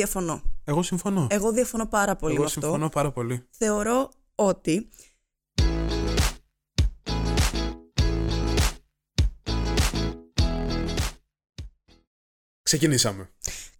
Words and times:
Διαφωνώ. 0.00 0.42
Εγώ 0.64 0.82
συμφωνώ. 0.82 1.26
Εγώ 1.30 1.52
διαφωνώ 1.52 1.86
πάρα 1.86 2.16
πολύ 2.16 2.32
Εγώ 2.32 2.42
με 2.42 2.48
αυτό. 2.48 2.60
συμφωνώ 2.60 2.88
πάρα 2.88 3.12
πολύ. 3.12 3.44
Θεωρώ 3.50 4.10
ότι 4.34 4.88
Ξεκινήσαμε. 12.62 13.30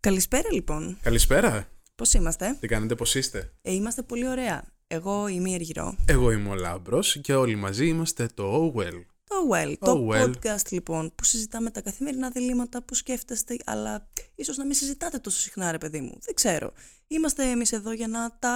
Καλησπέρα 0.01 0.53
λοιπόν. 0.53 0.99
Καλησπέρα. 1.03 1.69
Πώς 1.95 2.13
είμαστε; 2.13 2.57
Τι 2.61 2.67
κάνετε, 2.67 2.95
πώς 2.95 3.15
είστε; 3.15 3.53
Ε, 3.63 3.73
είμαστε 3.73 4.03
πολύ 4.03 4.29
ωραία. 4.29 4.65
Εγώ 4.87 5.29
είμαι 5.29 5.51
η 5.51 5.55
Αργυρό. 5.55 5.97
Εγώ 6.07 6.31
είμαι 6.31 6.49
ο 6.49 6.55
Λάμπρος 6.55 7.19
και 7.21 7.35
όλοι 7.35 7.57
μαζί 7.57 7.87
είμαστε 7.87 8.27
το 8.35 8.73
Oh 8.75 8.79
Well. 8.81 9.05
Το 9.29 9.37
Well, 9.53 9.75
το 9.81 10.07
Oh, 10.09 10.13
well. 10.15 10.25
podcast 10.27 10.69
λοιπόν 10.71 11.13
που 11.15 11.25
συζητάμε 11.25 11.71
τα 11.71 11.81
καθημερινά 11.81 12.31
διλήμματα 12.31 12.83
που 12.83 12.95
σκέφτεστε, 12.95 13.57
αλλά 13.67 14.09
ίσως 14.35 14.57
να 14.57 14.65
μην 14.65 14.75
συζητάτε 14.75 15.19
τόσο 15.19 15.39
συχνά, 15.39 15.71
ρε 15.71 15.79
παιδί 15.79 16.01
μου. 16.01 16.19
Δεν 16.21 16.35
ξέρω. 16.35 16.73
Είμαστε 17.07 17.51
εμείς 17.51 17.73
εδώ 17.73 17.93
για 17.93 18.09
να 18.09 18.37
τα 18.39 18.55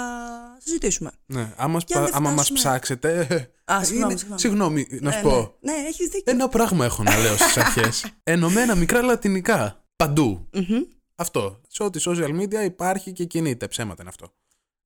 συζητήσουμε. 0.64 1.10
Ναι, 1.26 1.52
άμα, 1.56 1.80
Και 1.80 1.94
αν 1.96 2.04
δεν 2.04 2.14
άμα 2.14 2.30
μας 2.30 2.34
φτάσουμε- 2.34 2.58
ψάξετε... 2.60 3.26
Α, 3.72 3.84
συγγνώμη, 3.84 4.12
είναι- 4.12 4.18
συγγνώμη. 4.18 4.40
συγγνώμη, 4.40 4.86
να 5.00 5.10
σου 5.12 5.16
Ναι, 5.16 5.22
πω. 5.22 5.56
Ναι, 5.60 5.72
ναι 5.72 5.78
έχεις 5.88 6.08
δίκιο. 6.08 6.32
Ένα 6.32 6.48
πράγμα 6.48 6.84
έχω 6.84 7.02
να 7.02 7.18
λέω 7.18 7.36
στις 7.36 7.56
αρχές. 7.64 8.04
Ενωμένα 8.22 8.74
μικρά 8.74 9.02
λατινικά. 9.02 9.84
Παντού. 9.96 10.48
Μμμ. 10.52 10.82
Αυτό. 11.14 11.60
Σε 11.68 11.82
ό,τι 11.82 12.00
social 12.04 12.40
media 12.40 12.64
υπάρχει 12.64 13.12
και 13.12 13.24
κινείται. 13.24 13.68
Ψέματα 13.68 14.02
είναι 14.02 14.10
αυτό. 14.10 14.32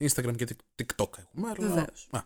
Instagram 0.04 0.34
και 0.36 0.46
TikTok 0.82 1.18
έχουμε. 1.18 1.48
αλλά- 1.48 1.68
Βεβαίως. 1.68 2.08
Α, 2.10 2.18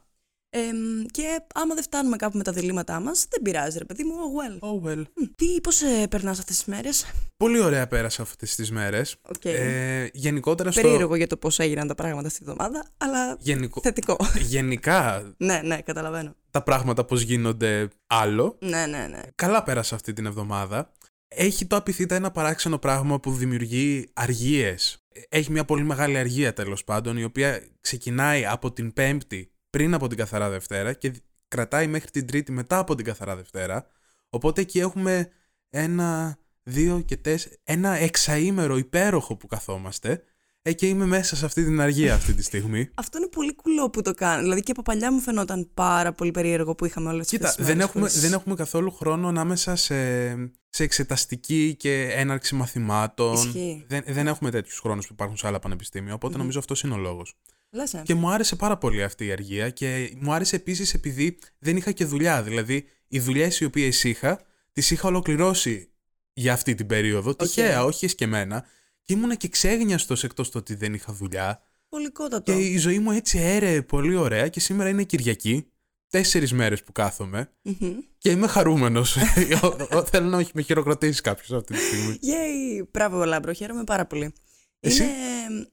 Εμ, 0.50 1.04
και 1.10 1.42
άμα 1.54 1.74
δεν 1.74 1.82
φτάνουμε 1.82 2.16
κάπου 2.16 2.36
με 2.36 2.42
τα 2.42 2.52
διλήμματά 2.52 3.00
μας, 3.00 3.26
δεν 3.30 3.42
πειράζει 3.42 3.78
ρε 3.78 3.84
παιδί 3.84 4.04
μου, 4.04 4.12
oh 4.14 4.40
well. 4.40 4.68
Oh 4.68 4.88
well. 4.88 5.02
Μ, 5.14 5.24
Τι, 5.36 5.60
πώς 5.60 5.82
ε, 5.82 6.06
περνάς 6.10 6.38
αυτές 6.38 6.56
τις 6.56 6.64
μέρες; 6.64 7.06
Πολύ 7.36 7.60
ωραία 7.60 7.86
πέρασα 7.86 8.22
αυτές 8.22 8.54
τις 8.54 8.70
μέρες. 8.70 9.16
Οκ. 9.22 9.44
Ε, 9.44 10.08
γενικότερα 10.12 10.70
στο... 10.72 10.80
Περίεργο 10.80 11.14
για 11.14 11.26
το 11.26 11.36
πώς 11.36 11.58
έγιναν 11.58 11.86
τα 11.86 11.94
πράγματα 11.94 12.26
αυτή 12.26 12.38
την 12.38 12.50
εβδομάδα, 12.50 12.84
αλλά 12.98 13.36
Γενικο... 13.40 13.80
θετικό. 13.82 14.16
Γενικά 14.54 15.32
ναι, 15.36 15.60
ναι, 15.64 15.80
καταλαβαίνω. 15.80 16.34
τα 16.50 16.62
πράγματα 16.62 17.04
πώς 17.04 17.22
γίνονται 17.22 17.88
άλλο. 18.06 18.56
Ναι, 18.60 18.86
ναι, 18.86 19.06
ναι. 19.10 19.20
Καλά 19.34 19.62
πέρασα 19.62 19.94
αυτή 19.94 20.12
την 20.12 20.26
εβδομάδα. 20.26 20.92
Έχει 21.28 21.66
το 21.66 21.76
απειθήτα 21.76 22.14
ένα 22.14 22.30
παράξενο 22.30 22.78
πράγμα 22.78 23.20
που 23.20 23.32
δημιουργεί 23.32 24.10
αργίες. 24.12 24.98
Έχει 25.28 25.50
μια 25.50 25.64
πολύ 25.64 25.82
μεγάλη 25.82 26.18
αργία 26.18 26.52
τέλος 26.52 26.84
πάντων, 26.84 27.16
η 27.16 27.24
οποία 27.24 27.62
ξεκινάει 27.80 28.46
από 28.46 28.72
την 28.72 28.92
Πέμπτη 28.92 29.50
πριν 29.70 29.94
από 29.94 30.06
την 30.08 30.16
Καθαρά 30.16 30.48
Δευτέρα 30.48 30.92
και 30.92 31.12
κρατάει 31.48 31.86
μέχρι 31.86 32.10
την 32.10 32.26
Τρίτη 32.26 32.52
μετά 32.52 32.78
από 32.78 32.94
την 32.94 33.04
Καθαρά 33.04 33.36
Δευτέρα. 33.36 33.86
Οπότε 34.28 34.60
εκεί 34.60 34.78
έχουμε 34.78 35.28
ένα, 35.70 36.38
δύο 36.62 37.00
και 37.00 37.16
τέσσερα, 37.16 37.54
ένα 37.64 37.94
εξαήμερο 37.94 38.76
υπέροχο 38.76 39.36
που 39.36 39.46
καθόμαστε 39.46 40.22
ε, 40.62 40.72
και 40.72 40.86
είμαι 40.88 41.06
μέσα 41.06 41.36
σε 41.36 41.44
αυτή 41.44 41.64
την 41.64 41.80
αργία 41.80 42.14
αυτή 42.14 42.34
τη 42.34 42.42
στιγμή. 42.42 42.90
Αυτό 42.94 43.18
είναι 43.18 43.26
πολύ 43.26 43.54
κουλό 43.54 43.90
που 43.90 44.02
το 44.02 44.14
κάνει. 44.14 44.42
Δηλαδή 44.42 44.60
και 44.60 44.70
από 44.70 44.82
παλιά 44.82 45.12
μου 45.12 45.20
φαινόταν 45.20 45.70
πάρα 45.74 46.12
πολύ 46.12 46.30
περίεργο 46.30 46.74
που 46.74 46.84
είχαμε 46.84 47.08
όλες 47.08 47.26
τι 47.26 47.36
Κοίτα, 47.36 47.54
δεν 47.58 47.80
έχουμε, 47.80 48.08
δεν 48.08 48.32
έχουμε 48.32 48.54
καθόλου 48.54 48.90
χρόνο 48.90 49.28
ανάμεσα 49.28 49.76
σε, 49.76 50.34
σε 50.68 50.82
εξεταστική 50.82 51.74
και 51.78 52.02
έναρξη 52.02 52.54
μαθημάτων. 52.54 53.34
Ισχύει. 53.34 53.84
Δεν, 53.88 54.02
δεν 54.06 54.26
έχουμε 54.26 54.50
τέτοιους 54.50 54.78
χρόνους 54.78 55.06
που 55.06 55.12
υπάρχουν 55.12 55.36
σε 55.36 55.46
άλλα 55.46 55.58
πανεπιστήμια, 55.58 56.14
οπότε 56.14 56.36
νομίζω 56.36 56.58
αυτός 56.58 56.82
είναι 56.82 56.94
ο 56.94 56.98
λόγος. 56.98 57.34
Λες, 57.70 57.94
ε. 57.94 58.02
Και 58.04 58.14
μου 58.14 58.30
άρεσε 58.30 58.56
πάρα 58.56 58.78
πολύ 58.78 59.02
αυτή 59.02 59.26
η 59.26 59.32
αργία 59.32 59.70
και 59.70 60.12
μου 60.20 60.32
άρεσε 60.32 60.56
επίσης 60.56 60.94
επειδή 60.94 61.38
δεν 61.58 61.76
είχα 61.76 61.92
και 61.92 62.04
δουλειά. 62.04 62.42
Δηλαδή, 62.42 62.84
οι 63.08 63.20
δουλειές 63.20 63.60
οι 63.60 63.64
οποίες 63.64 64.04
είχα, 64.04 64.40
τις 64.72 64.90
είχα 64.90 65.08
ολοκληρώσει 65.08 65.90
για 66.32 66.52
αυτή 66.52 66.74
την 66.74 66.86
περίοδο. 66.86 67.34
Τυχαία, 67.34 67.84
όχι 67.84 68.04
εσκεμμένα. 68.04 68.64
Και 69.02 69.12
ήμουνα 69.12 69.34
και 69.34 69.48
ξέγνοιαστος 69.48 70.14
εκτός 70.22 70.50
το 70.50 70.58
ότι 70.58 70.74
δεν 70.74 70.94
είχα 70.94 71.12
δουλειά. 71.12 71.62
Πολυκότατο. 71.88 72.52
Και 72.52 72.58
η 72.58 72.78
ζωή 72.78 72.98
μου 72.98 73.10
έτσι 73.10 73.38
έρεε 73.38 73.82
πολύ 73.82 74.14
ωραία 74.14 74.48
και 74.48 74.60
σήμερα 74.60 74.88
είναι 74.88 75.04
Κυριακή. 75.04 75.66
Τέσσερις 76.10 76.52
μέρες 76.52 76.82
που 76.82 76.92
κάθομαι. 76.92 77.52
Μμμ. 77.62 77.94
Και 78.18 78.30
είμαι 78.30 78.46
χαρούμενος. 78.46 79.16
Θέλω 80.10 80.28
να 80.28 80.44
με 80.52 80.62
χειροκροτήσει 80.62 81.20
κάποιος 81.20 81.52
αυτή 81.52 81.74
τη 81.74 81.80
στιγμή. 81.80 82.18
Yay! 82.22 82.86
Μπράβο, 82.90 83.24
Λάμπρο, 83.24 83.52
χαίρομαι 83.52 83.84
πάρα 83.84 84.06
πολύ. 84.06 84.32
Εσύ; 84.80 85.02
Είναι. 85.02 85.68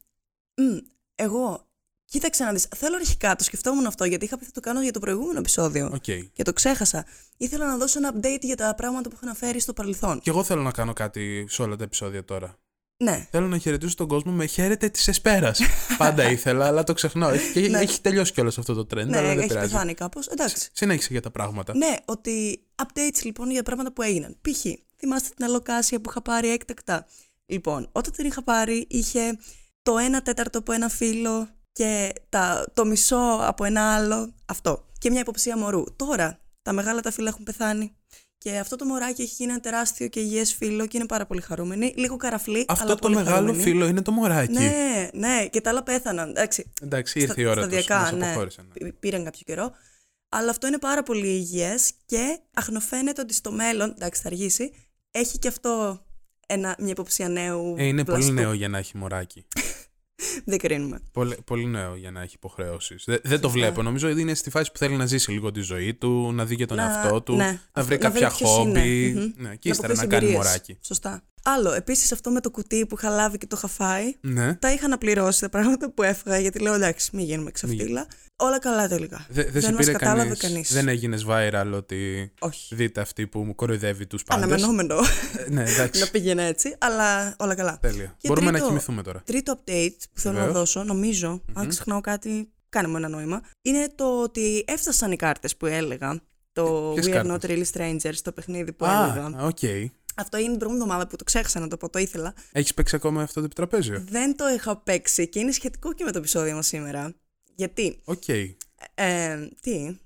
Μ, 0.56 0.78
εγώ. 1.16 1.68
Κοίταξε 2.06 2.44
να 2.44 2.52
δεις. 2.52 2.68
Θέλω 2.76 2.96
αρχικά, 2.96 3.36
το 3.36 3.44
σκεφτόμουν 3.44 3.86
αυτό, 3.86 4.06
γιατί 4.06 4.26
είχα 4.26 4.38
πει 4.38 4.46
θα 4.46 4.52
το 4.52 4.60
κάνω 4.60 4.82
για 4.82 4.92
το 4.92 5.00
προηγούμενο 5.00 5.40
επεισόδιο. 5.40 5.90
Οκ. 5.94 6.04
Και 6.34 6.44
το 6.44 6.54
ξέχασα. 6.54 7.06
Ήθελα 7.38 7.66
να 7.68 7.78
δώσω 7.78 7.98
ένα 8.00 8.14
update 8.16 8.42
για 8.42 8.56
τα 8.56 8.76
πράγματα 8.76 9.10
που 9.10 9.16
έχω 9.16 9.26
αναφέρει 9.26 9.60
στο 9.60 9.74
παρελθόν. 9.74 10.20
Και 10.20 10.30
εγώ 10.30 10.44
θέλω 10.44 10.62
να 10.62 10.72
κάνω 10.72 10.94
κάτι 10.94 11.46
σε 11.50 11.62
όλα 11.62 11.76
τα 11.76 11.84
επεισόδια 11.84 12.24
τώρα. 12.26 12.58
Ναι. 12.98 13.28
Θέλω 13.32 13.48
να 13.48 13.58
χαιρετήσω 13.58 13.96
τον 13.96 14.08
κόσμο 14.08 14.32
με 14.32 14.46
χαίρετε 14.46 14.90
της 14.90 15.08
Εσπέρας. 15.08 15.60
Πάντα 15.98 16.30
ήθελα, 16.30 16.66
αλλά 16.68 16.84
το 16.84 16.94
ξεχνάω. 16.94 17.30
Έχει, 17.30 17.52
και 17.62 17.68
Ναι. 17.70 17.80
έχει 17.80 18.02
τελειώσει 18.02 18.32
κιόλας 18.34 18.58
αυτό 18.58 18.74
το 18.74 18.82
trend, 18.82 19.06
Ναι, 19.08 19.18
αλλά 19.18 19.28
δεν 19.28 19.38
έχει 19.40 19.48
πειράζει. 19.48 19.72
πεθάνει 19.72 19.94
κάπως. 19.94 20.28
Εντάξει. 20.28 20.70
Συνέχισε 20.74 21.08
για 21.12 21.22
τα 21.22 21.32
πράγματα. 21.32 21.76
Ναι, 21.78 21.96
ότι 22.06 22.64
updates 22.84 23.24
λοιπόν 23.24 23.52
για 23.52 23.64
πράγματα 23.64 23.92
που 23.94 24.02
έγιναν. 24.02 24.38
Π.χ. 24.42 24.66
θυμάστε 24.98 25.30
την 25.36 25.46
αλοκάσια 25.46 26.02
που 26.02 26.10
είχα 26.10 26.22
πάρει 26.22 26.50
έκτακτα. 26.50 27.06
Λοιπόν, 27.46 27.90
όταν 27.92 28.12
την 28.12 28.26
είχα 28.26 28.44
πάρει 28.44 28.86
είχε 28.90 29.38
το 29.82 29.96
1 30.18 30.24
τέταρτο 30.24 30.58
από 30.60 30.72
ένα 30.72 30.90
φύλλο 30.90 31.48
και 31.76 32.14
τα, 32.30 32.66
το 32.74 32.86
μισό 32.86 33.38
από 33.42 33.64
ένα 33.64 33.96
άλλο. 33.96 34.34
Αυτό. 34.46 34.86
Και 35.00 35.10
μια 35.10 35.20
υποψία 35.20 35.58
μωρού. 35.58 35.84
Τώρα 35.96 36.40
τα 36.62 36.74
μεγάλα 36.74 37.02
τα 37.02 37.12
φύλλα 37.12 37.30
έχουν 37.30 37.44
πεθάνει. 37.44 37.96
Και 38.38 38.58
αυτό 38.58 38.76
το 38.76 38.86
μωράκι 38.86 39.22
έχει 39.22 39.34
γίνει 39.38 39.52
ένα 39.52 39.60
τεράστιο 39.62 40.08
και 40.08 40.20
υγιές 40.20 40.54
φύλλο 40.54 40.86
και 40.88 40.98
είναι 40.98 41.06
πάρα 41.06 41.26
πολύ 41.26 41.42
χαρούμενη. 41.42 41.94
Λίγο 41.98 42.18
καραφλή, 42.18 42.66
Αυτό 42.68 42.84
αλλά 42.84 42.94
το 42.94 43.00
πολύ 43.00 43.16
μεγάλο 43.16 43.36
χαρούμενη. 43.36 43.62
φύλλο 43.64 43.86
είναι 43.88 44.02
το 44.02 44.12
μωράκι. 44.12 44.52
Ναι, 44.52 45.10
ναι, 45.14 45.48
και 45.52 45.62
τα 45.62 45.70
άλλα 45.70 45.84
πέθαναν. 45.84 46.30
Εντάξει, 46.30 46.72
Εντάξει, 46.82 47.20
ήρθε 47.20 47.32
στα- 47.32 47.42
η 47.42 47.46
ώρα 47.46 47.68
τους. 47.68 47.82
σταδιακά, 47.82 48.12
ναι. 48.12 48.26
αποχώρησαν. 48.26 48.68
Π- 48.74 48.94
Πήραν 49.00 49.24
κάποιο 49.24 49.42
καιρό. 49.46 49.72
Αλλά 50.30 50.50
αυτό 50.50 50.68
είναι 50.68 50.78
πάρα 50.80 51.04
πολύ 51.04 51.28
υγιές 51.28 51.92
και 52.06 52.40
αχνοφαίνεται 52.54 53.22
ότι 53.22 53.34
στο 53.34 53.52
μέλλον, 53.52 53.90
εντάξει 53.96 54.22
θα 54.22 54.28
αργήσει, 54.28 54.72
έχει 55.12 55.38
και 55.40 55.48
αυτό 55.48 56.02
ένα, 56.48 56.76
μια 56.80 56.92
υποψία 56.92 57.30
νέου 57.30 57.76
Ε, 57.78 57.84
είναι 57.86 58.04
πολύ 58.04 58.18
βλαστού. 58.18 58.34
νέο 58.34 58.54
για 58.54 58.70
να 58.70 58.78
έχει 58.78 58.98
μωράκι. 58.98 59.46
Δεν 60.46 60.58
κρίνουμε. 60.58 61.00
Πολύ, 61.12 61.38
πολύ 61.46 61.66
νέο 61.66 61.96
για 61.96 62.12
να 62.12 62.22
έχει 62.22 62.34
υποχρεώσεις. 62.36 63.04
Δεν, 63.08 63.20
δεν 63.24 63.40
το 63.40 63.50
βλέπω. 63.50 63.82
Νομίζω 63.82 64.10
ότι 64.10 64.22
είναι 64.22 64.34
στη 64.34 64.50
φάση 64.50 64.72
που 64.72 64.78
θέλει 64.78 64.96
να 64.96 65.06
ζήσει 65.06 65.32
λίγο 65.32 65.52
τη 65.52 65.60
ζωή 65.62 65.94
του, 65.94 66.32
να 66.34 66.46
δει 66.46 66.56
και 66.56 66.66
τον 66.66 66.78
Να- 66.78 66.84
εαυτό 66.84 67.22
του, 67.22 67.36
ναι, 67.36 67.44
να 67.44 67.50
αυτό- 67.72 67.84
βρει 67.86 67.98
κάποια 67.98 68.28
ποιος 68.30 68.58
είναι. 68.58 68.80
χόμπι. 68.80 69.14
Μμμ. 69.16 69.44
Ναι, 69.44 69.56
και 69.56 69.70
ύστερα 69.70 69.94
να 69.94 69.94
αποκτήσει 69.94 70.08
κάνει 70.08 70.26
εμπειρίες. 70.26 70.46
μωράκι. 70.46 70.78
Σωστά. 70.82 71.24
Άλλο, 71.48 71.72
επίσης 71.74 72.12
αυτό 72.12 72.32
με 72.32 72.40
το 72.42 72.50
κουτί 72.52 72.86
που 72.86 72.96
είχα 72.98 73.10
λάβει 73.10 73.38
και 73.38 73.48
το 73.48 73.56
είχα 73.58 73.68
φάει, 73.68 74.14
Ναι. 74.22 74.56
τα 74.56 74.72
είχα 74.72 74.88
να 74.88 74.98
πληρώσει 74.98 75.40
τα 75.42 75.50
πράγματα 75.50 75.92
που 75.92 76.04
έφαγα 76.04 76.40
γιατί 76.40 76.60
λέω 76.60 76.74
εντάξει 76.74 77.10
μην 77.14 77.26
γίνουμε 77.26 77.52
ξαφτύλα. 77.52 78.08
Όλα 78.36 78.60
καλά 78.60 78.88
τελικά. 78.88 79.26
Δε- 79.30 79.44
δεν 79.44 79.62
σε 79.62 79.72
μας 79.72 79.78
πήρε 79.80 79.92
κατάλαβε 79.92 80.22
κανείς, 80.24 80.40
κανείς. 80.40 80.74
Δεν 80.74 80.88
έγινες 80.88 81.26
viral 81.30 81.72
ότι 81.74 82.32
Όχι. 82.40 82.76
δείτε 82.76 83.02
αυτή 83.02 83.28
που 83.28 83.40
μου 83.40 83.56
κοροϊδεύει 83.56 84.08
τους 84.08 84.24
πάντες. 84.24 84.44
Αναμενόμενο 84.44 84.96
ναι, 85.50 85.64
να 85.64 85.70
εντάξει. 85.70 86.12
πήγαινε 86.12 86.46
έτσι, 86.48 86.76
αλλά 86.80 87.36
όλα 87.40 87.56
καλά. 87.56 87.78
Τέλεια. 87.82 88.16
Και 88.18 88.28
Μπορούμε 88.28 88.46
να 88.46 88.52
τρίτο- 88.52 88.68
κοιμηθούμε 88.68 89.02
τώρα. 89.04 89.22
Τρίτο 89.26 89.54
update 89.58 89.98
που 90.14 90.20
θέλω 90.20 90.34
να 90.34 90.40
Βεβαίως. 90.46 90.58
δώσω, 90.58 90.84
νομίζω, 90.84 91.42
αν 91.54 91.68
ξεχνάω 91.68 92.02
κάτι, 92.02 92.50
κάνε 92.70 92.88
μου 92.88 92.98
ένα 92.98 93.08
νόημα, 93.08 93.42
είναι 93.62 93.88
το 93.96 94.22
ότι 94.22 94.64
έφτασαν 94.68 95.12
οι 95.12 95.16
κάρτες 95.16 95.56
που 95.56 95.66
έλεγα. 95.66 96.22
Το 96.54 96.92
ποιες 96.96 97.06
We 97.08 97.10
are 97.10 97.22
not 97.22 97.28
κάρτες; 97.28 97.72
really 97.74 97.78
strangers, 97.78 98.16
το 98.24 98.32
παιχνίδι 98.32 98.74
που 98.74 98.86
έλεγα. 98.86 99.26
Α, 99.26 99.46
οκ. 99.46 99.58
Αυτό 100.16 100.38
είναι 100.38 100.48
την 100.50 100.58
προηγούμενη 100.58 100.84
εβδομάδα 100.84 101.08
που 101.08 101.16
το 101.16 101.24
ξέχασα 101.24 101.60
να 101.60 101.68
το 101.68 101.78
πω, 101.78 101.90
το 101.90 102.00
ήθελα. 102.00 102.34
Έχεις 102.52 102.74
παίξει 102.74 102.96
ακόμα 102.96 103.22
αυτό 103.22 103.40
το 103.40 103.46
επιτραπέζιο; 103.46 104.04
Δεν 104.10 104.36
το 104.38 104.48
είχα 104.50 104.78
παίξει 104.78 105.28
και 105.28 105.40
είναι 105.40 105.52
σχετικό 105.52 105.94
και 105.94 106.04
με 106.04 106.12
το 106.12 106.18
επεισόδιο 106.18 106.56
μας 106.56 106.68
σήμερα. 106.68 107.14
Γιατί, 107.56 108.00
Οκ. 108.04 108.28
ε, 108.28 109.48
τι, 109.62 109.98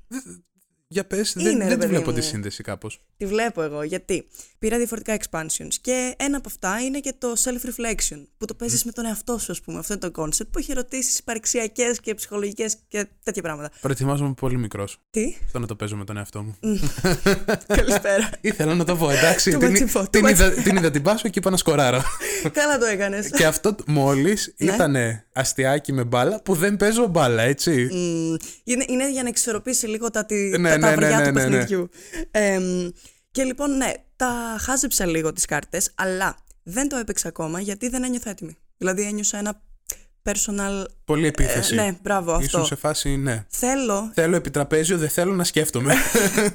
Για 0.87 1.05
πες, 1.05 1.33
Είναι, 1.33 1.43
δεν, 1.43 1.57
ρε 1.57 1.63
δεν 1.63 1.73
τη 1.73 1.77
παιδί 1.79 1.93
βλέπω 1.93 2.09
μου. 2.09 2.15
τη 2.17 2.21
σύνδεση 2.23 2.63
κάπως. 2.63 3.05
τη 3.17 3.25
βλέπω 3.25 3.61
εγώ, 3.61 3.83
γιατί; 3.83 4.27
Πήρα 4.59 4.77
διαφορετικά 4.77 5.17
expansions 5.19 5.73
και 5.81 6.13
ένα 6.17 6.37
από 6.37 6.47
αυτά 6.47 6.79
είναι 6.79 6.99
και 6.99 7.13
το 7.17 7.33
self-reflection 7.43 8.23
που 8.37 8.45
το 8.45 8.53
παίζεις 8.53 8.83
με 8.83 8.91
τον 8.91 9.05
εαυτό 9.05 9.37
σου 9.37 9.51
ας 9.51 9.61
πούμε, 9.61 9.79
αυτό 9.79 9.93
είναι 9.93 10.11
το 10.11 10.21
concept 10.23 10.47
που 10.51 10.59
έχει 10.59 10.71
ερωτήσεις 10.71 11.19
υπαρξιακές 11.19 11.99
και 11.99 12.13
ψυχολογικές 12.13 12.75
και 12.87 13.07
τέτοια 13.23 13.41
πράγματα. 13.41 13.69
Προετοιμάζομαι 13.81 14.33
πολύ 14.33 14.57
μικρός. 14.57 14.97
Τι, 15.09 15.35
Αυτό 15.45 15.59
να 15.59 15.67
το 15.67 15.75
παίζω 15.75 15.95
με 15.95 16.05
τον 16.05 16.17
εαυτό 16.17 16.43
μου. 16.43 16.57
καλησπέρα. 17.67 18.29
Ήθελα 18.41 18.75
να 18.75 18.83
το 18.83 18.95
πω, 18.95 19.09
εντάξει. 19.09 19.51
Too 19.55 19.59
την, 19.59 19.87
much 19.89 19.91
info, 19.91 20.01
too 20.01 20.09
την, 20.11 20.25
much. 20.25 20.29
είδα, 20.29 20.49
την 20.51 20.75
είδα 20.75 20.91
την 20.91 21.01
πάσο 21.01 21.29
και 21.29 21.39
είπα 21.39 21.49
να 21.49 21.57
σκοράρω. 21.57 22.01
Καλά 22.51 22.77
το 22.77 22.85
έκανες. 22.85 23.29
και 23.29 23.45
αυτό 23.45 23.75
μόλις 23.87 24.53
Ναι. 24.57 24.73
ήταν 24.73 24.95
αστιάκι 25.33 25.93
με 25.93 26.03
μπάλα 26.03 26.41
που 26.41 26.53
δεν 26.55 26.77
παίζω 26.77 27.07
μπάλα, 27.07 27.41
έτσι. 27.43 27.71
Μμ, 27.91 28.35
είναι, 28.63 28.85
είναι 28.87 29.11
για 29.11 29.23
να 29.23 29.29
εξορροπήσει 29.29 29.87
λίγο 29.87 30.09
τα, 30.09 30.25
τη, 30.25 30.35
Ναι, 30.35 30.51
τα, 30.51 30.57
ναι, 30.59 30.69
τα 30.69 30.77
ναι, 30.77 30.87
αυριά 30.87 31.17
ναι, 31.19 31.25
του 31.27 31.31
ναι, 31.33 31.43
ναι. 31.43 31.49
παιχνιδιού. 31.49 31.89
Εμ, 33.39 33.45
και 33.45 33.51
λοιπόν, 33.51 33.77
ναι, 33.77 33.91
τα 34.15 34.57
χάζεψα 34.59 35.05
λίγο 35.05 35.33
τις 35.33 35.45
κάρτες, 35.45 35.91
αλλά 35.95 36.35
δεν 36.63 36.89
το 36.89 36.95
έπαιξα 36.95 37.27
ακόμα 37.27 37.59
γιατί 37.59 37.89
δεν 37.89 38.03
ένιωθα 38.03 38.29
έτοιμη. 38.29 38.57
Δηλαδή 38.77 39.01
ένιωσα 39.01 39.37
ένα 39.37 39.61
personal... 40.23 40.85
Πολύ 41.05 41.27
επίθεση. 41.27 41.75
ναι, 41.75 41.97
μπράβο, 42.01 42.31
αυτό. 42.31 42.45
Ήσουν 42.45 42.65
σε 42.65 42.75
φάση, 42.75 43.17
ναι. 43.17 43.45
Θέλω, 43.49 44.11
Θέλω 44.13 44.35
επιτραπέζιο, 44.35 44.97
δεν 44.97 45.09
θέλω 45.09 45.33
να 45.33 45.43
σκέφτομαι. 45.43 45.93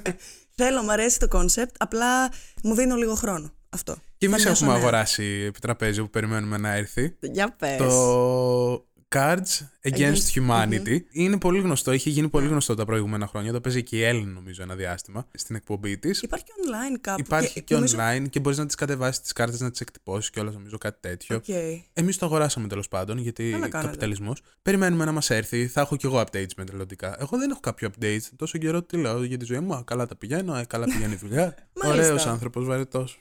θέλω, 0.58 0.82
μου 0.82 0.92
αρέσει 0.92 1.18
το 1.18 1.28
concept, 1.32 1.72
απλά 1.78 2.28
μου 2.62 2.74
δίνω 2.74 2.96
λίγο 2.96 3.14
χρόνο. 3.14 3.52
Αυτό. 3.68 3.96
Και 4.18 4.26
εμείς 4.26 4.42
Θα 4.42 4.44
νιώσω 4.48 4.64
έχουμε 4.64 4.78
νέα. 4.78 4.88
αγοράσει 4.88 5.44
επιτραπέζιο 5.46 6.04
που 6.04 6.10
περιμένουμε 6.10 6.56
να 6.58 6.72
έρθει. 6.72 7.16
Για 7.20 7.54
πες. 7.58 7.76
Το 7.76 8.86
Cards 9.14 9.42
Against 9.82 9.92
Against- 9.92 10.48
Humanity. 10.50 10.98
Είναι 11.10 11.38
πολύ 11.38 11.60
γνωστό, 11.60 11.92
είχε 11.92 12.10
γίνει 12.10 12.28
πολύ 12.28 12.46
γνωστό 12.48 12.74
τα 12.74 12.84
προηγούμενα 12.84 13.26
χρόνια. 13.26 13.52
Το 13.52 13.60
παίζει 13.60 13.82
και 13.82 13.96
η 13.96 14.02
Έλλη, 14.02 14.28
νομίζω, 14.28 14.62
ένα 14.62 14.74
διάστημα 14.74 15.26
στην 15.34 15.56
εκπομπή 15.56 15.98
της. 15.98 16.22
Υπάρχει 16.22 16.44
και 16.44 16.52
online 16.66 16.98
κάπου. 17.00 17.20
Υπάρχει 17.20 17.62
και, 17.62 17.74
νομίζω- 17.74 17.96
online 18.00 18.28
και 18.30 18.40
μπορείς 18.40 18.58
να 18.58 18.66
τις 18.66 18.74
κατεβάσεις 18.74 19.20
τις 19.20 19.32
κάρτες 19.32 19.60
να 19.60 19.70
τις 19.70 19.80
εκτυπώσεις 19.80 20.30
και 20.30 20.40
όλα, 20.40 20.54
νομίζω 20.54 20.78
κάτι 20.78 20.98
τέτοιο. 21.00 21.36
Οκ. 21.36 21.44
Εμείς 21.92 22.18
το 22.18 22.26
αγοράσαμε 22.26 22.68
τέλος 22.68 22.88
πάντων 22.88 23.18
γιατί 23.18 23.50
Καλά 23.50 23.68
κάνατε. 23.68 23.86
καπιταλισμός. 23.88 24.42
Περιμένουμε 24.62 25.04
να 25.04 25.12
μας 25.12 25.30
έρθει. 25.30 25.66
Θα 25.66 25.80
έχω 25.80 25.96
κι 25.96 26.06
εγώ 26.06 26.20
updates 26.20 26.54
μελλοντικά. 26.56 27.16
Εγώ 27.20 27.38
δεν 27.38 27.50
έχω 27.50 27.60
κάποιο 27.60 27.90
update. 28.00 28.20
Τόσο 28.36 28.58
καιρό 28.58 28.82
τι 28.82 28.96
λέω 28.96 29.24
για 29.24 29.36
τη 29.38 29.44
ζωή 29.44 29.58
μου. 29.60 29.74
Α, 29.74 29.82
καλά 29.84 30.06
τα 30.06 30.16
πηγαίνω. 30.16 30.56
ε, 30.56 30.64
καλά 30.64 30.84
πηγαίνει 30.84 31.12
η 31.12 31.16
δουλειά. 31.16 31.54
Μάλιστα. 31.82 32.04
Ωραίος 32.06 32.26
άνθρωπος, 32.26 32.64
βαρετός. 32.64 33.18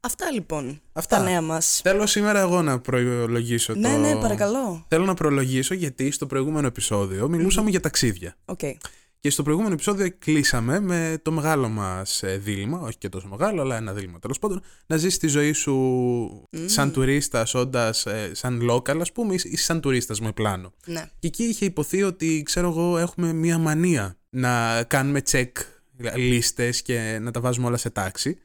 Αυτά 0.00 0.30
λοιπόν. 0.30 0.80
Αυτά. 0.92 1.16
Τα 1.16 1.22
νέα 1.22 1.40
μας. 1.40 1.80
Θέλω 1.82 2.06
σήμερα 2.06 2.40
εγώ 2.40 2.62
να 2.62 2.80
προλογίσω 2.80 3.74
Ναι, 3.74 3.92
το. 3.92 3.98
ναι, 3.98 4.16
παρακαλώ. 4.16 4.84
Θέλω 4.88 5.04
να 5.04 5.14
προλογίσω 5.14 5.74
γιατί 5.74 6.10
στο 6.10 6.26
προηγούμενο 6.26 6.66
επεισόδιο 6.66 7.28
μιλούσαμε 7.28 7.70
για 7.70 7.80
ταξίδια. 7.80 8.36
Οκ. 8.44 8.60
Και 9.20 9.30
στο 9.30 9.42
προηγούμενο 9.42 9.74
επεισόδιο 9.74 10.08
κλείσαμε 10.18 10.80
με 10.80 11.18
το 11.22 11.30
μεγάλο 11.30 11.68
μας 11.68 12.22
δίλημμα, 12.38 12.80
όχι 12.80 12.98
και 12.98 13.08
τόσο 13.08 13.28
μεγάλο, 13.28 13.60
αλλά 13.60 13.76
ένα 13.76 13.92
δίλημμα 13.92 14.18
τέλος 14.18 14.38
πάντων, 14.38 14.62
να 14.86 14.96
ζήσεις 14.96 15.18
τη 15.18 15.26
ζωή 15.26 15.52
σου 15.52 16.48
σαν 16.66 16.92
τουρίστας, 16.92 17.54
όντας 17.54 18.06
σαν 18.32 18.70
local, 18.70 19.00
ας 19.00 19.12
πούμε, 19.12 19.34
ή 19.34 19.56
σαν 19.56 19.80
τουρίστας 19.80 20.20
με 20.20 20.32
πλάνο. 20.32 20.72
Ναι. 20.84 21.10
Και 21.18 21.26
εκεί 21.26 21.44
είχε 21.44 21.64
ειπωθεί 21.64 22.02
ότι, 22.02 22.42
ξέρω 22.42 22.68
εγώ, 22.68 22.98
έχουμε 22.98 23.32
μία 23.32 23.58
μανία 23.58 24.16
να 24.30 24.82
κάνουμε 24.82 25.22
check 25.30 25.50
λίστες 26.16 26.82
και 26.82 27.18
να 27.20 27.30
τα 27.30 27.40
βάζουμε 27.40 27.66
όλα 27.66 27.76
σε 27.76 27.90
τάξη. 27.90 28.38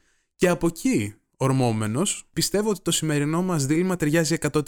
Και 0.44 0.50
από 0.50 0.68
εκεί, 0.68 1.16
ορμόμενος, 1.38 2.30
πιστεύω 2.34 2.70
ότι 2.70 2.82
το 2.82 2.92
σημερινό 2.92 3.42
μας 3.44 3.66
δίλημα 3.66 3.96
ταιριάζει 3.96 4.38
100%. 4.52 4.62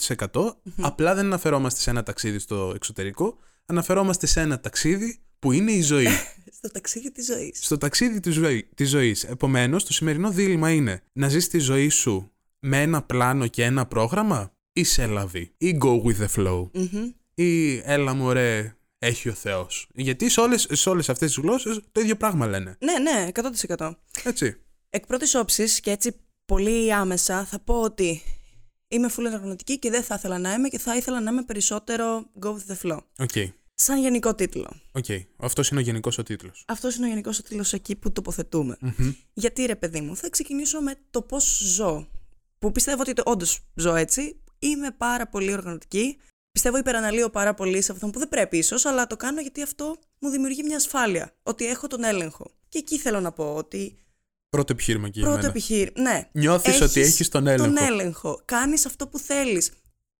Απλά 0.80 1.14
δεν 1.14 1.24
αναφερόμαστε 1.24 1.80
σε 1.80 1.90
ένα 1.90 2.02
ταξίδι 2.02 2.38
στο 2.38 2.72
εξωτερικό, 2.74 3.38
αναφερόμαστε 3.66 4.26
σε 4.26 4.40
ένα 4.40 4.60
ταξίδι 4.60 5.18
που 5.38 5.52
είναι 5.52 5.72
η 5.72 5.82
ζωή. 5.82 6.06
Στο 6.58 6.70
ταξίδι 6.70 7.12
της 7.12 7.26
ζωής. 7.26 7.58
στο 7.64 7.78
ταξίδι 7.78 8.20
της, 8.20 8.34
ζωή, 8.34 8.68
της 8.74 8.88
ζωής. 8.88 9.24
Επομένως, 9.24 9.84
το 9.84 9.92
σημερινό 9.92 10.30
δίλημα 10.30 10.70
είναι 10.70 11.02
να 11.12 11.28
ζεις 11.28 11.48
τη 11.48 11.58
ζωή 11.58 11.88
σου 11.88 12.32
με 12.58 12.82
ένα 12.82 13.02
πλάνο 13.02 13.46
και 13.46 13.64
ένα 13.64 13.86
πρόγραμμα 13.86 14.52
ή 14.72 14.84
σε 14.84 15.06
λαβή 15.06 15.54
ή 15.58 15.78
go 15.82 16.02
with 16.02 16.16
the 16.16 16.28
flow 16.36 16.70
Μμμ. 16.72 17.10
ή 17.34 17.76
έλα 17.76 18.14
μωρέ 18.14 18.76
έχει 18.98 19.28
ο 19.28 19.32
Θεός. 19.32 19.88
Γιατί 19.94 20.28
σε 20.30 20.40
όλες, 20.40 20.66
σε 20.70 20.88
όλες 20.88 21.08
αυτές 21.08 21.34
τις 21.34 21.42
γλώσσες 21.44 21.80
το 21.92 22.00
ίδιο 22.00 22.16
πράγμα 22.16 22.46
λένε. 22.46 22.76
Ναι, 22.80 22.98
ναι, 22.98 23.28
100%. 23.68 23.90
Έτσι. 24.24 24.56
Εκ 24.90 25.06
πρώτης 25.06 25.34
όψης 25.34 25.80
και 25.80 25.90
έτσι 25.90 26.16
πολύ 26.44 26.94
άμεσα 26.94 27.44
θα 27.44 27.58
πω 27.58 27.80
ότι 27.80 28.22
είμαι 28.88 29.10
full 29.16 29.24
οργανωτική 29.24 29.78
και 29.78 29.90
δεν 29.90 30.02
θα 30.02 30.14
ήθελα 30.14 30.38
να 30.38 30.52
είμαι 30.52 30.68
και 30.68 30.78
θα 30.78 30.96
ήθελα 30.96 31.20
να 31.20 31.30
είμαι 31.30 31.42
περισσότερο 31.42 32.30
go 32.40 32.48
with 32.48 32.72
the 32.72 32.76
flow. 32.82 32.98
OK. 33.18 33.54
Σαν 33.74 34.00
γενικό 34.00 34.34
τίτλο. 34.34 34.80
Οκ. 34.92 35.04
Αυτός 35.36 35.68
είναι 35.68 35.80
ο 35.80 35.82
γενικός 35.82 36.18
ο 36.18 36.22
τίτλος. 36.22 36.64
Αυτός 36.68 36.96
είναι 36.96 37.06
ο 37.06 37.08
γενικός 37.08 37.42
τίτλος 37.42 37.72
εκεί 37.72 37.96
που 37.96 38.12
τοποθετούμε. 38.12 38.78
Γιατί 39.32 39.64
ρε 39.64 39.76
παιδί 39.76 40.00
μου, 40.00 40.16
θα 40.16 40.30
ξεκινήσω 40.30 40.80
με 40.80 40.94
το 41.10 41.22
πώς 41.22 41.58
ζω. 41.74 42.08
Που 42.58 42.72
πιστεύω 42.72 43.00
ότι 43.00 43.12
όντως 43.24 43.60
ζω 43.74 43.94
έτσι. 43.94 44.40
Είμαι 44.58 44.90
πάρα 44.90 45.26
πολύ 45.26 45.52
οργανωτική. 45.52 46.18
Πιστεύω 46.52 46.76
υπεραναλύω 46.76 47.30
πάρα 47.30 47.54
πολύ 47.54 47.82
σε 47.82 47.92
αυτό 47.92 48.10
που 48.10 48.18
δεν 48.18 48.28
πρέπει 48.28 48.58
ίσως, 48.58 48.84
αλλά 48.84 49.06
το 49.06 49.16
κάνω 49.16 49.40
γιατί 49.40 49.62
αυτό 49.62 49.98
μου 50.18 50.28
δημιουργεί 50.28 50.62
μια 50.62 50.76
ασφάλεια. 50.76 51.34
Ότι 51.42 51.66
έχω 51.66 51.86
τον 51.86 52.04
έλεγχο. 52.04 52.50
Και 52.68 52.78
εκεί 52.78 52.98
θέλω 52.98 53.20
να 53.20 53.32
πω 53.32 53.54
ότι 53.54 53.98
Πρώτο 54.48 54.72
επιχείρημα 54.72 55.08
και 55.08 55.12
για 55.18 55.22
πρώτο 55.22 55.36
μένα. 55.36 55.48
επιχείρημα. 55.48 56.10
Ναι. 56.10 56.28
Νιώθεις 56.32 56.80
ότι 56.80 57.00
έχεις 57.00 57.28
τον 57.28 57.46
έλεγχο. 57.46 57.74
Τον 57.74 57.84
έλεγχο. 57.84 58.40
Κάνεις 58.44 58.86
αυτό 58.86 59.06
που 59.08 59.18
θέλεις. 59.18 59.72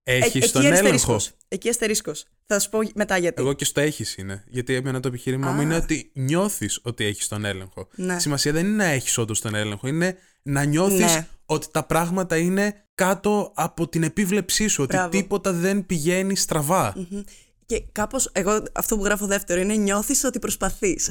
Έχεις 0.03 0.53
τον 0.53 0.65
έλεγχο. 0.65 1.21
Εκεί 1.49 1.69
αστερίσκο. 1.69 2.13
Θα 2.47 2.59
σου 2.59 2.69
πω 2.69 2.79
μετά 2.95 3.17
γιατί. 3.17 3.43
Εγώ 3.43 3.53
και 3.53 3.65
στο 3.65 3.81
έχεις 3.81 4.17
είναι. 4.17 4.45
Γιατί 4.49 4.75
εμένα 4.75 5.01
το 5.01 5.09
επιχείρημα 5.09 5.51
μου 5.51 5.59
Α. 5.59 5.63
είναι 5.63 5.77
ότι 5.77 6.11
νιώθεις 6.15 6.81
ότι 6.83 7.05
έχεις 7.05 7.29
τον 7.29 7.45
έλεγχο. 7.45 7.89
Ναι. 7.95 8.19
Σημασία 8.19 8.53
δεν 8.53 8.67
είναι 8.67 8.77
να 8.77 8.85
έχεις 8.85 9.19
όντως 9.19 9.41
τον 9.41 9.55
έλεγχο. 9.55 9.87
Είναι 9.89 10.17
να 10.43 10.65
νιώθεις 10.65 10.99
Ναι. 11.15 11.27
ότι 11.47 11.67
τα 11.71 11.85
πράγματα 11.87 12.37
είναι 12.37 12.85
κάτω 12.95 13.53
από 13.57 13.89
την 13.89 14.03
επίβλεψή 14.03 14.67
σου. 14.69 14.83
Ότι 14.83 14.95
Μπράβο. 14.95 15.11
τίποτα 15.11 15.53
δεν 15.53 15.87
πηγαίνει 15.87 16.37
στραβά. 16.37 16.93
Μμμ. 16.97 17.23
Και 17.67 17.83
κάπως, 17.93 18.31
εγώ 18.33 18.63
αυτό 18.73 18.97
που 18.97 19.05
γράφω 19.05 19.27
δεύτερο 19.27 19.61
είναι 19.61 19.75
νιώθεις 19.75 20.25
ότι 20.25 20.39
προσπαθείς. 20.39 21.11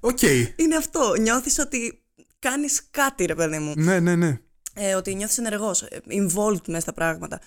Οκ. 0.00 0.22
είναι 0.62 0.76
αυτό. 0.76 1.14
Νιώθεις 1.20 1.58
ότι 1.58 2.02
κάνεις 2.38 2.88
κάτι, 2.90 3.24
ρε 3.24 3.34
παιδί 3.34 3.58
μου. 3.58 3.72
Ναι, 3.76 4.00
ναι, 4.00 4.14
ναι. 4.16 4.38
Ε, 4.74 4.94
ότι 4.94 5.14
νιώθεις 5.14 5.38
ενεργός, 5.38 5.84
involved 6.08 6.66
μέσα 6.66 6.80
στα 6.80 6.92
πράγματα. 6.92 7.40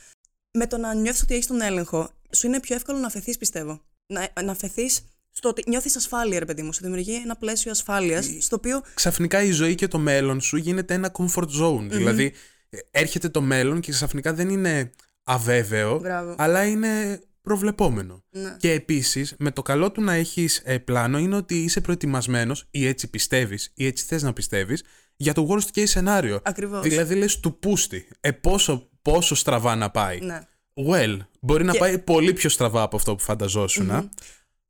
Με 0.52 0.68
το 0.68 0.78
να 0.78 0.94
νιώθεις 0.94 1.22
ότι 1.22 1.34
έχεις 1.34 1.48
τον 1.48 1.62
έλεγχο, 1.62 2.10
σου 2.32 2.48
είναι 2.48 2.60
πιο 2.60 2.76
εύκολο 2.76 2.98
να 2.98 3.08
αφεθείς, 3.08 3.38
πιστεύω. 3.38 3.82
Να, 4.06 4.28
να 4.44 4.52
αφεθείς 4.52 5.02
στο 5.32 5.50
ότι 5.50 5.64
νιώθεις 5.68 5.96
ασφάλεια, 5.96 6.40
ρε 6.40 6.46
παιδί 6.46 6.62
μου. 6.62 6.74
Σου 6.74 6.82
δημιουργεί 6.84 7.14
ένα 7.16 7.36
πλαίσιο 7.36 7.72
ασφάλειας, 7.72 8.30
στο 8.40 8.56
οποίο. 8.56 8.82
Ξαφνικά 8.94 9.42
η 9.44 9.52
ζωή 9.52 9.76
και 9.76 9.88
το 9.88 9.98
μέλλον 9.98 10.42
σου 10.42 10.58
γίνεται 10.58 10.94
ένα 10.94 11.12
comfort 11.18 11.48
zone. 11.62 11.88
Δηλαδή 11.90 12.34
ε, 12.70 12.78
έρχεται 12.92 13.30
το 13.30 13.42
μέλλον 13.42 13.80
και 13.80 13.92
ξαφνικά 13.92 14.34
δεν 14.34 14.50
είναι 14.50 14.92
αβέβαιο, 15.24 16.00
Μπράβο. 16.00 16.36
αλλά 16.38 16.66
είναι 16.66 17.22
προβλεπόμενο. 17.42 18.24
Ναι. 18.30 18.56
Και 18.60 18.72
επίσης, 18.72 19.36
με 19.40 19.52
το 19.52 19.62
καλό 19.62 19.92
του 19.92 20.02
να 20.02 20.14
έχεις 20.14 20.64
πλάνο 20.86 21.18
είναι 21.18 21.36
ότι 21.36 21.64
είσαι 21.64 21.82
προετοιμασμένος 21.82 22.68
ή 22.72 22.86
έτσι 22.86 23.10
πιστεύεις 23.10 23.72
ή 23.76 23.86
έτσι 23.86 24.06
θες 24.06 24.24
να 24.24 24.34
πιστεύεις 24.34 24.84
για 25.16 25.34
το 25.34 25.48
worst 25.50 25.78
case 25.80 25.88
scenario. 25.94 26.40
Ακριβώς. 26.44 26.82
Δηλαδή 26.88 27.16
λες 27.16 27.40
του 27.40 27.60
πούστη. 27.60 28.08
Ε, 28.20 28.32
πόσο, 28.32 28.90
πόσο 29.02 29.36
στραβά 29.36 29.76
να 29.76 29.90
πάει. 29.90 30.20
Ναι. 30.20 30.40
Well, 30.90 31.18
μπορεί 31.42 31.64
να 31.64 31.72
Και- 31.72 31.78
πάει 31.80 32.00
πολύ 32.00 32.34
πιο 32.34 32.50
στραβά 32.50 32.82
από 32.82 32.96
αυτό 32.96 33.16
που 33.16 33.24
φανταζόσουν. 33.24 34.10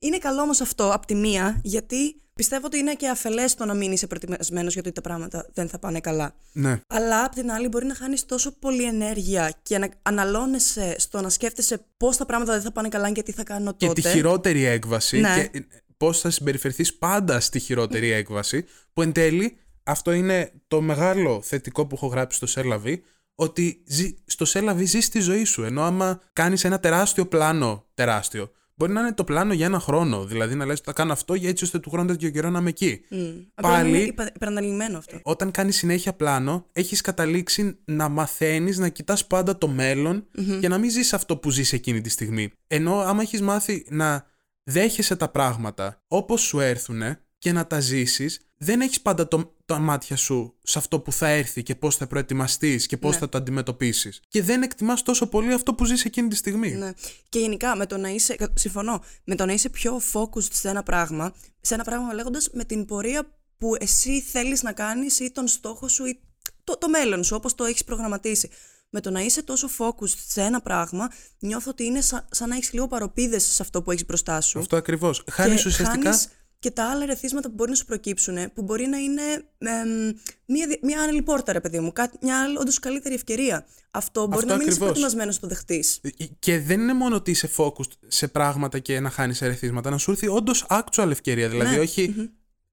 Είναι 0.03 0.17
καλό 0.17 0.41
όμως 0.41 0.61
αυτό 0.61 0.91
από 0.93 1.05
τη 1.05 1.15
μία, 1.15 1.59
γιατί 1.63 2.21
πιστεύω 2.33 2.65
ότι 2.65 2.77
είναι 2.77 2.93
και 2.93 3.07
αφελές 3.09 3.55
το 3.55 3.65
να 3.65 3.73
μην 3.73 3.91
είσαι 3.91 4.07
προετοιμασμένος 4.07 4.73
γιατί 4.73 4.91
τα 4.91 5.01
πράγματα 5.01 5.49
δεν 5.53 5.69
θα 5.69 5.79
πάνε 5.79 5.99
καλά. 5.99 6.35
Ναι. 6.51 6.81
Αλλά 6.87 7.23
απ' 7.23 7.33
την 7.33 7.51
άλλη 7.51 7.67
μπορεί 7.67 7.85
να 7.85 7.95
χάνεις 7.95 8.25
τόσο 8.25 8.51
πολύ 8.51 8.83
ενέργεια 8.83 9.53
και 9.63 9.77
να 9.77 9.89
αναλώνεσαι 10.01 10.95
στο 10.99 11.21
να 11.21 11.29
σκέφτεσαι 11.29 11.85
πώς 11.97 12.17
τα 12.17 12.25
πράγματα 12.25 12.53
δεν 12.53 12.61
θα 12.61 12.71
πάνε 12.71 12.87
καλά 12.89 13.11
και 13.11 13.23
τι 13.23 13.31
θα 13.31 13.43
κάνω 13.43 13.73
Και 13.73 13.87
τότε. 13.87 14.01
τη 14.01 14.07
χειρότερη 14.07 14.63
έκβαση 14.63 15.19
Ναι. 15.19 15.47
και 15.51 15.65
πώς 15.97 16.19
θα 16.19 16.29
συμπεριφερθείς 16.29 16.93
πάντα 16.97 17.39
στη 17.39 17.59
χειρότερη 17.59 18.09
έκβαση, 18.09 18.65
που 18.93 19.01
εν 19.01 19.11
τέλει 19.11 19.57
αυτό 19.83 20.11
είναι 20.11 20.51
το 20.67 20.81
μεγάλο 20.81 21.41
θετικό 21.41 21.85
που 21.87 21.95
έχω 21.95 22.07
γράψει 22.07 22.37
στο 22.37 22.45
Σέλαβι, 22.45 23.03
ότι 23.35 23.83
ζει- 23.87 24.15
στο 24.25 24.45
Σέλαβι 24.45 24.85
ζεις 24.85 25.09
τη 25.09 25.19
ζωή 25.19 25.43
σου. 25.43 25.63
Ενώ 25.63 25.81
άμα 25.81 26.21
κάνεις 26.33 26.63
ένα 26.63 26.79
τεράστιο 26.79 27.25
πλάνο, 27.27 27.85
τεράστιο, 27.93 28.51
μπορεί 28.81 28.93
να 28.93 28.99
είναι 29.01 29.13
το 29.13 29.23
πλάνο 29.23 29.53
για 29.53 29.65
ένα 29.65 29.79
χρόνο. 29.79 30.25
Δηλαδή 30.25 30.55
να 30.55 30.65
λες 30.65 30.79
θα 30.79 30.93
κάνω 30.93 31.11
αυτό 31.13 31.33
για 31.33 31.49
έτσι 31.49 31.63
ώστε 31.63 31.79
του 31.79 31.89
χρόνου 31.89 32.07
τέτοιο 32.07 32.29
καιρό 32.29 32.49
να 32.49 32.59
είμαι 32.59 32.69
εκεί. 32.69 33.01
Μμ. 33.09 33.17
Απλά 33.53 33.71
Πάλι- 33.71 33.89
είναι 33.89 33.97
υπα- 33.97 34.31
υπεραναλυμμένο 34.35 34.97
αυτό. 34.97 35.19
Όταν 35.23 35.51
κάνεις 35.51 35.75
συνέχεια 35.75 36.13
πλάνο, 36.13 36.65
έχεις 36.71 37.01
καταλήξει 37.01 37.77
να 37.85 38.09
μαθαίνεις 38.09 38.77
να 38.77 38.89
κοιτάς 38.89 39.27
πάντα 39.27 39.57
το 39.57 39.67
μέλλον 39.67 40.27
και 40.59 40.67
να 40.67 40.77
μην 40.77 40.91
ζεις 40.91 41.13
αυτό 41.13 41.37
που 41.37 41.49
ζεις 41.51 41.73
εκείνη 41.73 42.01
τη 42.01 42.09
στιγμή. 42.09 42.51
Ενώ 42.67 42.99
άμα 42.99 43.21
έχεις 43.21 43.41
μάθει 43.41 43.85
να 43.89 44.25
δέχεσαι 44.63 45.15
τα 45.15 45.29
πράγματα 45.29 46.03
όπως 46.07 46.41
σου 46.41 46.59
έρθουν 46.59 47.01
και 47.37 47.51
να 47.51 47.67
τα 47.67 47.79
ζήσεις, 47.79 48.39
δεν 48.57 48.81
έχεις 48.81 49.01
πάντα 49.01 49.27
το, 49.27 49.55
τα 49.73 49.79
μάτια 49.79 50.15
σου 50.15 50.53
σε 50.63 50.77
αυτό 50.77 50.99
που 50.99 51.11
θα 51.11 51.27
έρθει 51.27 51.63
και 51.63 51.75
πώς 51.75 51.95
θα 51.95 52.07
προετοιμαστείς 52.07 52.85
και 52.85 52.97
πώς 52.97 53.13
Ναι. 53.13 53.19
θα 53.19 53.29
το 53.29 53.37
αντιμετωπίσεις. 53.37 54.21
Και 54.27 54.43
δεν 54.43 54.61
εκτιμάς 54.61 55.03
τόσο 55.03 55.27
πολύ 55.27 55.53
αυτό 55.53 55.73
που 55.73 55.85
ζεις 55.85 56.05
εκείνη 56.05 56.27
τη 56.27 56.35
στιγμή. 56.35 56.71
Ναι. 56.71 56.91
Και 57.29 57.39
γενικά 57.39 57.75
με 57.75 57.85
το 57.85 57.97
να 57.97 58.09
είσαι. 58.09 58.35
Συμφωνώ. 58.53 59.03
Με 59.23 59.35
το 59.35 59.45
να 59.45 59.53
είσαι 59.53 59.69
πιο 59.69 60.01
focused 60.13 60.51
σε 60.51 60.69
ένα 60.69 60.83
πράγμα, 60.83 61.33
σε 61.61 61.73
ένα 61.73 61.83
πράγμα 61.83 62.13
λέγοντας 62.13 62.49
με 62.53 62.63
την 62.63 62.85
πορεία 62.85 63.37
που 63.57 63.75
εσύ 63.79 64.21
θέλεις 64.21 64.61
να 64.63 64.71
κάνεις 64.71 65.19
ή 65.19 65.31
τον 65.31 65.47
στόχο 65.47 65.87
σου 65.87 66.05
ή 66.05 66.19
το, 66.63 66.77
το 66.77 66.89
μέλλον 66.89 67.23
σου, 67.23 67.35
όπως 67.35 67.55
το 67.55 67.63
έχεις 67.63 67.83
προγραμματίσει. 67.83 68.49
Με 68.89 69.01
το 69.01 69.09
να 69.09 69.21
είσαι 69.21 69.43
τόσο 69.43 69.69
focused 69.77 70.17
σε 70.27 70.41
ένα 70.41 70.61
πράγμα, 70.61 71.11
νιώθω 71.39 71.69
ότι 71.69 71.83
είναι 71.83 72.01
σαν, 72.01 72.27
σαν 72.31 72.49
να 72.49 72.55
έχεις 72.55 72.73
λίγο 72.73 72.87
παροπίδες 72.87 73.43
σε 73.43 73.61
αυτό 73.61 73.81
που 73.81 73.91
έχεις 73.91 74.05
μπροστά 74.05 74.41
σου. 74.41 74.59
Αυτό 74.59 74.75
ακριβώς. 74.75 75.23
Χάνεις 75.31 75.61
και 75.61 75.67
ουσιαστικά. 75.67 76.01
χάνεις 76.03 76.27
και 76.61 76.71
τα 76.71 76.89
άλλα 76.89 77.03
ερεθίσματα 77.03 77.47
που 77.47 77.53
μπορεί 77.53 77.69
να 77.69 77.75
σου 77.75 77.85
προκύψουν, 77.85 78.53
που 78.53 78.61
μπορεί 78.61 78.85
να 78.87 78.97
είναι 78.97 79.21
εμ, 79.57 80.11
μια, 80.45 80.67
δι- 80.67 80.83
μια 80.83 81.01
άνελη 81.01 81.21
πόρτα, 81.21 81.51
ρε 81.53 81.59
παιδί 81.61 81.79
μου, 81.79 81.91
κάτι, 81.93 82.17
μια 82.21 82.37
όντως 82.59 82.79
καλύτερη 82.79 83.15
ευκαιρία. 83.15 83.65
Αυτό 83.91 84.21
μπορεί 84.21 84.33
Αυτό 84.35 84.45
να 84.47 84.53
μην 84.53 84.61
είσαι 84.61 84.69
ακριβώς. 84.69 84.77
προετοιμασμένος 84.87 85.35
να 85.35 85.41
το 85.41 85.47
δεχτείς. 85.47 86.01
Και 86.39 86.59
δεν 86.59 86.79
είναι 86.79 86.93
μόνο 86.93 87.15
ότι 87.15 87.31
είσαι 87.31 87.49
focused 87.57 87.91
σε 88.07 88.27
πράγματα 88.27 88.79
και 88.79 88.99
να 88.99 89.09
χάνεις 89.09 89.41
ερεθίσματα, 89.41 89.89
να 89.89 89.97
σου 89.97 90.11
έρθει 90.11 90.27
όντως 90.27 90.65
actual 90.69 91.07
ευκαιρία. 91.09 91.49
Δηλαδή, 91.49 91.75
Ναι. 91.75 91.81
όχι 91.81 92.29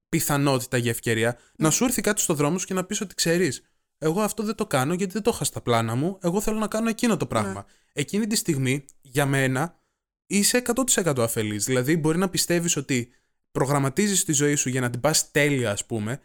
πιθανότητα 0.09 0.77
για 0.77 0.91
ευκαιρία. 0.91 1.39
Να 1.57 1.71
σου 1.71 1.85
έρθει 1.85 2.01
κάτι 2.03 2.21
στο 2.21 2.35
δρόμο 2.35 2.59
σου 2.59 2.67
και 2.67 2.75
να 2.75 2.85
πεις 2.85 3.01
ότι 3.01 3.15
ξέρεις, 3.15 3.63
εγώ 3.99 4.21
αυτό 4.21 4.43
δεν 4.43 4.55
το 4.55 4.67
κάνω 4.67 4.95
γιατί 4.95 5.13
δεν 5.13 5.23
το 5.23 5.31
είχα 5.35 5.45
στα 5.45 5.61
πλάνα 5.61 5.95
μου. 5.95 6.19
Εγώ 6.23 6.41
θέλω 6.41 6.59
να 6.59 6.67
κάνω 6.67 6.89
εκείνο 6.89 7.17
το 7.17 7.27
πράγμα. 7.27 7.53
Ναι. 7.53 7.63
Εκείνη 7.93 8.27
τη 8.27 8.37
στιγμή, 8.37 8.85
για 9.01 9.27
μένα, 9.27 9.81
είσαι 10.27 10.57
100% 10.57 11.23
αφελής. 11.23 11.65
Δηλαδή, 11.65 11.97
μπορεί 11.97 12.19
να 12.19 12.29
πιστεύεις 12.29 12.77
ότι 12.77 13.11
προγραμματίζεις 13.53 14.25
τη 14.25 14.33
ζωή 14.33 14.55
σου 14.55 14.69
για 14.69 14.81
να 14.81 14.91
την 14.91 15.01
πας 15.01 15.31
τέλεια, 15.31 15.71
ας 15.71 15.87
πούμε, 15.87 16.21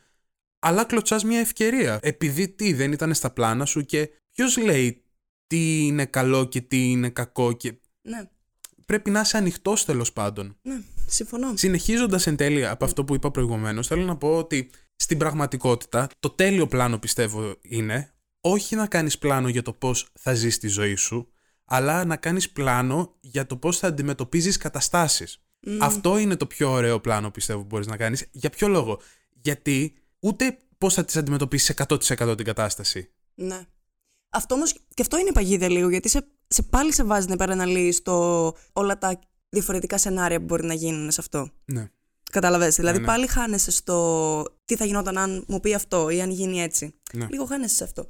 αλλά 0.60 0.86
κλωτσάς 0.86 1.24
μια 1.24 1.40
ευκαιρία. 1.40 2.00
Επειδή 2.02 2.50
τι 2.50 2.74
δεν 2.74 2.92
ήταν 2.92 3.14
στα 3.14 3.32
πλάνα 3.32 3.66
σου 3.66 3.86
και 3.86 4.10
Ποιος 4.34 4.58
λέει 4.58 5.04
τι 5.48 5.86
είναι 5.86 6.06
καλό 6.06 6.46
και 6.46 6.62
τι 6.62 6.92
είναι 6.92 7.10
κακό 7.10 7.54
και 7.54 7.74
Ναι, 8.02 8.30
πρέπει 8.86 9.10
να 9.10 9.20
είσαι 9.22 9.38
ανοιχτός 9.38 9.86
τέλος 9.86 10.14
πάντων. 10.14 10.58
ναι, 10.62 10.82
συμφωνώ. 11.08 11.58
Συνεχίζοντας 11.58 12.28
εν 12.28 12.36
τέλει 12.36 12.66
από 12.68 12.86
αυτό 12.86 13.04
που 13.04 13.16
είπα 13.16 13.32
προηγουμένως, 13.32 13.88
θέλω 13.88 14.04
να 14.04 14.18
πω 14.18 14.38
ότι 14.38 14.70
στην 14.96 15.18
πραγματικότητα 15.18 16.10
το 16.20 16.30
τέλειο 16.30 16.68
πλάνο 16.68 17.00
πιστεύω 17.00 17.56
είναι 17.62 18.14
όχι 18.42 18.76
να 18.76 18.88
κάνεις 18.88 19.18
πλάνο 19.18 19.48
για 19.48 19.62
το 19.62 19.74
πώς 19.74 20.10
θα 20.20 20.34
ζεις 20.34 20.58
τη 20.58 20.68
ζωή 20.68 20.96
σου, 20.96 21.32
αλλά 21.66 22.06
να 22.06 22.16
κάνεις 22.16 22.50
πλάνο 22.50 23.18
για 23.20 23.46
το 23.46 23.58
πώς 23.58 23.78
θα 23.78 23.88
αντιμετωπίζεις 23.88 24.58
καταστάσει. 25.64 25.98
Αυτό 25.98 26.18
είναι 26.18 26.36
το 26.36 26.46
πιο 26.46 26.72
ωραίο 26.72 27.00
πλάνο 27.00 27.32
πιστεύω 27.32 27.60
που 27.60 27.66
μπορείς 27.66 27.88
να 27.88 27.98
κάνεις. 27.98 28.28
Για 28.32 28.50
ποιο 28.50 28.68
λόγο, 28.68 29.00
Γιατί 29.42 29.96
ούτε 30.20 30.58
πώς 30.78 30.94
θα 30.94 31.06
τις 31.06 31.16
αντιμετωπίσεις 31.16 31.76
100% 31.88 32.34
την 32.38 32.46
κατάσταση. 32.46 33.10
Ναι. 33.36 33.66
Αυτό 34.30 34.56
όμως 34.56 34.74
και 34.94 35.02
αυτό 35.02 35.18
είναι 35.18 35.32
παγίδα 35.32 35.70
λίγο, 35.70 35.90
γιατί 35.90 36.10
σε, 36.10 36.26
σε 36.48 36.62
πάλι 36.62 36.94
σε 36.94 37.04
βάζει 37.04 37.28
να 37.28 37.34
υπεραναλύει 37.34 38.00
το 38.04 38.46
όλα 38.74 38.98
τα 38.98 39.20
διαφορετικά 39.50 39.98
σενάρια 39.98 40.40
που 40.40 40.46
μπορεί 40.46 40.66
να 40.66 40.74
γίνουν 40.74 41.12
σε 41.12 41.22
αυτό. 41.22 41.50
Ναι. 41.66 41.90
Κατάλαβες, 42.32 42.76
δηλαδή 42.76 43.00
ναι. 43.00 43.06
πάλι 43.06 43.28
χάνεσαι 43.28 43.72
στο 43.72 44.44
τι 44.66 44.76
θα 44.76 44.86
γινόταν 44.86 45.18
αν 45.18 45.44
μου 45.48 45.60
πει 45.60 45.74
αυτό 45.74 46.10
ή 46.10 46.22
αν 46.22 46.30
γίνει 46.30 46.62
έτσι. 46.62 46.94
Ναι. 47.14 47.28
Λίγο 47.30 47.46
χάνεσαι 47.46 47.76
σε 47.76 47.84
αυτό. 47.84 48.08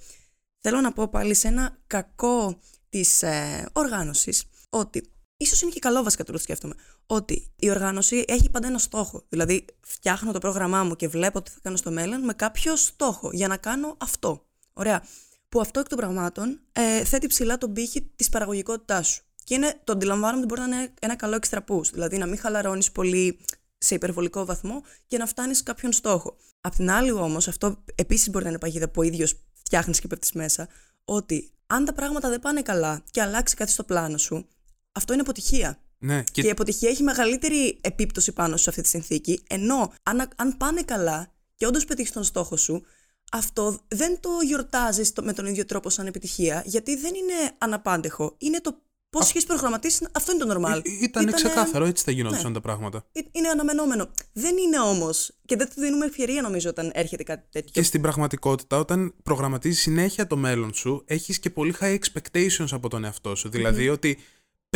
Θέλω 0.60 0.82
να 0.82 0.92
πω 0.92 1.08
πάλι 1.08 1.34
σε 1.34 1.48
ένα 1.48 1.78
κακό 1.88 2.60
της 2.90 3.24
ε, 3.24 3.70
οργάνωσης 3.74 4.44
ότι 4.70 5.04
ίσως 5.38 5.62
είναι 5.62 5.72
και 5.72 5.80
καλό 5.80 6.04
βασικά 6.04 6.24
τώρα 6.24 6.38
το 6.38 6.44
σκέφτομαι 6.44 6.74
ότι 7.06 7.52
η 7.56 7.70
οργάνωση 7.70 8.26
έχει 8.28 8.50
πάντα 8.50 8.68
ένα 8.68 8.78
στόχο. 8.78 9.24
Δηλαδή 9.30 9.66
φτιάχνω 9.82 10.32
το 10.32 10.40
πρόγραμμά 10.40 10.84
μου 10.84 10.96
και 10.96 11.08
βλέπω 11.08 11.42
τι 11.42 11.52
θα 11.52 11.60
κάνω 11.62 11.78
στο 11.78 11.92
μέλλον 11.92 12.22
με 12.22 12.34
κάποιο 12.34 12.76
στόχο 12.76 13.30
για 13.34 13.48
να 13.48 13.58
κάνω 13.58 13.96
αυτό. 14.00 14.46
Ωραία. 14.74 15.04
Που 15.50 15.60
αυτό 15.62 15.80
εκ 15.80 15.88
των 15.88 15.98
πραγμάτων 15.98 16.60
ε, 16.72 17.04
θέτει 17.04 17.28
ψηλά 17.28 17.58
τον 17.58 17.74
πύχη 17.74 18.12
της 18.16 18.30
παραγωγικότητάς 18.30 19.08
σου. 19.08 19.24
Και 19.44 19.54
είναι, 19.54 19.82
το 19.84 19.92
αντιλαμβάνομαι 19.92 20.38
ότι 20.38 20.48
μπορεί 20.48 20.70
να 20.70 20.78
είναι 20.78 20.94
ένα 21.02 21.16
καλό 21.16 21.40
extra 21.42 21.60
boost. 21.68 21.92
Δηλαδή 21.92 22.18
να 22.18 22.26
μην 22.26 22.38
χαλαρώνεις 22.38 22.92
πολύ 22.92 23.40
σε 23.78 23.96
υπερβολικό 23.96 24.46
βαθμό 24.46 24.84
και 25.08 25.18
να 25.18 25.26
φτάνεις 25.26 25.58
σε 25.58 25.64
κάποιον 25.64 25.92
στόχο. 25.92 26.38
Απ' 26.62 26.76
την 26.76 26.92
άλλη, 26.92 27.12
όμως, 27.12 27.48
αυτό 27.48 27.84
επίσης 27.96 28.30
μπορεί 28.30 28.44
να 28.44 28.50
είναι 28.50 28.60
παγίδα 28.60 28.90
που 28.90 29.02
ο 29.02 29.04
ίδιος 29.04 29.36
φτιάχνεις 29.54 30.00
και 30.00 30.08
πέφτεις 30.08 30.32
μέσα, 30.32 30.68
ότι 31.06 31.52
αν 31.68 31.86
τα 31.86 31.94
πράγματα 31.94 32.30
δεν 32.30 32.40
πάνε 32.40 32.62
καλά 32.62 33.04
και 33.12 33.22
αλλάξει 33.22 33.56
κάτι 33.56 33.72
στο 33.72 33.84
πλάνο 33.84 34.18
σου, 34.18 34.48
αυτό 34.92 35.14
είναι 35.14 35.22
αποτυχία. 35.22 35.80
Ναι, 36.06 36.24
Και... 36.32 36.42
η 36.42 36.50
αποτυχία 36.50 36.90
έχει 36.90 37.04
μεγαλύτερη 37.04 37.78
επίπτωση 37.82 38.32
πάνω 38.32 38.58
σου 38.58 38.64
σε 38.64 38.70
αυτή 38.70 38.82
τη 38.82 38.88
συνθήκη, 38.88 39.44
ενώ 39.50 39.94
αν, 40.04 40.30
αν 40.36 40.58
πάνε 40.58 40.82
καλά 40.82 41.32
και 41.56 41.66
όντως 41.66 41.86
πετύχεις 41.86 42.12
τον 42.12 42.24
στόχο 42.24 42.58
σου, 42.58 42.84
αυτό 43.32 43.80
δεν 43.88 44.20
το 44.20 44.30
γιορτάζεις 44.46 45.14
με 45.22 45.34
τον 45.34 45.46
ίδιο 45.46 45.66
τρόπο 45.66 45.90
σαν 45.90 46.08
επιτυχία, 46.08 46.64
γιατί 46.66 46.96
δεν 46.96 47.14
είναι 47.16 47.52
αναπάντεχο. 47.58 48.36
Είναι 48.38 48.62
το 48.62 48.82
πώς 49.10 49.34
έχει 49.36 49.46
προγραμματίσει. 49.46 50.08
Αυτό 50.12 50.32
είναι 50.32 50.44
το 50.46 50.54
normal. 50.54 50.76
Ή- 50.84 50.90
Ήταν 50.90 51.02
Ήτανε- 51.04 51.34
ξεκάθαρο, 51.34 51.86
έτσι 51.86 52.04
θα 52.04 52.12
γινόντουσαν 52.12 52.48
Ναι. 52.48 52.54
τα 52.54 52.62
πράγματα. 52.62 53.06
Ε, 53.12 53.20
Είναι 53.32 53.48
αναμενόμενο. 53.48 54.10
Δεν 54.34 54.58
είναι 54.58 54.80
όμως. 54.80 55.32
Και 55.46 55.56
δεν 55.56 55.68
του 55.68 55.82
δίνουμε 55.82 56.06
ευκαιρία 56.06 56.42
νομίζω 56.42 56.70
όταν 56.70 56.92
έρχεται 56.94 57.24
κάτι 57.24 57.48
τέτοιο. 57.52 57.70
Και 57.72 57.84
στην 57.84 58.02
πραγματικότητα, 58.02 58.78
όταν 58.80 59.14
προγραμματίζεις 59.24 59.82
συνέχεια 59.82 60.28
το 60.28 60.36
μέλλον 60.38 60.74
σου, 60.74 61.04
έχεις 61.08 61.40
και 61.40 61.50
πολύ 61.50 61.76
high 61.80 61.98
expectations 62.00 62.68
από 62.72 62.90
τον 62.90 63.04
εαυτό 63.04 63.36
σου. 63.36 63.50
Δηλαδή 63.50 63.90
ότι 63.90 64.18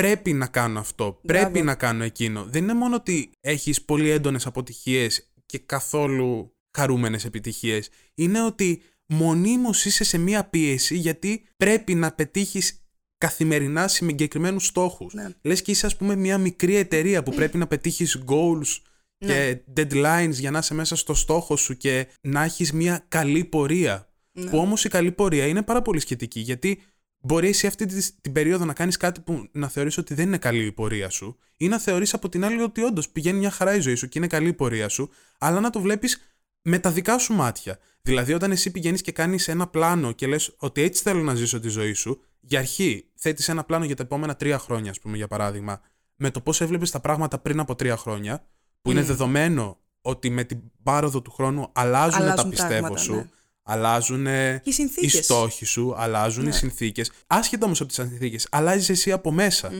πρέπει 0.01 0.33
να 0.33 0.47
κάνω 0.47 0.79
αυτό, 0.79 1.19
πρέπει 1.25 1.49
Μπράβο. 1.49 1.65
να 1.65 1.75
κάνω 1.75 2.03
εκείνο. 2.03 2.45
Δεν 2.49 2.63
είναι 2.63 2.73
μόνο 2.73 2.95
ότι 2.95 3.29
έχεις 3.41 3.81
πολύ 3.81 4.09
έντονες 4.09 4.45
αποτυχίες 4.45 5.31
και 5.45 5.57
καθόλου 5.57 6.55
χαρούμενες 6.77 7.25
επιτυχίες. 7.25 7.89
Είναι 8.15 8.43
ότι 8.43 8.81
μονίμως 9.05 9.85
είσαι 9.85 10.03
σε 10.03 10.17
μία 10.17 10.43
πίεση 10.43 10.97
γιατί 10.97 11.43
πρέπει 11.57 11.95
να 11.95 12.11
πετύχεις 12.11 12.81
καθημερινά 13.17 13.87
συγκεκριμένους 13.87 14.65
στόχους. 14.65 15.13
Ναι. 15.13 15.29
Λες 15.41 15.61
και 15.61 15.71
είσαι, 15.71 15.85
ας 15.85 15.95
πούμε, 15.95 16.15
μια 16.15 16.37
μικρή 16.37 16.75
εταιρεία 16.75 17.23
που 17.23 17.33
πρέπει 17.33 17.57
να 17.57 17.67
πετύχεις 17.67 18.23
goals 18.27 18.81
και 19.17 19.61
deadlines 19.75 20.31
για 20.31 20.51
να 20.51 20.57
είσαι 20.57 20.73
μέσα 20.73 20.95
στο 20.95 21.13
στόχο 21.13 21.55
σου 21.55 21.77
και 21.77 22.07
να 22.21 22.43
έχεις 22.43 22.71
μια 22.73 23.05
καλή 23.07 23.45
πορεία. 23.45 24.09
Ναι. 24.31 24.49
Που 24.49 24.57
όμως 24.57 24.85
η 24.85 24.89
καλή 24.89 25.11
πορεία 25.11 25.47
είναι 25.47 25.61
πάρα 25.61 25.81
πολύ 25.81 25.99
σχετική 25.99 26.39
γιατί 26.39 26.81
μπορεί 27.19 27.47
εσύ 27.47 27.67
αυτή 27.67 27.85
τη- 27.85 28.11
την 28.21 28.31
περίοδο 28.31 28.65
να 28.65 28.73
κάνεις 28.73 28.97
κάτι 28.97 29.19
που 29.21 29.47
να 29.51 29.67
θεωρείς 29.67 29.97
ότι 29.97 30.13
δεν 30.13 30.27
είναι 30.27 30.37
καλή 30.37 30.65
η 30.65 30.71
πορεία 30.71 31.09
σου 31.09 31.37
ή 31.57 31.67
να 31.67 31.79
θεωρείς 31.79 32.13
από 32.13 32.29
την 32.29 32.45
άλλη 32.45 32.61
ότι 32.61 32.81
όντως 32.83 33.09
πηγαίνει 33.09 33.37
μια 33.39 33.51
χαρά 33.51 33.75
η 33.75 33.79
ζωή 33.79 33.95
σου 33.95 34.07
και 34.09 34.17
είναι 34.17 34.27
καλή 34.27 34.47
η 34.47 34.53
πορεία 34.53 34.89
σου, 34.89 35.09
αλλά 35.37 35.59
να 35.59 35.69
το 35.69 35.79
βλέπεις 35.79 36.21
με 36.61 36.79
τα 36.79 36.91
δικά 36.91 37.17
σου 37.17 37.33
μάτια. 37.33 37.79
Δηλαδή, 38.01 38.33
όταν 38.33 38.51
εσύ 38.51 38.71
πηγαίνεις 38.71 39.01
και 39.01 39.11
κάνεις 39.11 39.47
ένα 39.47 39.67
πλάνο 39.67 40.11
και 40.11 40.27
λες 40.27 40.55
ότι 40.57 40.81
έτσι 40.81 41.01
θέλω 41.03 41.21
να 41.21 41.35
ζήσω 41.35 41.59
τη 41.59 41.67
ζωή 41.69 41.93
σου, 41.93 42.21
για 42.39 42.59
αρχή 42.59 43.05
θέτεις 43.15 43.49
ένα 43.49 43.63
πλάνο 43.63 43.85
για 43.85 43.95
τα 43.95 44.03
επόμενα 44.03 44.35
τρία 44.35 44.57
χρόνια, 44.59 44.91
ας 44.91 44.99
πούμε, 44.99 45.17
για 45.17 45.27
παράδειγμα, 45.27 45.81
με 46.15 46.31
το 46.31 46.41
πώς 46.41 46.61
έβλεπες 46.61 46.91
τα 46.91 46.99
πράγματα 46.99 47.39
πριν 47.39 47.59
από 47.59 47.75
τρία 47.75 47.97
χρόνια, 47.97 48.45
που 48.81 48.91
είναι 48.91 49.01
δεδομένο 49.01 49.77
ότι 50.01 50.29
με 50.29 50.43
την 50.43 50.59
πάροδο 50.83 51.21
του 51.21 51.31
χρόνου 51.31 51.69
αλλάζουν, 51.73 52.19
τα 52.19 52.25
Αλλάζουν 52.25 52.49
πιστεύω 52.49 52.71
πράγματα, 52.79 52.97
σου, 53.01 53.15
ναι. 53.15 53.29
Αλλάζουν 53.67 54.25
Και 54.25 54.53
οι 54.55 54.61
οι 54.63 54.71
συνθήκες. 54.71 55.25
στόχοι 55.25 55.65
σου, 55.65 55.93
αλλάζουν 55.97 56.47
οι 56.47 56.51
συνθήκες. 56.51 57.11
Άσχετα 57.27 57.65
όμως 57.65 57.79
από 57.79 57.87
τις 57.89 57.97
συνθήκες, 57.97 58.47
αλλάζεις 58.51 58.89
εσύ 58.89 59.11
από 59.11 59.31
μέσα. 59.31 59.71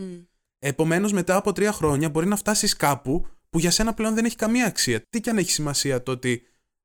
Επομένως, 0.60 1.12
μετά 1.14 1.36
από 1.36 1.52
τρία 1.54 1.72
χρόνια 1.72 2.10
μπορεί 2.10 2.28
να 2.28 2.36
φτάσεις 2.36 2.76
κάπου 2.76 3.28
που 3.50 3.60
για 3.60 3.72
σένα 3.72 3.94
πλέον 3.94 4.14
δεν 4.16 4.26
έχει 4.26 4.36
καμία 4.36 4.66
αξία. 4.66 5.02
Τι 5.10 5.22
και 5.22 5.30
αν 5.30 5.38
έχει 5.38 5.52
σημασία 5.52 6.04
το 6.04 6.12
ότι 6.12 6.42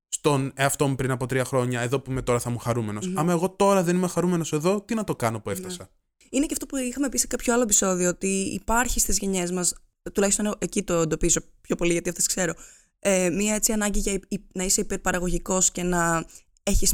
στον 0.09 0.53
εαυτό 0.55 0.89
μου 0.89 0.95
πριν 0.95 1.11
από 1.11 1.27
τρία 1.27 1.45
χρόνια, 1.45 1.81
εδώ 1.81 2.01
που 2.01 2.11
είμαι 2.11 2.23
τώρα 2.23 2.39
θα 2.39 2.51
είμαι 2.51 2.59
χαρούμενος. 2.63 3.13
Άμα 3.15 3.33
εγώ 3.33 3.51
τώρα 3.51 3.83
δεν 3.83 3.97
είμαι 3.97 4.09
χαρούμενος 4.09 4.53
εδώ, 4.53 4.81
τι 4.83 4.95
να 4.95 5.05
το 5.05 5.17
κάνω 5.17 5.41
που 5.41 5.51
έφτασα; 5.51 5.91
Είναι 6.31 6.47
και 6.47 6.53
αυτό 6.53 6.67
που 6.67 6.77
είχαμε 6.77 7.09
πει 7.09 7.19
σε 7.19 7.27
κάποιο 7.27 7.53
άλλο 7.53 7.63
επεισόδιο, 7.63 8.09
ότι 8.09 8.27
υπάρχει 8.29 9.01
στις 9.01 9.19
γενιές 9.19 9.51
μας, 9.53 9.75
τουλάχιστον 10.13 10.55
εκεί 10.59 10.83
το 10.83 10.95
εντοπίζω 10.95 11.41
πιο 11.61 11.77
πολύ 11.77 11.93
γιατί 11.93 12.09
αυτές 12.09 12.27
ξέρω, 12.27 12.55
ε, 12.99 13.31
μία 13.31 13.55
έτσι 13.55 13.73
ανάγκη 13.73 13.99
για 13.99 14.13
υ- 14.13 14.25
υ- 14.29 14.45
να 14.55 14.65
είσαι 14.65 14.81
υπερπαραγωγικός 14.81 15.71
και 15.71 15.83
να 15.83 16.25
έχεις 16.63 16.93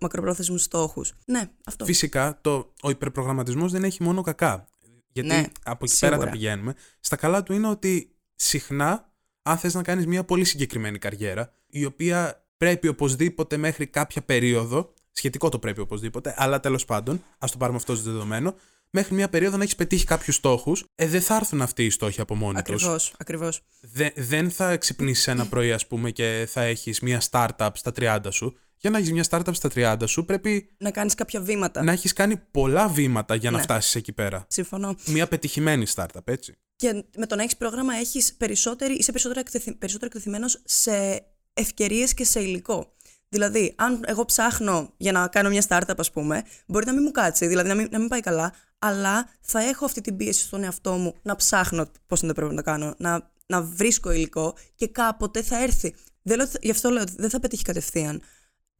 μακροπρόθεσμους 0.00 0.62
στόχους. 0.62 1.14
Ναι, 1.26 1.50
αυτό. 1.64 1.84
Φυσικά, 1.84 2.38
το, 2.40 2.72
ο 2.82 2.90
υπερπρογραμματισμός 2.90 3.72
δεν 3.72 3.84
έχει 3.84 4.02
μόνο 4.02 4.22
κακά. 4.22 4.68
Γιατί 5.12 5.28
Ναι, 5.28 5.44
από 5.62 5.84
εκεί 5.84 5.94
σίγουρα. 5.94 6.16
πέρα 6.18 6.30
τα 6.30 6.36
πηγαίνουμε. 6.36 6.74
Στα 7.00 7.16
καλά 7.16 7.42
του 7.42 7.52
είναι 7.52 7.68
ότι 7.68 8.16
συχνά, 8.34 9.12
αν 9.42 9.58
θες 9.58 9.74
να 9.74 9.82
κάνεις 9.82 10.06
μια 10.06 10.24
πολύ 10.24 10.44
συγκεκριμένη 10.44 10.98
καριέρα, 10.98 11.52
η 11.66 11.84
οποία 11.84 12.46
πρέπει 12.56 12.88
οπωσδήποτε 12.88 13.56
μέχρι 13.56 13.86
κάποια 13.86 14.22
περίοδο, 14.22 14.92
σχετικό 15.12 15.48
το 15.48 15.58
πρέπει 15.58 15.80
οπωσδήποτε, 15.80 16.34
αλλά 16.36 16.60
τέλος 16.60 16.84
πάντων, 16.84 17.24
ας 17.38 17.50
το 17.50 17.56
πάρουμε 17.56 17.78
αυτό 17.78 17.92
ως 17.92 18.02
δεδομένο, 18.02 18.54
μέχρι 18.90 19.14
μια 19.14 19.28
περίοδο 19.28 19.56
να 19.56 19.62
έχεις 19.62 19.74
πετύχει 19.76 20.04
κάποιους 20.04 20.34
στόχους, 20.36 20.84
ε, 20.94 21.06
δεν 21.06 21.20
θα 21.20 21.36
έρθουν 21.36 21.62
αυτοί 21.62 21.84
οι 21.84 21.90
στόχοι 21.90 22.20
από 22.20 22.34
μόνοι 22.34 22.62
τους. 22.62 22.74
Ακριβώς, 22.74 23.14
ακριβώς. 23.18 23.60
Δε, 23.80 24.10
δεν 24.16 24.50
θα 24.50 24.76
ξυπνήσεις 24.76 25.26
ένα 25.28 25.46
πρωί, 25.46 25.72
ας 25.72 25.86
πούμε, 25.86 26.10
και 26.10 26.48
θα 26.50 26.62
έχεις 26.62 27.00
μια 27.00 27.22
startup 27.30 27.70
στα 27.74 27.92
30 27.92 28.30
σου. 28.30 28.56
Για 28.80 28.90
να 28.90 28.98
έχει 28.98 29.12
μια 29.12 29.24
startup 29.30 29.54
στα 29.54 29.68
30 29.74 29.96
σου, 30.06 30.24
πρέπει 30.24 30.68
Να 30.78 30.90
κάνεις 30.90 31.14
κάποια 31.14 31.40
βήματα. 31.40 31.82
να 31.82 31.92
έχεις 31.92 32.12
κάνει 32.12 32.36
πολλά 32.50 32.88
βήματα 32.88 33.34
για 33.34 33.50
να 33.50 33.56
Ναι. 33.56 33.62
φτάσεις 33.62 33.94
εκεί 33.94 34.12
πέρα. 34.12 34.44
Συμφωνώ. 34.48 34.94
Μια 35.06 35.28
πετυχημένη 35.28 35.86
startup, 35.94 36.20
έτσι. 36.24 36.54
Και 36.76 37.04
με 37.16 37.26
το 37.26 37.36
να 37.36 37.42
έχεις 37.42 37.56
πρόγραμμα 37.56 37.94
έχεις 37.94 38.34
περισσότερη, 38.34 38.94
είσαι 38.94 39.10
περισσότερο, 39.12 39.40
εκτεθει, 39.40 39.72
περισσότερο 39.74 40.06
εκτεθειμένος 40.06 40.60
σε 40.64 41.22
ευκαιρίες 41.52 42.14
και 42.14 42.24
σε 42.24 42.40
υλικό. 42.40 42.92
Δηλαδή, 43.28 43.72
αν 43.76 44.02
εγώ 44.06 44.24
ψάχνω 44.24 44.92
για 44.96 45.12
να 45.12 45.28
κάνω 45.28 45.48
μια 45.48 45.64
startup, 45.68 45.94
ας 45.96 46.10
πούμε, 46.10 46.42
μπορεί 46.66 46.86
να 46.86 46.92
μην 46.92 47.02
μου 47.02 47.10
κάτσει, 47.10 47.46
δηλαδή 47.46 47.68
να 47.68 47.74
μην, 47.74 47.88
να 47.90 47.98
μην 47.98 48.08
πάει 48.08 48.20
καλά, 48.20 48.52
αλλά 48.78 49.28
θα 49.40 49.60
έχω 49.62 49.84
αυτή 49.84 50.00
την 50.00 50.16
πίεση 50.16 50.44
στον 50.44 50.62
εαυτό 50.64 50.92
μου 50.92 51.14
να 51.22 51.36
ψάχνω 51.36 51.86
πώς 52.06 52.20
δεν 52.20 52.32
πρέπει 52.34 52.50
να 52.54 52.56
το 52.56 52.70
κάνω, 52.70 52.94
να, 52.98 53.30
να 53.46 53.62
βρίσκω 53.62 54.10
υλικό 54.10 54.54
και 54.74 54.88
κάποτε 54.88 55.42
θα 55.42 55.62
έρθει. 55.62 55.94
Δεν 56.22 56.36
λέω, 56.36 56.46
γι' 56.60 56.70
αυτό 56.70 56.90
λέω 56.90 57.02
ότι 57.02 57.12
δεν 57.16 57.30
θα 57.30 57.40
πετύχει 57.40 57.62
κατευθείαν. 57.62 58.22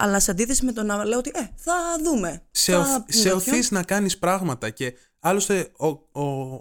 Αλλά 0.00 0.20
σε 0.20 0.30
αντίθεση 0.30 0.64
με 0.64 0.72
το 0.72 0.82
να 0.82 1.04
λέω 1.04 1.18
ότι, 1.18 1.30
ε, 1.34 1.40
θα 1.56 1.74
δούμε. 2.04 2.42
Σε, 2.50 2.72
θα 2.72 2.78
οθ, 2.78 2.88
σε 3.06 3.22
τέτοιο. 3.22 3.36
οθείς 3.36 3.70
να 3.70 3.82
κάνεις 3.82 4.18
πράγματα 4.18 4.70
και 4.70 4.94
άλλωστε 5.20 5.72
ο, 5.76 5.86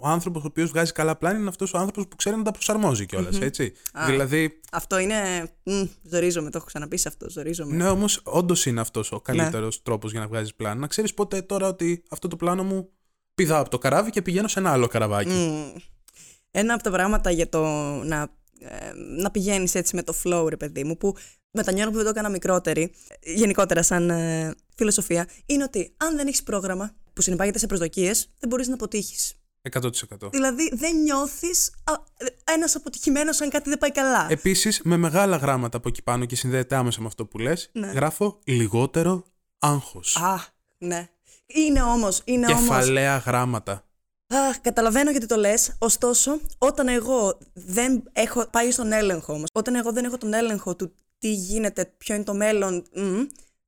άνθρωπος 0.08 0.42
ο 0.42 0.46
οποίος 0.46 0.70
βγάζει 0.70 0.92
καλά 0.92 1.16
πλάνη 1.16 1.38
είναι 1.38 1.48
αυτός 1.48 1.74
ο 1.74 1.78
άνθρωπος 1.78 2.08
που 2.08 2.16
ξέρει 2.16 2.36
να 2.36 2.42
τα 2.42 2.50
προσαρμόζει 2.50 3.06
κιόλας, 3.06 3.40
έτσι. 3.40 3.72
Δηλαδή, 4.06 4.60
Αυτό 4.72 4.98
είναι. 4.98 5.50
Μ, 5.62 5.82
ζορίζομαι, 6.02 6.50
το 6.50 6.56
έχω 6.58 6.66
ξαναπεί 6.66 6.96
σε 6.96 7.08
αυτό. 7.08 7.30
Ζορίζομαι. 7.30 7.76
ναι, 7.76 7.88
όμως 7.88 8.20
όντως 8.24 8.66
είναι 8.66 8.80
αυτός 8.80 9.12
ο 9.12 9.20
καλύτερος 9.20 9.82
τρόπος 9.82 10.10
για 10.10 10.20
να 10.20 10.26
βγάζεις 10.26 10.54
πλάνο. 10.54 10.80
Να 10.80 10.86
ξέρεις 10.86 11.14
πότε 11.14 11.42
τώρα 11.42 11.68
ότι 11.68 12.02
αυτό 12.10 12.28
το 12.28 12.36
πλάνο 12.36 12.64
μου 12.64 12.88
πηδάω 13.34 13.60
από 13.60 13.70
το 13.70 13.78
καράβι 13.78 14.10
και 14.10 14.22
πηγαίνω 14.22 14.48
σε 14.48 14.58
ένα 14.58 14.72
άλλο 14.72 14.86
καραβάκι. 14.86 15.30
Μμ. 15.30 15.80
Ένα 16.50 16.74
από 16.74 16.82
τα 16.82 16.90
πράγματα 16.90 17.30
για 17.30 17.48
το 17.48 17.62
να, 18.04 18.28
ε, 18.58 18.92
να 18.94 19.30
πηγαίνεις 19.30 19.74
έτσι 19.74 19.96
με 19.96 20.02
το 20.02 20.14
flow, 20.24 20.46
ρε 20.48 20.56
παιδί 20.56 20.84
μου, 20.84 20.96
που 20.96 21.14
μετανιώνω 21.50 21.90
που 21.90 21.96
δεν 21.96 22.04
το 22.04 22.10
έκανα 22.10 22.28
μικρότερη, 22.28 22.92
ε, 23.20 23.32
γενικότερα 23.32 23.82
σαν 23.82 24.10
ε, 24.10 24.54
φιλοσοφία, 24.76 25.28
είναι 25.46 25.62
ότι 25.62 25.92
αν 25.96 26.16
δεν 26.16 26.26
έχεις 26.26 26.42
πρόγραμμα 26.42 26.94
που 27.12 27.22
συνεπάγεται 27.22 27.58
σε 27.58 27.66
προσδοκίες, 27.66 28.28
δεν 28.38 28.48
μπορείς 28.48 28.68
να 28.68 28.74
αποτύχεις. 28.74 29.32
100%. 29.72 29.88
Δηλαδή 30.30 30.70
δεν 30.74 30.96
νιώθεις 31.02 31.70
ένας 32.44 32.74
αποτυχημένος 32.76 33.40
αν 33.40 33.50
κάτι 33.50 33.68
δεν 33.68 33.78
πάει 33.78 33.92
καλά. 33.92 34.26
Επίσης, 34.30 34.80
με 34.84 34.96
μεγάλα 34.96 35.36
γράμματα 35.36 35.76
από 35.76 35.88
εκεί 35.88 36.02
πάνω 36.02 36.24
και 36.24 36.36
συνδέεται 36.36 36.74
άμεσα 36.76 37.00
με 37.00 37.06
αυτό 37.06 37.26
που 37.26 37.38
λες, 37.38 37.70
Ναι. 37.72 37.86
γράφω 37.86 38.38
λιγότερο 38.44 39.24
άγχος. 39.58 40.16
Α, 40.16 40.36
ναι. 40.78 41.08
Είναι 41.46 41.82
όμως, 41.82 42.22
είναι 42.24 42.46
όμω. 42.46 42.58
Κεφαλαία 42.60 43.16
γράμματα. 43.16 43.82
Αχ, 44.26 44.60
καταλαβαίνω 44.60 45.10
γιατί 45.10 45.26
το 45.26 45.36
λες. 45.36 45.76
Ωστόσο, 45.78 46.40
όταν 46.58 46.88
εγώ 46.88 47.38
δεν 47.52 48.02
έχω 48.12 48.46
πάει 48.50 48.70
στον 48.70 48.92
έλεγχο 48.92 49.32
όμως, 49.32 49.48
όταν 49.52 49.74
εγώ 49.74 49.92
δεν 49.92 50.04
έχω 50.04 50.18
τον 50.18 50.34
έλεγχο 50.34 50.76
του 50.76 50.92
τι 51.18 51.32
γίνεται, 51.32 51.84
ποιο 51.98 52.14
είναι 52.14 52.24
το 52.24 52.34
μέλλον, 52.34 52.84
μ, 52.94 53.20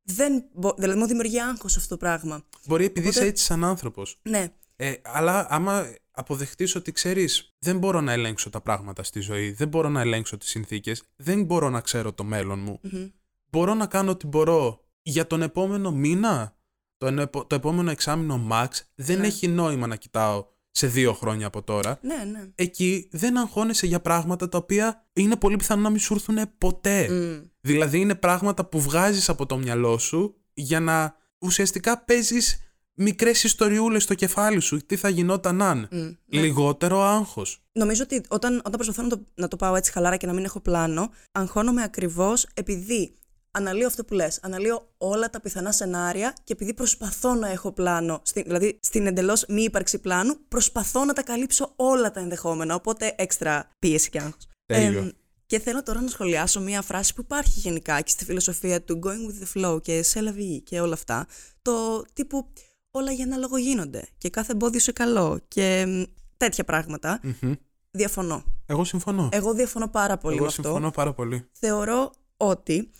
δεν, 0.02 0.44
μπο- 0.52 0.74
δηλαδή 0.78 0.98
μου 0.98 1.06
δημιουργεί 1.06 1.40
άγχος 1.40 1.76
αυτό 1.76 1.88
το 1.88 1.96
πράγμα. 1.96 2.44
Μπορεί 2.66 2.84
επειδή 2.84 3.06
Οπότε- 3.06 3.22
είσαι 3.22 3.30
έτσι 3.30 3.44
σαν 3.44 3.64
άνθρωπος. 3.64 4.18
Ναι, 4.22 4.48
Ε, 4.76 4.94
αλλά 5.02 5.46
άμα 5.50 5.94
αποδεχτείς 6.10 6.74
ότι 6.74 6.92
ξέρεις, 6.92 7.54
δεν 7.58 7.78
μπορώ 7.78 8.00
να 8.00 8.12
ελέγξω 8.12 8.50
τα 8.50 8.60
πράγματα 8.60 9.02
στη 9.02 9.20
ζωή, 9.20 9.52
δεν 9.52 9.68
μπορώ 9.68 9.88
να 9.88 10.00
ελέγξω 10.00 10.36
τις 10.36 10.48
συνθήκες, 10.48 11.02
δεν 11.16 11.44
μπορώ 11.44 11.70
να 11.70 11.80
ξέρω 11.80 12.12
το 12.12 12.24
μέλλον 12.24 12.58
μου. 12.58 12.80
Μμμ. 12.82 13.08
Μπορώ 13.50 13.74
να 13.74 13.86
κάνω 13.86 14.10
ό,τι 14.10 14.26
μπορώ 14.26 14.84
για 15.02 15.26
τον 15.26 15.42
επόμενο 15.42 15.90
μήνα, 15.92 16.56
το, 16.96 17.06
ενεπο- 17.06 17.46
το 17.46 17.54
επόμενο 17.54 17.90
εξάμεινο 17.90 18.48
max. 18.52 18.66
Δεν 18.94 19.18
Ναι. 19.18 19.26
έχει 19.26 19.48
νόημα 19.48 19.86
να 19.86 19.96
κοιτάω 19.96 20.46
σε 20.70 20.86
δύο 20.86 21.12
χρόνια 21.12 21.46
από 21.46 21.62
τώρα. 21.62 21.98
ναι, 22.02 22.24
ναι. 22.30 22.44
Εκεί 22.54 23.08
δεν 23.12 23.38
αγχώνεσαι 23.38 23.86
για 23.86 24.00
πράγματα 24.00 24.48
τα 24.48 24.58
οποία 24.58 25.06
είναι 25.12 25.36
πολύ 25.36 25.56
πιθανό 25.56 25.82
να 25.82 25.90
μην 25.90 25.98
σου 25.98 26.14
έρθουν 26.14 26.38
ποτέ. 26.58 27.08
Μμ. 27.10 27.48
Δηλαδή 27.60 28.00
είναι 28.00 28.14
πράγματα 28.14 28.64
που 28.64 28.80
βγάζεις 28.80 29.28
από 29.28 29.46
το 29.46 29.56
μυαλό 29.56 29.98
σου 29.98 30.34
για 30.54 30.80
να 30.80 31.14
ουσιαστικά 31.38 32.04
παίζεις 32.04 32.60
μικρές 32.94 33.44
ιστοριούλες 33.44 34.02
στο 34.02 34.14
κεφάλι 34.14 34.60
σου. 34.60 34.86
Τι 34.86 34.96
θα 34.96 35.08
γινόταν 35.08 35.62
αν; 35.62 35.88
Μμ. 35.90 35.96
Ναι. 35.98 36.40
Λιγότερο 36.40 37.00
άγχος. 37.00 37.62
Νομίζω 37.72 38.02
ότι 38.02 38.20
όταν, 38.28 38.56
όταν 38.56 38.72
προσπαθώ 38.72 39.02
να 39.02 39.08
το, 39.08 39.24
να 39.34 39.48
το 39.48 39.56
πάω 39.56 39.74
έτσι 39.74 39.92
χαλάρα 39.92 40.16
και 40.16 40.26
να 40.26 40.32
μην 40.32 40.44
έχω 40.44 40.60
πλάνο, 40.60 41.10
αγχώνομαι 41.32 41.82
ακριβώς 41.82 42.46
επειδή 42.54 43.14
αναλύω 43.50 43.86
αυτό 43.86 44.04
που 44.04 44.14
λες. 44.14 44.38
Αναλύω 44.42 44.88
όλα 44.98 45.30
τα 45.30 45.40
πιθανά 45.40 45.72
σενάρια 45.72 46.34
και 46.44 46.52
επειδή 46.52 46.74
προσπαθώ 46.74 47.34
να 47.34 47.48
έχω 47.48 47.72
πλάνο, 47.72 48.20
στην, 48.24 48.42
δηλαδή 48.42 48.78
στην 48.82 49.06
εντελώς 49.06 49.44
μη 49.48 49.62
ύπαρξη 49.62 49.98
πλάνου, 49.98 50.34
προσπαθώ 50.48 51.04
να 51.04 51.12
τα 51.12 51.22
καλύψω 51.22 51.72
όλα 51.76 52.10
τα 52.10 52.20
ενδεχόμενα. 52.20 52.74
Οπότε 52.74 53.14
έξτρα 53.18 53.70
πίεση 53.78 54.10
και 54.10 54.18
άγχος. 54.18 54.48
Τέλειο. 54.66 55.12
και 55.46 55.58
θέλω 55.58 55.82
τώρα 55.82 56.00
να 56.00 56.08
σχολιάσω 56.08 56.60
μία 56.60 56.82
φράση 56.82 57.14
που 57.14 57.20
υπάρχει 57.20 57.58
γενικά 57.60 58.00
και 58.00 58.10
στη 58.10 58.24
φιλοσοφία 58.24 58.82
του 58.82 58.98
going 59.04 59.08
with 59.30 59.44
the 59.44 59.74
flow 59.74 59.82
και 59.82 60.02
σε 60.02 60.20
la 60.22 60.38
vie 60.38 60.60
και 60.64 60.80
όλα 60.80 60.92
αυτά. 60.92 61.26
Το 61.62 62.04
τύπου 62.12 62.46
όλα 62.90 63.12
για 63.12 63.24
ένα 63.24 63.36
λόγο 63.36 63.56
γίνονται 63.56 64.08
και 64.18 64.30
κάθε 64.30 64.52
εμπόδιο 64.52 64.80
σε 64.80 64.92
καλό 64.92 65.40
και 65.48 65.84
μ, 65.86 66.02
τέτοια 66.36 66.64
πράγματα. 66.64 67.20
Μμμ. 67.22 67.52
Διαφωνώ. 67.90 68.44
Εγώ 68.66 68.84
συμφωνώ. 68.84 69.28
Εγώ 69.32 69.54
διαφωνώ 69.54 69.88
πάρα 69.88 70.16
πολύ 70.18 70.34
Εγώ 70.34 70.44
με 70.44 70.50
αυτό. 70.50 70.62
συμφωνώ 70.62 70.90
πάρα 70.90 71.12
πολύ. 71.12 71.48
Θεωρώ 71.52 72.10
ότι 72.36 72.90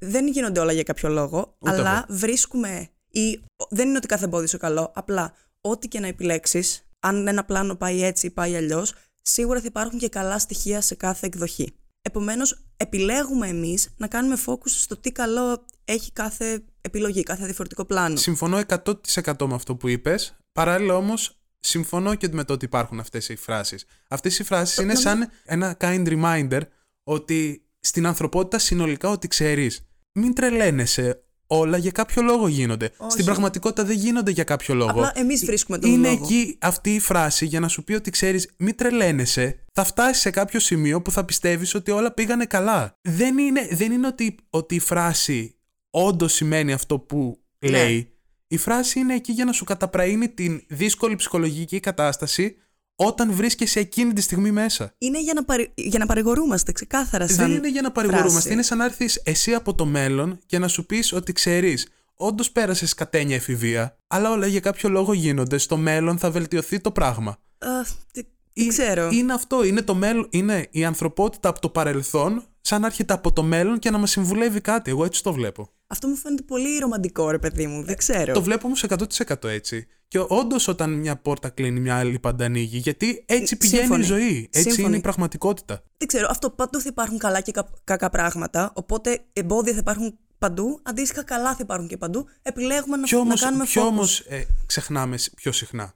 δεν 0.00 0.26
γίνονται 0.28 0.60
όλα 0.60 0.72
για 0.72 0.82
κάποιο 0.82 1.08
λόγο, 1.08 1.56
Ούτε 1.58 1.70
αλλά 1.74 2.04
εγώ. 2.08 2.18
βρίσκουμε. 2.18 2.88
Ή, 3.10 3.40
δεν 3.70 3.88
είναι 3.88 3.96
ότι 3.96 4.06
κάθε 4.06 4.24
εμπόδιο 4.24 4.48
είναι 4.52 4.58
καλό. 4.60 4.92
Απλά 4.94 5.32
ό,τι 5.60 5.88
και 5.88 6.00
να 6.00 6.06
επιλέξεις, 6.06 6.86
αν 7.00 7.26
ένα 7.28 7.44
πλάνο 7.44 7.74
πάει 7.74 8.02
έτσι 8.02 8.26
ή 8.26 8.30
πάει 8.30 8.56
αλλιώς, 8.56 8.94
σίγουρα 9.22 9.60
θα 9.60 9.66
υπάρχουν 9.68 9.98
και 9.98 10.08
καλά 10.08 10.38
στοιχεία 10.38 10.80
σε 10.80 10.94
κάθε 10.94 11.26
εκδοχή. 11.26 11.72
Επομένως, 12.02 12.64
επιλέγουμε 12.76 13.48
εμείς 13.48 13.88
να 13.96 14.06
κάνουμε 14.08 14.36
focus 14.46 14.68
στο 14.68 14.96
τι 14.96 15.12
καλό 15.12 15.64
έχει 15.84 16.12
κάθε 16.12 16.62
επιλογή, 16.80 17.22
κάθε 17.22 17.44
διαφορετικό 17.44 17.84
πλάνο. 17.84 18.16
Συμφωνώ 18.16 18.58
100% 18.58 19.46
με 19.46 19.54
αυτό 19.54 19.74
που 19.76 19.88
είπες. 19.88 20.36
Παράλληλα 20.52 20.96
όμως 20.96 21.38
συμφωνώ 21.60 22.14
και 22.14 22.28
με 22.32 22.44
το 22.44 22.52
ότι 22.52 22.64
υπάρχουν 22.64 23.00
αυτές 23.00 23.28
οι 23.28 23.36
φράσεις. 23.36 23.84
Αυτές 24.08 24.38
οι 24.38 24.42
φράσεις 24.44 24.76
είναι 24.76 24.86
νομίζω- 24.86 25.08
σαν 25.08 25.30
ένα 25.44 25.76
kind 25.80 26.06
reminder 26.08 26.60
ότι 27.04 27.64
στην 27.80 28.06
ανθρωπότητα 28.06 28.58
συνολικά 28.58 29.08
ότι 29.08 29.28
ξέρεις. 29.28 29.89
Μην 30.12 30.34
τρελαίνεσαι. 30.34 31.22
Όλα 31.52 31.76
για 31.76 31.90
κάποιο 31.90 32.22
λόγο 32.22 32.48
γίνονται. 32.48 32.90
Όχι. 32.96 33.10
Στην 33.10 33.24
πραγματικότητα 33.24 33.84
δεν 33.84 33.96
γίνονται 33.96 34.30
για 34.30 34.44
κάποιο 34.44 34.74
λόγο. 34.74 34.90
Απλά 34.90 35.12
εμείς 35.14 35.44
βρίσκουμε 35.44 35.78
τον 35.78 35.90
Είναι 35.90 36.08
λόγο. 36.08 36.24
εκεί 36.24 36.56
αυτή 36.60 36.94
η 36.94 36.98
φράση 37.00 37.46
για 37.46 37.60
να 37.60 37.68
σου 37.68 37.84
πει 37.84 37.92
ότι 37.94 38.10
ξέρεις 38.10 38.50
μην 38.58 38.76
τρελαίνεσαι. 38.76 39.64
Θα 39.72 39.84
φτάσεις 39.84 40.20
σε 40.22 40.30
κάποιο 40.30 40.60
σημείο 40.60 41.02
που 41.02 41.10
θα 41.10 41.24
πιστεύεις 41.24 41.74
ότι 41.74 41.90
όλα 41.90 42.12
πήγανε 42.12 42.44
καλά. 42.44 42.98
Δεν 43.02 43.38
είναι, 43.38 43.68
δεν 43.70 43.92
είναι 43.92 44.06
ότι, 44.06 44.36
ότι 44.50 44.74
η 44.74 44.78
φράση 44.78 45.54
όντως 45.90 46.32
σημαίνει 46.32 46.72
αυτό 46.72 46.98
που 46.98 47.40
Ναι. 47.58 47.70
λέει. 47.70 48.14
Η 48.46 48.56
φράση 48.56 48.98
είναι 48.98 49.14
εκεί 49.14 49.32
για 49.32 49.44
να 49.44 49.52
σου 49.52 49.64
καταπραίνει 49.64 50.28
την 50.28 50.62
δύσκολη 50.68 51.16
ψυχολογική 51.16 51.80
κατάσταση 51.80 52.56
όταν 53.02 53.32
βρίσκεσαι 53.32 53.80
εκείνη 53.80 54.12
τη 54.12 54.20
στιγμή 54.20 54.50
μέσα. 54.50 54.94
Είναι 54.98 55.20
για 55.22 55.34
να, 55.34 55.44
παρη... 55.44 55.72
για 55.74 55.98
να 55.98 56.06
παρηγορούμαστε 56.06 56.72
ξεκάθαρα 56.72 57.28
σαν 57.28 57.36
Δεν 57.36 57.56
είναι 57.56 57.68
για 57.68 57.82
να 57.82 57.90
παρηγορούμαστε. 57.92 58.38
φράση. 58.38 58.52
Είναι 58.52 58.62
σαν 58.62 58.78
να 58.78 58.84
έρθεις 58.84 59.20
εσύ 59.24 59.54
από 59.54 59.74
το 59.74 59.84
μέλλον 59.84 60.38
και 60.46 60.58
να 60.58 60.68
σου 60.68 60.86
πεις 60.86 61.12
ότι 61.12 61.32
ξέρεις, 61.32 61.88
όντως 62.14 62.50
πέρασες 62.50 62.94
κατένια 62.94 63.36
εφηβεία, 63.36 63.96
αλλά 64.06 64.30
όλα 64.30 64.46
για 64.46 64.60
κάποιο 64.60 64.88
λόγο 64.88 65.12
γίνονται. 65.12 65.58
Στο 65.58 65.76
μέλλον 65.76 66.18
θα 66.18 66.30
βελτιωθεί 66.30 66.80
το 66.80 66.90
πράγμα. 66.90 67.30
Α, 67.58 67.68
τι, 68.12 68.22
τι 68.52 68.66
ξέρω. 68.66 69.08
Είναι 69.12 69.32
αυτό. 69.32 69.64
Είναι, 69.64 69.82
το 69.82 69.94
μέλλον, 69.94 70.26
είναι 70.30 70.66
η 70.70 70.84
ανθρωπότητα 70.84 71.48
από 71.48 71.60
το 71.60 71.68
παρελθόν, 71.68 72.42
σαν 72.60 72.80
να 72.80 72.86
έρχεται 72.86 73.12
από 73.12 73.32
το 73.32 73.42
μέλλον 73.42 73.78
και 73.78 73.90
να 73.90 73.98
μας 73.98 74.10
συμβουλεύει 74.10 74.60
κάτι. 74.60 74.90
Εγώ 74.90 75.04
έτσι 75.04 75.22
το 75.22 75.32
βλέπω. 75.32 75.70
Αυτό 75.92 76.08
μου 76.08 76.16
φαίνεται 76.16 76.42
πολύ 76.42 76.78
ρομαντικό, 76.78 77.30
ρε 77.30 77.38
παιδί 77.38 77.66
μου. 77.66 77.82
Δεν 77.84 77.96
ξέρω. 77.96 78.32
Το 78.32 78.42
βλέπω 78.42 78.66
όμως 78.66 78.84
100% 78.88 79.44
έτσι. 79.48 79.86
Και 80.08 80.18
όντως, 80.28 80.68
όταν 80.68 80.90
μια 80.92 81.16
πόρτα 81.16 81.48
κλείνει, 81.48 81.80
μια 81.80 81.96
άλλη 81.98 82.18
πάντα 82.18 82.44
ανοίγει. 82.44 82.78
Γιατί 82.78 83.24
έτσι 83.28 83.56
πηγαίνει 83.56 83.80
Σύμφωνη. 83.82 84.02
η 84.02 84.06
ζωή. 84.06 84.48
Έτσι 84.52 84.60
Σύμφωνη. 84.62 84.86
είναι 84.86 84.96
η 84.96 85.00
πραγματικότητα. 85.00 85.82
Δεν 85.96 86.08
ξέρω. 86.08 86.26
Αυτό 86.30 86.50
παντού 86.50 86.80
θα 86.80 86.88
υπάρχουν 86.88 87.18
καλά 87.18 87.40
και 87.40 87.52
κα- 87.52 87.70
κακά 87.84 88.10
πράγματα. 88.10 88.72
Οπότε 88.74 89.24
εμπόδια 89.32 89.72
θα 89.72 89.78
υπάρχουν 89.78 90.18
παντού. 90.38 90.80
Αντίστοιχα, 90.82 91.22
καλά 91.24 91.50
θα 91.50 91.58
υπάρχουν 91.60 91.88
και 91.88 91.96
παντού. 91.96 92.26
Επιλέγουμε 92.42 92.96
να, 92.96 93.02
Ποιο 93.02 93.18
να 93.18 93.24
όμως, 93.24 93.40
κάνουμε 93.40 93.64
ποιο 93.64 93.82
focus. 93.82 93.86
όμως 93.88 94.20
ε, 94.20 94.46
ξεχνάμε 94.66 95.16
σ- 95.16 95.34
πιο 95.34 95.52
συχνά. 95.52 95.94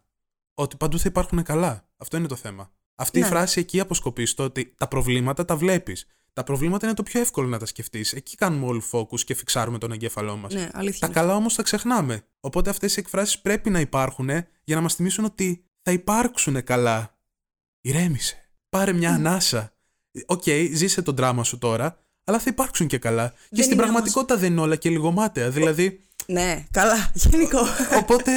Ότι 0.54 0.76
παντού 0.76 0.98
θα 0.98 1.04
υπάρχουν 1.08 1.42
καλά. 1.42 1.88
Αυτό 1.96 2.16
είναι 2.16 2.26
το 2.26 2.36
θέμα. 2.36 2.72
Αυτή 2.94 3.18
η 3.18 3.22
Ναι. 3.22 3.26
φράση 3.28 3.60
εκεί 3.60 3.80
αποσκοπεί 3.80 4.26
στο 4.26 4.42
ότι 4.44 4.74
τα 4.78 4.88
προβλήματα 4.88 5.44
τα 5.44 5.56
βλέπεις. 5.56 6.06
Τα 6.34 6.44
προβλήματα 6.44 6.86
είναι 6.86 6.94
το 6.94 7.02
πιο 7.02 7.20
εύκολο 7.20 7.48
να 7.48 7.58
τα 7.58 7.66
σκεφτείς. 7.66 8.12
Εκεί 8.12 8.36
κάνουμε 8.36 8.66
όλοι 8.66 8.82
focus 8.92 9.20
και 9.20 9.34
φιξάρουμε 9.34 9.78
τον 9.78 9.92
εγκέφαλό 9.92 10.36
μας. 10.36 10.54
Ναι, 10.54 10.68
αλήθεια. 10.72 11.00
Τα 11.00 11.06
είναι. 11.06 11.14
καλά 11.14 11.34
όμως 11.34 11.54
τα 11.54 11.62
ξεχνάμε. 11.62 12.22
Οπότε 12.40 12.70
αυτές 12.70 12.96
οι 12.96 13.00
εκφράσεις 13.00 13.38
πρέπει 13.38 13.70
να 13.70 13.80
υπάρχουν 13.80 14.28
για 14.64 14.74
να 14.76 14.80
μας 14.80 14.94
θυμίσουν 14.94 15.24
ότι 15.24 15.64
θα 15.82 15.92
υπάρξουν 15.92 16.64
καλά. 16.64 17.18
Ηρέμησε. 17.80 18.48
Πάρε 18.68 18.92
μια 18.92 19.14
ανάσα. 19.14 19.72
Οκ, 20.26 20.42
ζήσε 20.72 21.02
το 21.02 21.14
δράμα 21.14 21.44
σου 21.44 21.58
τώρα, 21.58 21.98
αλλά 22.24 22.38
θα 22.38 22.50
υπάρξουν 22.50 22.86
και 22.86 22.98
καλά. 22.98 23.28
και 23.28 23.36
Δεν 23.50 23.64
στην 23.64 23.72
είναι 23.76 23.82
πραγματικότητα 23.82 24.36
δεν 24.36 24.52
είναι 24.52 24.60
όλα 24.60 24.76
και 24.76 24.90
λίγο 24.90 25.10
μάταια. 25.10 25.50
Δηλαδή. 25.50 26.00
Ναι, 26.26 26.64
καλά. 26.70 27.12
Γενικό. 27.30 27.60
Οπότε, 27.98 28.32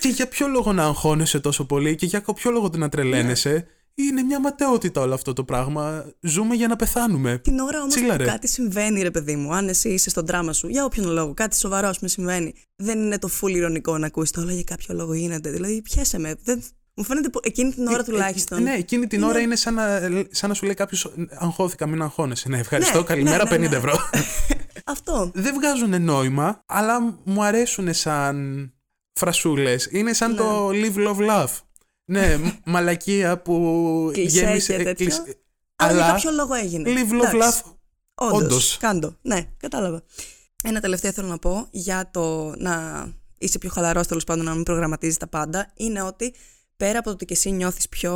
και 0.00 0.08
για 0.08 0.28
ποιο 0.28 0.48
λόγο 0.48 0.72
να 0.72 0.84
αγχώνεσαι 0.84 1.40
τόσο 1.40 1.64
πολύ 1.64 1.94
και 1.94 2.06
για 2.06 2.22
ποιο 2.22 2.50
λόγο 2.50 2.70
να 2.76 2.88
τρελαίνεσαι; 2.88 3.66
Είναι 4.08 4.22
μια 4.22 4.40
ματαιότητα 4.40 5.00
όλο 5.00 5.14
αυτό 5.14 5.32
το 5.32 5.44
πράγμα. 5.44 6.04
Ζούμε 6.20 6.54
για 6.54 6.68
να 6.68 6.76
πεθάνουμε. 6.76 7.38
Την 7.38 7.58
ώρα 7.58 7.80
όμως 7.80 7.94
που 7.94 8.00
Τσίλαρε. 8.00 8.24
κάτι 8.24 8.48
συμβαίνει, 8.48 9.02
ρε 9.02 9.10
παιδί 9.10 9.36
μου, 9.36 9.54
αν 9.54 9.68
εσύ 9.68 9.88
είσαι 9.88 10.10
στο 10.10 10.26
δράμα 10.26 10.52
σου, 10.52 10.68
για 10.68 10.84
όποιον 10.84 11.06
λόγο, 11.12 11.34
κάτι 11.34 11.56
σοβαρό 11.56 11.88
ας 11.88 11.96
πούμε 11.98 12.10
συμβαίνει, 12.10 12.52
δεν 12.76 12.98
είναι 12.98 13.18
το 13.18 13.28
full 13.40 13.50
ειρωνικό 13.50 13.98
να 13.98 14.06
ακούσει 14.06 14.32
το 14.32 14.40
όλα 14.40 14.52
για 14.52 14.62
κάποιο 14.64 14.94
λόγο 14.94 15.14
γίνεται. 15.14 15.50
Δηλαδή, 15.50 15.82
πείσε 15.82 16.18
με. 16.18 16.34
Δεν... 16.42 16.62
Μου 16.94 17.04
φαίνεται 17.04 17.28
που 17.28 17.40
εκείνη 17.42 17.72
την 17.72 17.86
ώρα 17.86 18.00
Ε, 18.00 18.02
τουλάχιστον. 18.02 18.58
ε, 18.58 18.60
ναι, 18.62 18.74
εκείνη 18.74 19.06
την 19.06 19.18
είναι- 19.18 19.28
ώρα 19.28 19.40
είναι 19.40 19.56
σαν 19.56 19.74
να, 19.74 20.00
σαν 20.30 20.48
να 20.48 20.54
σου 20.54 20.64
λέει 20.64 20.74
κάποιος 20.74 21.12
Αγχώθηκα, 21.30 21.86
μην 21.86 22.02
αγχώνεσαι. 22.02 22.48
Ναι, 22.48 22.58
ευχαριστώ. 22.58 22.98
Ναι, 22.98 23.04
καλημέρα, 23.04 23.44
ναι, 23.50 23.56
ναι, 23.56 23.66
50 23.66 23.70
ναι. 23.70 23.76
ευρώ. 23.76 23.94
Αυτό. 24.84 25.30
Δεν 25.34 25.54
βγάζουν 25.54 26.02
νόημα, 26.02 26.62
αλλά 26.66 27.18
μου 27.24 27.44
αρέσουν 27.44 27.94
σαν 27.94 28.72
φρασούλες. 29.12 29.88
Είναι 29.90 30.12
σαν 30.12 30.30
Ναι. 30.30 30.36
το 30.36 30.68
live, 30.68 31.08
love, 31.08 31.30
love. 31.30 31.48
Ναι, 32.10 32.36
μ- 32.36 32.52
μαλακία 32.64 33.38
που 33.42 34.10
Κλισέ 34.12 34.40
γέμισε. 34.44 34.76
και 34.76 34.82
τέτοιο. 34.82 35.06
κλισέ- 35.06 35.38
Αλλά 35.76 35.92
για 35.92 36.04
Αλλά 36.04 36.12
κάποιο 36.14 36.30
λόγο 36.30 36.54
έγινε. 36.54 36.90
live, 36.92 37.12
love, 37.22 37.34
Εντάξει. 37.34 37.62
love. 37.64 37.72
Όντως, 38.14 38.42
Όντως. 38.42 38.76
Κάντο. 38.80 39.16
Ναι, 39.22 39.40
κατάλαβα. 39.56 40.02
Ένα 40.64 40.80
τελευταίο 40.80 41.12
θέλω 41.12 41.28
να 41.28 41.38
πω 41.38 41.66
για 41.70 42.10
το 42.12 42.54
να 42.58 43.06
είσαι 43.38 43.58
πιο 43.58 43.70
χαλαρός 43.70 44.06
τέλος 44.06 44.24
πάντων 44.24 44.44
να 44.44 44.54
μην 44.54 44.62
προγραμματίζεις 44.62 45.16
τα 45.16 45.26
πάντα 45.26 45.70
είναι 45.74 46.02
ότι 46.02 46.34
πέρα 46.76 46.98
από 46.98 47.08
το 47.08 47.14
ότι 47.14 47.24
και 47.24 47.32
εσύ 47.34 47.50
νιώθεις 47.50 47.88
πιο 47.88 48.14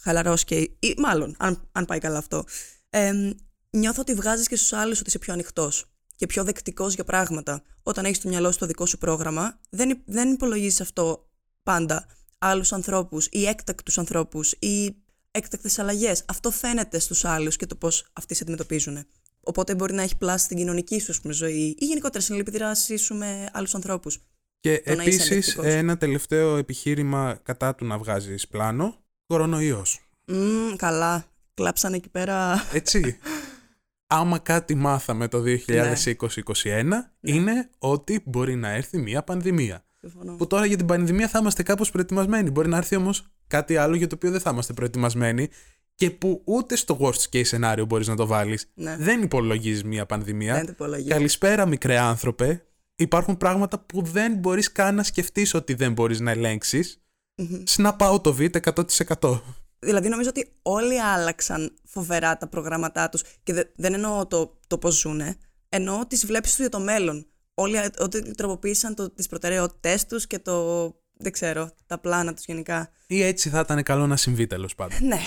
χαλαρός 0.00 0.44
και 0.44 0.56
ή 0.78 0.94
μάλλον 0.98 1.34
αν, 1.38 1.68
αν 1.72 1.84
πάει 1.84 1.98
καλά 1.98 2.18
αυτό 2.18 2.44
εμ, 2.90 3.30
νιώθω 3.70 4.00
ότι 4.00 4.14
βγάζεις 4.14 4.48
και 4.48 4.56
στους 4.56 4.72
άλλους 4.72 4.98
ότι 5.00 5.08
είσαι 5.08 5.18
πιο 5.18 5.32
ανοιχτός 5.32 5.84
και 6.16 6.26
πιο 6.26 6.44
δεκτικός 6.44 6.94
για 6.94 7.04
πράγματα. 7.04 7.62
Όταν 7.82 8.04
έχεις 8.04 8.16
στο 8.16 8.28
μυαλό 8.28 8.52
σου 8.52 8.58
το 8.58 8.66
δικό 8.66 8.86
σου 8.86 8.98
πρόγραμμα 8.98 9.60
δεν, 9.70 9.90
υ- 9.90 10.02
δεν 10.06 10.32
υπολογίζεις 10.32 10.80
αυτό 10.80 11.28
πάντα 11.62 12.06
άλλους 12.40 12.72
ανθρώπους 12.72 13.26
ή 13.30 13.46
έκτακτους 13.46 13.98
ανθρώπους 13.98 14.52
ή 14.52 14.96
έκτακτες 15.30 15.78
αλλαγές. 15.78 16.24
Αυτό 16.28 16.50
φαίνεται 16.50 16.98
στους 16.98 17.24
άλλους 17.24 17.56
και 17.56 17.66
το 17.66 17.74
πώς 17.76 18.06
αυτοί 18.12 18.34
σε 18.34 18.42
αντιμετωπίζουν. 18.42 19.06
Οπότε 19.40 19.74
μπορεί 19.74 19.92
να 19.94 20.02
έχει 20.02 20.16
πλάσει 20.16 20.44
στην 20.44 20.56
κοινωνική 20.56 21.00
σου 21.00 21.10
ας 21.12 21.20
πούμε, 21.20 21.32
ζωή 21.32 21.76
ή 21.78 21.84
γενικότερα 21.84 22.22
στην 22.24 22.40
επιδράση 22.40 22.96
σου 22.96 23.14
με 23.14 23.48
άλλους 23.52 23.74
ανθρώπους. 23.74 24.18
Και 24.60 24.82
Το 24.86 24.94
να 24.94 25.02
είσαι 25.02 25.22
επίσης 25.22 25.30
ανεκτικός. 25.30 25.64
ένα 25.66 25.96
τελευταίο 25.96 26.56
επιχείρημα 26.56 27.40
κατά 27.42 27.74
του 27.74 27.84
να 27.84 27.98
βγάζεις 27.98 28.48
πλάνο. 28.48 28.96
Κορονοϊός. 29.26 30.00
Μμμ, 30.26 30.76
καλά. 30.76 31.24
Κλάψαν 31.54 31.92
εκεί 31.94 32.08
πέρα. 32.08 32.68
Έτσι. 32.72 33.18
άμα 34.06 34.38
κάτι 34.38 34.74
μάθαμε 34.74 35.28
το 35.28 35.42
2020-2021 35.66 36.84
Ναι. 36.84 37.02
είναι 37.20 37.70
ότι 37.78 38.22
μπορεί 38.24 38.54
να 38.56 38.68
έρθει 38.68 38.98
μια 38.98 39.22
πανδημία. 39.22 39.84
Συμφωνώ. 40.00 40.36
Που 40.36 40.46
τώρα 40.46 40.66
για 40.66 40.76
την 40.76 40.86
πανδημία 40.86 41.28
θα 41.28 41.38
είμαστε 41.38 41.62
κάπως 41.62 41.90
προετοιμασμένοι. 41.90 42.50
Μπορεί 42.50 42.68
να 42.68 42.76
έρθει 42.76 42.96
όμως 42.96 43.26
κάτι 43.46 43.76
άλλο 43.76 43.94
για 43.94 44.06
το 44.06 44.14
οποίο 44.14 44.30
δεν 44.30 44.40
θα 44.40 44.50
είμαστε 44.50 44.72
προετοιμασμένοι 44.72 45.48
και 45.94 46.10
που 46.10 46.42
ούτε 46.44 46.76
στο 46.76 46.98
worst 47.00 47.36
case 47.36 47.44
σενάριο 47.46 47.84
μπορείς 47.84 48.06
να 48.06 48.16
το 48.16 48.26
βάλεις. 48.26 48.70
Ναι. 48.74 48.96
Δεν 48.98 49.22
υπολογίζεις 49.22 49.84
μια 49.84 50.06
πανδημία. 50.06 50.54
Δεν 50.54 50.64
το 50.64 50.70
υπολογίζω. 50.72 51.08
Καλησπέρα 51.08 51.66
μικρέ 51.66 51.98
άνθρωπε. 51.98 52.64
Υπάρχουν 52.96 53.36
πράγματα 53.36 53.78
που 53.78 54.02
δεν 54.02 54.34
μπορείς 54.34 54.72
καν 54.72 54.94
να 54.94 55.02
σκεφτείς 55.02 55.54
ότι 55.54 55.74
δεν 55.74 55.92
μπορείς 55.92 56.20
να 56.20 56.30
ελέγξεις. 56.30 57.02
Μμμ. 57.34 57.62
Snap 57.76 57.96
out 57.96 58.20
of 58.22 58.36
it 58.50 58.72
100%. 59.20 59.40
Δηλαδή 59.78 60.08
νομίζω 60.08 60.28
ότι 60.28 60.52
όλοι 60.62 61.00
άλλαξαν 61.02 61.74
φοβερά 61.84 62.36
τα 62.36 62.48
προγράμματά 62.48 63.08
τους 63.08 63.22
και 63.42 63.52
δε- 63.52 63.64
δεν 63.76 63.94
εννοώ 63.94 64.26
το, 64.26 64.58
το 64.66 64.78
πώς 64.78 64.98
ζουνε, 65.00 65.36
εννοώ 65.68 66.06
τις 66.06 66.26
βλέψεις 66.26 66.50
τους 66.54 66.60
για 66.60 66.70
το 66.78 66.80
μέλλον. 66.80 67.26
Όλοι 67.60 67.78
α- 67.78 67.92
ότι 67.98 68.34
τροποποίησαν 68.34 68.94
το, 68.94 69.10
τις 69.10 69.28
προτεραιότητές 69.28 70.06
τους 70.06 70.26
και 70.26 70.38
το, 70.38 70.84
δεν 71.16 71.32
ξέρω, 71.32 71.70
τα 71.86 71.98
πλάνα 71.98 72.34
τους 72.34 72.44
γενικά. 72.44 72.90
Ή 73.06 73.22
έτσι 73.22 73.48
θα 73.48 73.60
ήταν 73.60 73.82
καλό 73.82 74.06
να 74.06 74.16
συμβεί 74.16 74.46
τέλος 74.46 74.74
πάντων. 74.74 74.98
Ναι, 75.06 75.20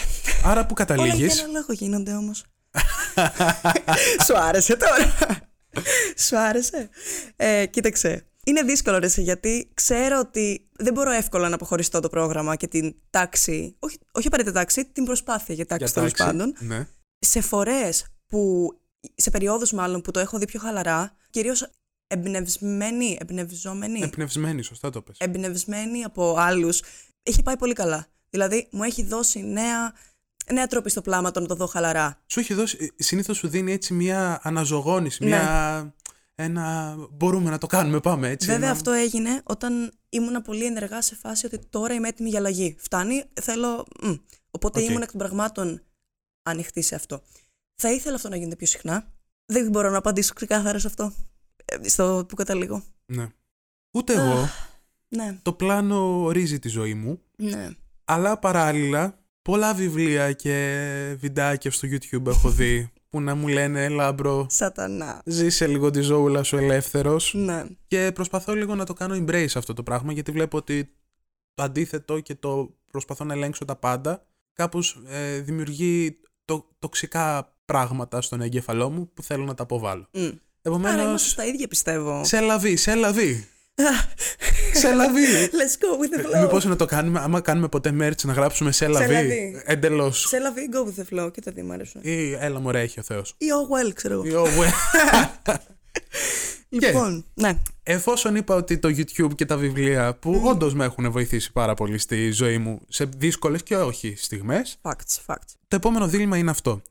Άρα 0.46 0.66
που 0.66 0.74
όλα 0.78 0.86
για 0.86 0.96
καταλήγεις 0.96 1.40
ένα 1.40 1.48
λόγο 1.52 1.74
γίνονται 1.74 2.14
όμως. 2.14 2.44
Σου 4.26 4.38
άρεσε 4.38 4.78
τώρα. 4.78 5.14
Σου 6.18 6.38
άρεσε. 6.38 6.90
Ε, 7.36 7.66
κοίταξε. 7.66 8.28
Είναι 8.46 8.62
δύσκολο 8.62 8.98
ρε, 8.98 9.08
σε, 9.08 9.22
γιατί 9.22 9.72
ξέρω 9.74 10.20
ότι 10.20 10.70
δεν 10.72 10.94
μπορώ 10.94 11.12
εύκολα 11.12 11.50
να 11.50 11.56
αποχωριστώ 11.56 12.00
το 12.00 12.10
πρόγραμμα 12.10 12.56
και 12.56 12.68
την 12.68 12.96
τάξη, 13.10 13.76
όχι, 13.80 13.98
όχι 14.12 14.28
απαραίτητα 14.28 14.60
τάξη, 14.60 14.86
την 14.86 15.06
προσπάθεια 15.06 15.56
για 15.56 15.66
τάξη 15.66 15.86
για 15.86 15.94
τέλος 15.94 16.14
τάξη. 16.14 16.34
πάντων. 16.34 16.56
Ναι. 16.60 16.88
σε 17.20 17.42
φορές 17.42 18.06
που, 18.28 18.70
σε 19.16 19.30
περιόδους 19.30 19.72
μάλλον 19.72 20.02
που 20.02 20.12
το 20.12 20.20
έχω 20.20 20.38
δει 20.38 20.46
πιο 20.46 20.60
χαλαρά, 20.60 21.16
κυρίως 21.30 21.70
εμπνευσμένη, 22.08 23.18
εμπνευζόμενη, 23.22 24.02
Εμπνευσμένη, 24.02 24.62
σωστά 24.64 24.90
το 24.90 25.02
πες. 25.02 25.18
εμπνευσμένη 25.20 26.04
από 26.04 26.36
άλλους, 26.38 26.82
έχει 27.24 27.44
πάει 27.44 27.58
πολύ 27.58 27.74
καλά. 27.74 28.08
Δηλαδή 28.30 28.68
μου 28.72 28.84
έχει 28.84 29.04
δώσει 29.04 29.44
νέα, 29.44 29.94
νέα 30.52 30.68
τροπή 30.68 30.90
στο 30.90 31.02
πράγμα 31.02 31.32
το 31.32 31.40
να 31.40 31.48
το 31.48 31.56
δω 31.56 31.66
χαλαρά. 31.68 32.22
Σου 32.28 32.40
έχει 32.40 32.54
δώσει, 32.54 32.94
συνήθως 32.98 33.38
σου 33.38 33.48
δίνει 33.48 33.72
έτσι 33.72 33.94
μια 33.94 34.40
αναζωογόνηση, 34.44 35.24
Ναι. 35.24 35.30
μια. 35.30 35.96
Ένα. 36.36 36.96
Μπορούμε 37.12 37.50
να 37.50 37.58
το 37.58 37.68
κάνουμε, 37.68 38.00
πάμε 38.00 38.30
έτσι. 38.30 38.48
Βέβαια 38.48 38.64
ένα- 38.64 38.72
αυτό 38.78 38.92
έγινε 38.92 39.42
όταν 39.44 39.92
ήμουνα 40.10 40.42
πολύ 40.42 40.66
ενεργά 40.66 41.02
σε 41.02 41.16
φάση 41.16 41.46
ότι 41.46 41.60
τώρα 41.70 41.94
είμαι 41.94 42.08
έτοιμη 42.08 42.30
για 42.30 42.40
αλλαγή. 42.40 42.76
Φτάνει, 42.80 43.24
θέλω... 43.42 43.86
μ. 44.02 44.14
Οπότε 44.52 44.80
Οκ. 44.82 44.86
ήμουν 44.90 45.02
εκ 45.02 45.10
των 45.10 45.20
πραγμάτων 45.20 45.82
ανοιχτή 46.44 46.82
σε 46.82 46.96
αυτό. 46.96 47.22
Θα 47.82 47.92
ήθελα 47.92 48.16
αυτό 48.16 48.30
να 48.30 48.36
γίνεται 48.36 48.56
πιο 48.56 48.68
συχνά. 48.68 49.14
Δεν 49.46 49.70
μπορώ 49.70 49.90
να 49.90 49.98
απαντήσω 49.98 50.34
ξεκάθαρα 50.34 50.80
σε 50.80 50.88
αυτό. 50.88 51.14
Ε, 51.66 51.90
Στο 51.90 52.26
που 52.28 52.36
καταλήγω. 52.36 52.84
Ναι. 53.06 53.28
Ούτε 53.92 54.14
εγώ. 54.14 54.50
Ναι, 55.08 55.40
Το 55.42 55.54
πλάνο 55.54 56.24
ορίζει 56.24 56.60
τη 56.60 56.70
ζωή 56.70 56.94
μου. 56.94 57.22
ναι. 57.36 57.70
Αλλά 58.06 58.40
παράλληλα, 58.40 59.20
πολλά 59.42 59.74
βιβλία 59.74 60.32
και 60.34 61.16
βιντεάκια 61.20 61.72
στο 61.72 61.88
YouTube 61.92 62.26
έχω 62.26 62.50
δει 62.50 62.92
που 63.10 63.22
να 63.22 63.36
μου 63.36 63.48
λένε 63.48 63.84
Ελά, 63.84 64.12
μπρο, 64.14 64.46
Σατανά. 64.50 65.22
ζήσε 65.26 65.68
λίγο 65.68 65.90
τη 65.92 66.02
ζωούλα 66.02 66.44
σου 66.44 66.58
ελεύθερος 66.58 67.34
Ναι. 67.34 67.64
Και 67.88 68.12
προσπαθώ 68.14 68.54
λίγο 68.56 68.76
να 68.76 68.86
το 68.86 68.94
κάνω 68.94 69.16
embrace 69.16 69.56
αυτό 69.56 69.74
το 69.74 69.84
πράγμα 69.84 70.12
γιατί 70.14 70.32
βλέπω 70.32 70.58
ότι 70.58 70.94
το 71.54 71.64
αντίθετο 71.64 72.20
και 72.20 72.36
το 72.36 72.76
προσπαθώ 72.92 73.24
να 73.24 73.34
ελέγξω 73.34 73.66
τα 73.66 73.76
πάντα 73.76 74.26
κάπως 74.54 75.02
ε, 75.08 75.40
δημιουργεί 75.40 76.20
το, 76.46 76.70
τοξικά 76.80 77.56
πράγματα 77.66 78.22
στον 78.22 78.42
εγκέφαλό 78.42 78.90
μου 78.90 79.10
που 79.14 79.24
θέλω 79.24 79.44
να 79.46 79.54
τα 79.54 79.64
αποβάλω. 79.64 80.08
Μ. 80.66 80.70
Άρα 80.70 80.76
Επομένως, 80.86 81.06
είμαστε 81.08 81.30
στα 81.30 81.46
ίδια 81.46 81.68
πιστεύω. 81.68 82.22
σε 82.26 82.40
λαβή, 82.40 82.76
σε 82.76 82.96
λαβή. 82.96 83.48
σε 84.74 84.94
λαβή. 84.94 85.22
Let's 85.52 85.78
go 85.84 86.00
with 86.04 86.20
the 86.20 86.26
flow. 86.38 86.42
Μήπως 86.42 86.66
να 86.66 86.76
το 86.76 86.86
κάνουμε, 86.86 87.20
άμα 87.20 87.42
κάνουμε 87.42 87.68
ποτέ 87.68 87.96
merch 88.00 88.22
να 88.24 88.34
γράψουμε 88.34 88.72
σε 88.72 88.88
λαβή, 88.88 89.14
λαβή. 89.14 89.62
εντελώς. 89.66 90.28
Σε 90.28 90.40
λαβή, 90.40 90.70
go 90.74 90.78
with 90.88 91.04
the 91.04 91.26
flow. 91.26 91.32
Και 91.34 91.42
τα 91.42 91.52
δύο 91.52 91.64
μου 91.64 91.74
αρέσουν. 91.74 92.02
Ή 92.04 92.32
έλα 92.40 92.60
μωρέ 92.60 92.82
έχει 92.82 93.00
ο 93.00 93.04
Θεός. 93.04 93.36
Ή 93.38 93.46
oh 93.46 93.88
well, 93.88 93.94
ξέρω 93.94 94.14
εγώ. 94.14 94.24
Ή, 94.26 94.34
«Ω, 94.34 94.44
we». 94.44 94.70
Λοιπόν, 96.70 97.26
ναι. 97.34 97.58
Εφόσον 97.84 98.36
είπα 98.36 98.56
ότι 98.56 98.78
το 98.78 98.88
YouTube 98.90 99.36
και 99.36 99.46
τα 99.46 99.58
βιβλία 99.58 100.14
που 100.16 100.42
mm. 100.44 100.50
όντως 100.50 100.74
με 100.74 100.86
έχουν 100.86 101.12
βοηθήσει 101.12 101.52
πάρα 101.52 101.74
πολύ 101.74 101.98
στη 101.98 102.32
ζωή 102.32 102.58
μου 102.58 102.82
σε 102.88 103.06
δύσκολες 103.18 103.64
και 103.64 103.76
όχι 103.76 104.14
στιγμές, 104.18 104.78
Facts, 104.82 105.20
facts. 105.26 105.54
το 105.68 105.76
επόμενο 105.76 106.08
δίλημα 106.08 106.38
είναι 106.38 106.50
αυτό. 106.52 106.82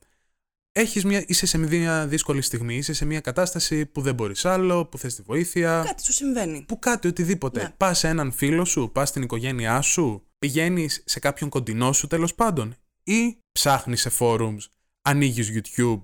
Έχεις 0.75 1.05
μια, 1.05 1.23
είσαι 1.27 1.45
σε 1.45 1.57
μια 1.57 2.07
δύσκολη 2.07 2.41
στιγμή, 2.41 2.75
είσαι 2.75 2.93
σε 2.93 3.05
μια 3.05 3.19
κατάσταση 3.19 3.85
που 3.85 4.01
δεν 4.01 4.15
μπορείς 4.15 4.45
άλλο, 4.45 4.85
που 4.85 4.97
θες 4.97 5.15
τη 5.15 5.21
βοήθεια, 5.21 5.83
Κάτι 5.85 6.03
σου 6.03 6.11
συμβαίνει. 6.13 6.61
που 6.67 6.79
κάτι 6.79 7.07
οτιδήποτε. 7.07 7.61
Ναι. 7.61 7.73
Πας 7.77 7.99
σε 7.99 8.07
έναν 8.07 8.31
φίλο 8.31 8.65
σου, 8.65 8.89
πας 8.93 9.09
στην 9.09 9.21
οικογένειά 9.21 9.81
σου, 9.81 10.27
πηγαίνεις 10.39 11.03
σε 11.05 11.19
κάποιον 11.19 11.49
κοντινό 11.49 11.91
σου 11.93 12.07
τέλος 12.07 12.35
πάντων 12.35 12.75
ή 13.03 13.37
ψάχνεις 13.51 14.01
σε 14.01 14.11
forums, 14.19 14.57
ανοίγεις 15.01 15.51
YouTube, 15.53 16.01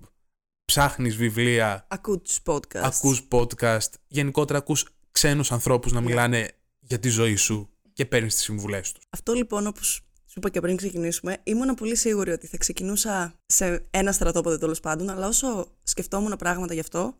ψάχνεις 0.66 1.16
βιβλία, 1.16 1.86
Ακούω 1.90 2.20
τους 2.20 2.40
podcast. 2.46 2.76
ακούς 2.76 3.28
podcast, 3.32 3.90
γενικότερα 4.08 4.58
ακούς 4.60 4.86
ξένους 5.12 5.52
ανθρώπους 5.52 5.92
να 5.92 6.02
μιλάνε 6.02 6.52
για 6.80 7.00
τη 7.00 7.10
ζωή 7.10 7.36
σου 7.36 7.70
και 7.94 8.06
παίρνεις 8.06 8.36
τις 8.36 8.44
συμβουλές 8.44 8.92
τους. 8.92 9.04
Αυτό 9.10 9.34
λοιπόν, 9.34 9.68
όπως 9.68 10.02
σου 10.30 10.36
είπα 10.38 10.50
και 10.50 10.60
πριν 10.60 10.76
ξεκινήσουμε, 10.76 11.38
ήμουν 11.44 11.76
πολύ 11.76 11.96
σίγουρη 11.96 12.32
ότι 12.32 12.48
θα 12.48 12.58
ξεκινούσα 12.58 13.34
σε 13.46 13.88
ένα 13.92 14.12
στρατόπεδο 14.12 14.58
τέλος 14.58 14.80
πάντων, 14.80 15.10
αλλά 15.10 15.28
όσο 15.28 15.68
σκεφτόμουν 15.84 16.36
πράγματα 16.38 16.74
γι' 16.74 16.80
αυτό, 16.80 17.16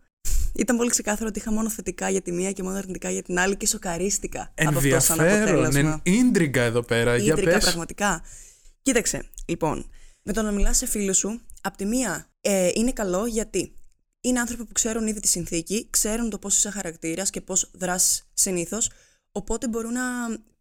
ήταν 0.56 0.78
πολύ 0.78 0.90
ξεκάθαρο 0.90 1.28
ότι 1.28 1.40
είχα 1.40 1.52
μόνο 1.52 1.70
θετικά 1.70 2.10
για 2.10 2.22
τη 2.22 2.32
μία 2.32 2.52
και 2.52 2.64
μόνο 2.64 2.78
αρνητικά 2.78 3.10
για 3.10 3.24
την 3.24 3.40
άλλη 3.40 3.56
και 3.58 3.68
σοκαρίστηκα 3.68 4.54
από 4.56 4.78
αυτό 4.78 5.00
σαν 5.00 5.20
Ενδιαφέρον, 5.20 5.66
αποτέλεσμα. 5.66 6.02
εν, 6.04 6.14
ίντριγκα 6.14 6.62
εδώ 6.62 6.82
πέρα, 6.84 7.18
για 7.18 7.34
Ίντρικα 7.34 7.52
πες. 7.52 7.64
πραγματικά. 7.64 8.22
Κοίταξε, 8.82 9.30
λοιπόν, 9.46 9.90
με 10.24 10.34
το 10.34 10.42
να 10.42 10.52
μιλάς 10.52 10.78
σε 10.78 10.86
φίλους 10.86 11.18
σου, 11.18 11.42
απ' 11.62 11.76
τη 11.76 11.86
μία 11.86 12.30
ε, 12.42 12.70
είναι 12.74 12.92
καλό 12.92 13.26
γιατί 13.26 13.74
είναι 14.22 14.40
άνθρωποι 14.40 14.66
που 14.66 14.72
ξέρουν 14.72 15.08
ήδη 15.08 15.20
τη 15.20 15.28
συνθήκη, 15.28 15.88
ξέρουν 15.90 16.30
το 16.30 16.38
πώς 16.40 16.56
είσαι 16.58 16.70
χαρακτήρας 16.70 17.30
και 17.30 17.42
πώς 17.42 17.72
δράσεις 17.74 18.30
συνήθως, 18.34 18.90
οπότε 19.32 19.68
μπορούν 19.68 19.94
να 19.94 20.02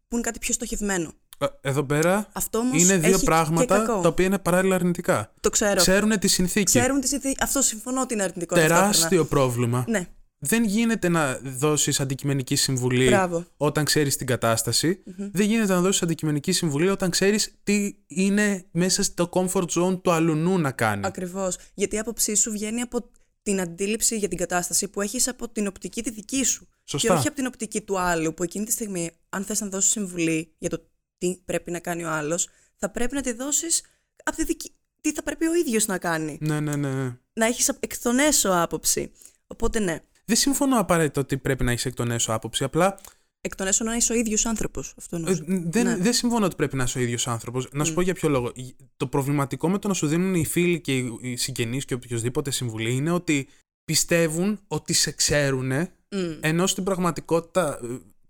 πούν 0.07 0.21
κάτι 0.21 0.39
πιο 0.39 0.53
στοχευμένο. 0.53 1.13
Ε, 1.41 1.45
Εδώ 1.61 1.83
πέρα 1.83 2.29
Αυτό 2.33 2.57
όμως 2.57 2.81
είναι 2.83 2.97
δύο 2.97 3.13
έχει 3.15 3.23
πράγματα 3.23 3.65
και 3.79 3.85
κακό. 3.85 4.01
τα 4.01 4.07
οποία 4.09 4.25
είναι 4.25 4.39
παράλληλα 4.39 4.75
αρνητικά. 4.75 5.33
Το 5.39 5.49
ξέρω. 5.49 5.75
Ξέρουν 5.75 6.19
τη 6.19 6.27
συνθήκη. 6.27 6.63
Ξέρουν 6.79 6.99
τη 7.01 7.07
συνθήκη. 7.07 7.35
Αυτό 7.43 7.61
συμφωνώ 7.61 8.01
ότι 8.01 8.13
είναι 8.13 8.23
αρνητικό. 8.23 8.55
Τεράστιο 8.55 8.99
ταυτόχρονα. 9.01 9.25
πρόβλημα. 9.27 9.85
Ναι, 9.87 10.07
Δεν 10.39 10.63
γίνεται 10.63 11.09
να 11.09 11.39
δώσεις 11.43 11.99
αντικειμενική 11.99 12.55
συμβουλή 12.55 13.05
Μπράβο. 13.07 13.45
όταν 13.57 13.85
ξέρεις 13.85 14.15
την 14.15 14.27
κατασταση 14.27 15.03
Δεν 15.31 15.45
γίνεται 15.45 15.73
να 15.73 15.81
δώσεις 15.81 16.01
αντικειμενική 16.01 16.51
συμβουλή 16.51 16.89
όταν 16.89 17.09
ξέρεις 17.09 17.53
τι 17.63 17.93
είναι 18.07 18.65
μέσα 18.71 19.03
στο 19.03 19.29
comfort 19.33 19.65
zone 19.69 20.01
του 20.01 20.11
αλουνού 20.11 20.57
να 20.59 20.71
κάνει. 20.71 21.05
ακριβώς. 21.05 21.57
Γιατί 21.73 21.95
η 21.95 21.99
άποψή 21.99 22.35
σου 22.35 22.51
βγαίνει 22.51 22.81
από 22.81 23.09
την 23.43 23.61
αντίληψη 23.61 24.17
για 24.17 24.27
την 24.27 24.37
κατάσταση 24.37 24.87
που 24.87 25.01
έχεις 25.01 25.27
από 25.27 25.49
την 25.49 25.67
οπτική 25.67 26.03
τη 26.03 26.09
δική 26.11 26.43
σου. 26.43 26.67
Σωστά. 26.83 27.07
Και 27.07 27.13
όχι 27.13 27.27
από 27.27 27.35
την 27.35 27.45
οπτική 27.45 27.81
του 27.81 27.99
άλλου, 27.99 28.33
που 28.33 28.43
εκείνη 28.43 28.65
τη 28.65 28.71
στιγμή, 28.71 29.11
αν 29.29 29.43
θες 29.43 29.61
να 29.61 29.67
δώσεις 29.67 29.91
συμβουλή 29.91 30.55
για 30.57 30.69
το 30.69 30.88
τι 31.19 31.41
πρέπει 31.45 31.71
να 31.71 31.79
κάνει 31.79 32.03
ο 32.03 32.09
άλλος, 32.09 32.49
θα 32.75 32.89
πρέπει 32.89 33.15
να 33.15 33.21
τη 33.21 33.31
δώσεις 33.33 33.81
από 34.23 34.35
τη 34.37 34.43
δική... 34.43 34.71
τι 35.01 35.11
θα 35.13 35.23
πρέπει 35.23 35.45
ο 35.47 35.55
ίδιος 35.55 35.85
να 35.85 35.97
κάνει. 35.97 36.37
Ναι, 36.41 36.59
ναι, 36.59 36.75
ναι. 36.75 36.93
ναι. 36.93 37.17
Να 37.33 37.45
έχεις 37.45 37.67
εκ 37.79 37.99
των 37.99 38.19
έσω 38.19 38.49
άποψη. 38.51 39.11
Οπότε 39.47 39.79
ναι, 39.79 39.99
Δεν 40.25 40.35
συμφωνώ 40.35 40.79
απαραίτητα 40.79 41.21
ότι 41.21 41.37
πρέπει 41.37 41.63
να 41.63 41.71
έχεις 41.71 41.85
εκ 41.85 41.93
των 41.93 42.11
έσω 42.11 42.33
άποψη. 42.33 42.63
Απλά 42.63 42.99
εκ 43.41 43.55
των 43.55 43.67
έσω 43.67 43.83
να 43.83 43.95
είσαι 43.95 44.13
ο 44.13 44.15
ίδιος 44.15 44.45
άνθρωπος. 44.45 44.93
Αυτό 44.97 45.15
ε, 45.15 45.19
εννοούσα. 45.19 45.43
δεν, 45.47 45.85
Ναι. 45.85 45.97
δεν 45.97 46.13
συμφωνώ 46.13 46.45
ότι 46.45 46.55
πρέπει 46.55 46.75
να 46.75 46.83
είσαι 46.83 46.97
ο 46.97 47.01
ίδιος 47.01 47.27
άνθρωπος. 47.27 47.67
Να 47.71 47.83
σου 47.83 47.93
πω 47.93 48.01
για 48.01 48.13
ποιο 48.13 48.29
λόγο. 48.29 48.51
Το 48.97 49.07
προβληματικό 49.07 49.69
με 49.69 49.79
το 49.79 49.87
να 49.87 49.93
σου 49.93 50.07
δίνουν 50.07 50.33
οι 50.35 50.45
φίλοι 50.45 50.81
και 50.81 50.97
οι 50.97 51.17
οι 51.21 51.35
συγγενείς 51.35 51.85
και 51.85 51.93
οποιοδήποτε 51.93 52.51
συμβουλή 52.51 52.93
είναι 52.93 53.11
ότι 53.11 53.47
πιστεύουν 53.83 54.59
ότι 54.67 54.93
σε 54.93 55.11
ξέρουν, 55.11 55.71
Μμ. 56.11 56.31
ενώ 56.39 56.67
στην 56.67 56.83
πραγματικότητα. 56.83 57.79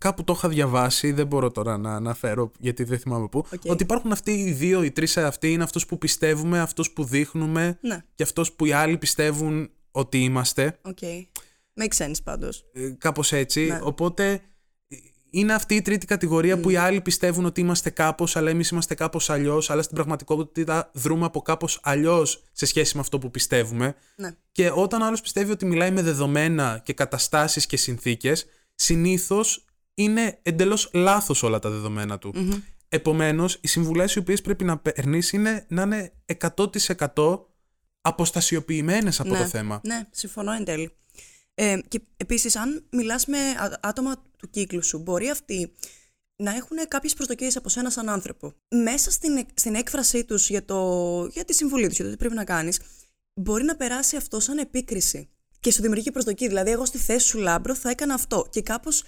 Ε, 0.00 0.06
Κάπου 0.08 0.24
το 0.24 0.32
είχα 0.36 0.48
διαβάσει, 0.48 1.12
δεν 1.12 1.26
μπορώ 1.26 1.50
τώρα 1.50 1.78
να 1.78 1.94
αναφέρω 1.94 2.50
γιατί 2.58 2.84
δεν 2.84 2.98
θυμάμαι 2.98 3.28
πού. 3.28 3.38
Οκ. 3.54 3.60
Ότι 3.66 3.82
υπάρχουν 3.82 4.12
αυτοί 4.12 4.32
οι 4.32 4.52
δύο, 4.52 4.82
οι 4.82 4.90
τρεις 4.90 5.16
αυτοί 5.16 5.52
είναι 5.52 5.62
αυτό 5.62 5.80
που 5.88 5.98
πιστεύουμε, 5.98 6.60
αυτό 6.60 6.82
που 6.94 7.04
δείχνουμε 7.04 7.78
Ναι, 7.80 8.04
και 8.14 8.22
αυτός 8.22 8.52
που 8.52 8.64
οι 8.66 8.72
άλλοι 8.72 8.98
πιστεύουν 8.98 9.70
ότι 9.90 10.18
είμαστε. 10.18 10.78
οκ. 10.82 10.98
Make 11.80 12.04
sense 12.04 12.22
πάντως. 12.24 12.64
ε, 12.72 12.88
κάπως 12.98 13.32
έτσι. 13.32 13.66
Ναι. 13.66 13.78
Οπότε 13.82 14.32
ε, 14.88 14.96
είναι 15.30 15.52
αυτή 15.52 15.74
η 15.74 15.82
τρίτη 15.82 16.06
κατηγορία 16.06 16.60
που 16.60 16.70
οι 16.70 16.76
άλλοι 16.76 17.00
πιστεύουν 17.00 17.44
ότι 17.44 17.60
είμαστε 17.60 17.90
κάπως, 17.90 18.36
αλλά 18.36 18.50
εμείς 18.50 18.68
είμαστε 18.68 18.94
κάπως 18.94 19.30
αλλιώς, 19.30 19.70
αλλά 19.70 19.82
στην 19.82 19.94
πραγματικότητα 19.94 20.90
δρούμε 20.94 21.24
από 21.24 21.42
κάπως 21.42 21.80
αλλιώς 21.82 22.42
σε 22.52 22.66
σχέση 22.66 22.94
με 22.94 23.00
αυτό 23.00 23.18
που 23.18 23.30
πιστεύουμε. 23.30 23.94
Ναι. 24.16 24.34
Και 24.52 24.70
όταν 24.74 25.02
ο 25.02 25.06
άλλος 25.06 25.20
πιστεύει 25.20 25.50
ότι 25.50 25.66
μιλάει 25.66 25.90
με 25.90 26.02
δεδομένα 26.02 26.80
και 26.84 26.92
καταστάσεις 26.92 27.66
και 27.66 27.76
συνθήκες, 27.76 28.46
συνήθως 28.74 29.64
είναι 30.02 30.38
εντελώς 30.42 30.90
λάθος 30.92 31.42
όλα 31.42 31.58
τα 31.58 31.70
δεδομένα 31.70 32.18
του. 32.18 32.32
Μμμ. 32.34 32.60
Επομένως, 32.88 33.58
οι 33.60 33.68
συμβουλές 33.68 34.14
οι 34.14 34.18
οποίες 34.18 34.40
πρέπει 34.42 34.64
να 34.64 34.78
παίρνεις 34.78 35.32
είναι 35.32 35.64
να 35.68 35.82
είναι 35.82 36.12
100% 37.14 37.40
αποστασιοποιημένες 38.00 39.20
από 39.20 39.30
ναι, 39.30 39.38
το 39.38 39.44
θέμα. 39.44 39.80
Ναι, 39.84 40.08
συμφωνώ 40.10 40.52
εν 40.52 40.64
τέλει. 40.64 40.90
Ε, 41.54 41.78
και 41.88 42.00
επίσης, 42.16 42.56
αν 42.56 42.84
μιλάς 42.90 43.26
με 43.26 43.38
άτομα 43.80 44.22
του 44.36 44.50
κύκλου 44.50 44.84
σου, 44.84 44.98
μπορεί 44.98 45.28
αυτοί 45.28 45.72
να 46.36 46.56
έχουν 46.56 46.76
κάποιες 46.88 47.14
προσδοκίες 47.14 47.56
από 47.56 47.68
σένα 47.68 47.90
σαν 47.90 48.08
άνθρωπο. 48.08 48.52
Μέσα 48.68 49.10
στην, 49.10 49.46
στην 49.54 49.74
έκφρασή 49.74 50.24
τους 50.24 50.48
για, 50.48 50.64
για 51.30 51.44
τη 51.44 51.54
συμβουλή 51.54 51.86
τους, 51.88 51.96
για 51.96 52.04
το 52.04 52.10
τι 52.10 52.16
πρέπει 52.16 52.34
να 52.34 52.44
κάνεις, 52.44 52.80
μπορεί 53.34 53.64
να 53.64 53.76
περάσει 53.76 54.16
αυτό 54.16 54.40
σαν 54.40 54.58
επίκριση. 54.58 55.28
Και 55.60 55.72
σου 55.72 55.82
δημιουργεί 55.82 56.10
προσδοκία. 56.10 56.48
Δηλαδή, 56.48 56.70
εγώ 56.70 56.84
στη 56.84 56.98
θέση 56.98 57.26
σου 57.26 57.38
λάμπρο 57.38 57.74
θα 57.74 57.90
έκανα 57.90 58.14
αυτό. 58.14 58.46
Και 58.50 58.62
κάπως 58.62 59.04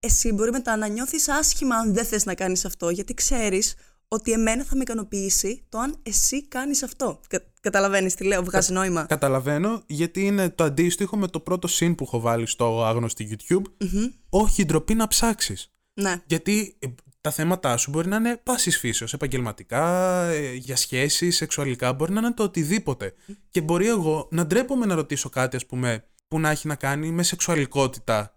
εσύ 0.00 0.32
μπορεί 0.32 0.50
μετά 0.50 0.76
να 0.76 0.86
νιώθεις 0.86 1.28
άσχημα 1.28 1.76
αν 1.76 1.94
δεν 1.94 2.04
θες 2.04 2.24
να 2.24 2.34
κάνεις 2.34 2.64
αυτό, 2.64 2.90
γιατί 2.90 3.14
ξέρεις 3.14 3.74
ότι 4.08 4.32
εμένα 4.32 4.64
θα 4.64 4.76
με 4.76 4.82
ικανοποιήσει 4.82 5.64
το 5.68 5.78
αν 5.78 5.96
εσύ 6.02 6.48
κάνεις 6.48 6.82
αυτό. 6.82 7.20
Κα, 7.28 7.40
Καταλαβαίνεις 7.60 8.14
τι 8.14 8.24
λέω, 8.24 8.44
βγάζει 8.44 8.72
νόημα. 8.72 9.04
Καταλαβαίνω, 9.04 9.82
γιατί 9.86 10.26
είναι 10.26 10.50
το 10.50 10.64
αντίστοιχο 10.64 11.16
με 11.16 11.28
το 11.28 11.40
πρώτο 11.40 11.68
συν 11.68 11.94
που 11.94 12.04
έχω 12.04 12.20
βάλει 12.20 12.46
στο 12.46 12.84
άγνωστο 12.84 13.24
YouTube. 13.28 13.62
mm 13.80 14.12
Όχι 14.28 14.64
ντροπή 14.64 14.94
να 14.94 15.08
ψάξεις. 15.08 15.72
Ναι. 15.94 16.22
Γιατί 16.26 16.76
ε, 16.78 16.86
τα 17.20 17.30
θέματα 17.30 17.76
σου 17.76 17.90
μπορεί 17.90 18.08
να 18.08 18.16
είναι 18.16 18.40
πάσης 18.42 18.78
φύσεως, 18.78 19.12
επαγγελματικά, 19.12 20.24
ε, 20.24 20.54
για 20.54 20.76
σχέσεις, 20.76 21.36
σεξουαλικά, 21.36 21.92
μπορεί 21.92 22.12
να 22.12 22.20
είναι 22.20 22.32
το 22.32 22.42
οτιδήποτε. 22.42 23.14
Και 23.50 23.60
μπορεί 23.60 23.88
εγώ 23.88 24.28
να 24.30 24.46
ντρέπομαι 24.46 24.86
να 24.86 24.94
ρωτήσω 24.94 25.28
κάτι, 25.28 25.56
ας 25.56 25.66
πούμε, 25.66 26.04
που 26.28 26.40
να 26.40 26.50
έχει 26.50 26.66
να 26.66 26.74
κάνει 26.74 27.10
με 27.10 27.22
σεξουαλικότητα 27.22 28.35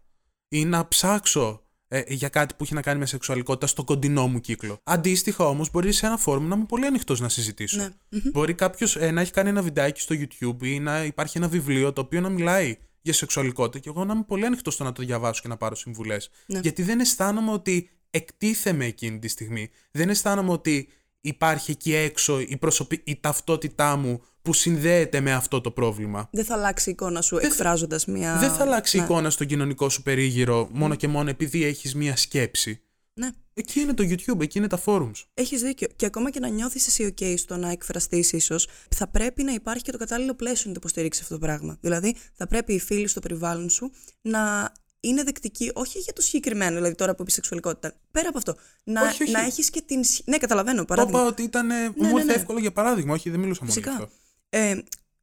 ή 0.50 0.66
να 0.66 0.88
ψάξω 0.88 1.64
ε, 1.88 2.02
για 2.08 2.30
κάτι 2.30 2.54
που 2.54 2.64
έχει 2.64 2.74
να 2.74 2.82
κάνει 2.82 3.00
με 3.00 3.06
σεξουαλικότητα 3.06 3.68
στο 3.68 3.84
κοντινό 3.84 4.28
μου 4.28 4.40
κύκλο. 4.40 4.80
Αντίστοιχα 4.84 5.48
όμως, 5.48 5.72
μπορεί 5.72 5.92
σε 5.92 6.06
ένα 6.06 6.18
φόρουμ 6.18 6.48
να 6.48 6.56
είμαι 6.56 6.66
πολύ 6.66 6.86
ανοιχτός 6.86 7.20
να 7.20 7.30
συζητήσω. 7.30 7.78
Ναι. 7.78 7.90
Μπορεί 8.32 8.54
κάποιος 8.54 8.96
ε, 8.96 9.12
να 9.12 9.22
έχει 9.22 9.32
κάνει 9.32 9.50
ένα 9.50 9.62
βιντεάκι 9.62 10.02
στο 10.02 10.16
YouTube 10.16 10.64
ή 10.64 10.80
να 10.80 11.04
υπάρχει 11.04 11.38
ένα 11.38 11.48
βιβλίο 11.48 11.94
το 11.94 12.02
οποίο 12.02 12.22
να 12.22 12.30
μιλάει 12.30 12.78
για 13.02 13.14
σεξουαλικότητα 13.14 13.80
και 13.80 13.90
εγώ 13.90 14.06
να 14.06 14.14
είμαι 14.14 14.24
πολύ 14.24 14.46
ανοιχτός 14.46 14.74
στο 14.74 14.84
να 14.84 14.92
το 14.92 15.04
διαβάσω 15.04 15.42
και 15.42 15.48
να 15.48 15.58
πάρω 15.58 15.76
συμβουλές. 15.76 16.30
Ναι. 16.46 16.60
Γιατί 16.60 16.84
δεν 16.84 17.00
αισθάνομαι 17.00 17.52
ότι 17.52 17.90
εκτίθεμαι 18.10 18.86
εκείνη 18.86 19.20
τη 19.20 19.28
στιγμή. 19.28 19.70
Δεν 19.92 20.10
αισθάνομαι 20.10 20.52
ότι 20.52 20.90
υπάρχει 21.22 21.72
εκεί 21.72 21.94
έξω 21.96 22.40
η, 22.40 22.58
προσωπη... 22.58 23.02
η 23.04 23.20
ταυτότητά 23.20 23.96
μου 23.96 24.22
που 24.41 24.54
συνδέεται 24.54 25.19
με 25.19 25.34
αυτό 25.34 25.62
το 25.62 25.71
πρόβλημα. 25.71 26.30
Δεν 26.32 26.45
θα 26.45 26.54
αλλάξει 26.54 26.89
η 26.89 26.91
εικόνα 26.91 27.21
σου 27.21 27.38
εκφράζοντας 27.38 28.06
μία. 28.06 28.38
Δεν 28.38 28.52
θα 28.52 28.62
αλλάξει 28.63 28.97
η 28.97 28.99
ναι. 28.99 29.06
εικόνα 29.06 29.30
στον 29.30 29.47
κοινωνικό 29.47 29.89
σου 29.89 30.02
περίγυρο 30.02 30.69
μόνο 30.71 30.95
και 30.95 31.08
μόνο 31.08 31.30
επειδή 31.30 31.63
έχεις 31.63 31.95
μία 31.95 32.15
σκέψη. 32.15 32.82
Ναι. 33.13 33.30
Εκεί 33.54 33.80
είναι 33.80 33.93
το 33.93 34.04
YouTube, 34.04 34.41
εκεί 34.41 34.58
είναι 34.58 34.67
τα 34.67 34.82
forums. 34.86 35.23
Έχεις 35.34 35.62
δίκιο. 35.62 35.88
Και 35.95 36.06
ακόμα 36.06 36.30
και 36.30 36.39
να 36.39 36.47
νιώθεις 36.47 36.88
εσύ 36.88 37.13
OK 37.17 37.34
στο 37.38 37.58
να 37.58 37.69
εκφραστείς, 37.69 38.32
ίσως, 38.32 38.67
θα 38.95 39.08
πρέπει 39.08 39.43
να 39.43 39.54
υπάρχει 39.54 39.84
και 39.84 39.91
το 39.91 39.97
κατάλληλο 39.97 40.34
πλαίσιο 40.34 40.63
να 40.65 40.73
το 40.73 40.80
υποστηρίξεις 40.80 41.23
αυτό 41.23 41.34
το 41.34 41.39
πράγμα. 41.39 41.78
Δηλαδή, 41.82 42.15
θα 42.34 42.47
πρέπει 42.47 42.73
οι 42.73 42.80
φίλοι 42.80 43.08
στο 43.08 43.19
περιβάλλον 43.19 43.69
σου 43.69 43.91
να 44.21 44.71
είναι 44.99 45.23
δεκτική 45.23 45.71
όχι 45.73 45.99
για 45.99 46.13
το 46.13 46.21
συγκεκριμένο, 46.21 46.75
δηλαδή 46.75 46.95
τώρα 46.95 47.15
που 47.15 47.23
πει 47.23 47.32
σεξουαλικότητα. 47.32 47.93
Πέρα 48.12 48.30
από 48.30 48.38
αυτό. 48.38 48.56
Να, 48.84 49.02
να 49.32 49.39
έχεις 49.45 49.69
και 49.69 49.82
την. 49.86 50.02
Ναι, 50.25 50.38
καταλαβαίνω. 50.38 50.86
Παράδειγμα. 50.86 51.19
Το 51.19 51.25
είπα 51.25 51.34
ότι 51.34 51.43
ήταν. 51.43 51.65
Ναι, 51.65 51.89
μου 51.95 52.08
ήρθε 52.08 52.13
ναι, 52.13 52.23
ναι. 52.23 52.34
εύκολο 52.34 52.60
για 52.60 52.71
παράδειγμα, 52.71 53.13
όχι, 53.13 53.30
δεν 53.30 53.39
μιλούσα 53.39 53.60
μόνο 53.62 53.73
Φυσικά. 53.73 53.95
για 53.95 54.04
αυτό. 54.04 54.15
Ε, 54.50 54.76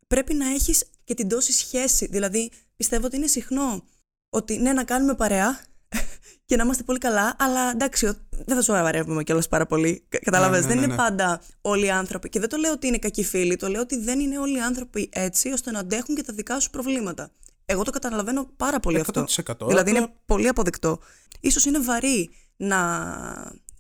πρέπει 0.06 0.34
να 0.34 0.48
έχεις 0.48 0.84
και 1.04 1.14
την 1.14 1.28
τόση 1.28 1.52
σχέση. 1.52 2.06
Δηλαδή, 2.06 2.50
πιστεύω 2.76 3.06
ότι 3.06 3.16
είναι 3.16 3.26
συχνό 3.26 3.84
ότι 4.30 4.58
ναι, 4.58 4.72
να 4.72 4.84
κάνουμε 4.84 5.14
παρέα 5.14 5.60
και 6.46 6.56
να 6.56 6.64
είμαστε 6.64 6.82
πολύ 6.82 6.98
καλά, 6.98 7.36
αλλά 7.38 7.70
εντάξει, 7.70 8.06
δεν 8.30 8.56
θα 8.56 8.62
σου 8.62 8.72
αρεύουμε 8.72 9.22
κιόλας 9.22 9.48
πάρα 9.48 9.66
πολύ. 9.66 10.06
Καταλαβαίνετε, 10.08 10.68
ναι, 10.68 10.74
ναι, 10.74 10.80
δεν 10.80 10.88
ναι, 10.88 10.94
είναι 10.94 11.02
πάντα 11.02 11.40
όλοι 11.60 11.86
οι 11.86 11.90
άνθρωποι. 11.90 12.28
Και 12.28 12.40
δεν 12.40 12.48
το 12.48 12.56
λέω 12.56 12.72
ότι 12.72 12.86
είναι 12.86 12.98
κακοί 12.98 13.24
φίλοι, 13.24 13.56
το 13.56 13.68
λέω 13.68 13.80
ότι 13.80 13.98
δεν 13.98 14.20
είναι 14.20 14.38
όλοι 14.38 14.56
οι 14.56 14.60
άνθρωποι 14.60 15.08
έτσι 15.12 15.52
ώστε 15.52 15.70
να 15.70 15.78
αντέχουν 15.78 16.14
και 16.14 16.22
τα 16.22 16.32
δικά 16.32 16.60
σου 16.60 16.70
προβλήματα. 16.70 17.30
Εγώ 17.64 17.82
το 17.82 17.90
καταλαβαίνω 17.90 18.50
πάρα 18.56 18.80
πολύ 18.80 19.04
100%. 19.12 19.22
αυτό. 19.48 19.66
Δηλαδή 19.66 19.90
είναι 19.90 20.12
πολύ 20.24 20.48
αποδεκτό. 20.48 20.98
Ίσως 21.40 21.64
είναι 21.64 21.80
βαρύ 21.80 22.30
να 22.56 22.78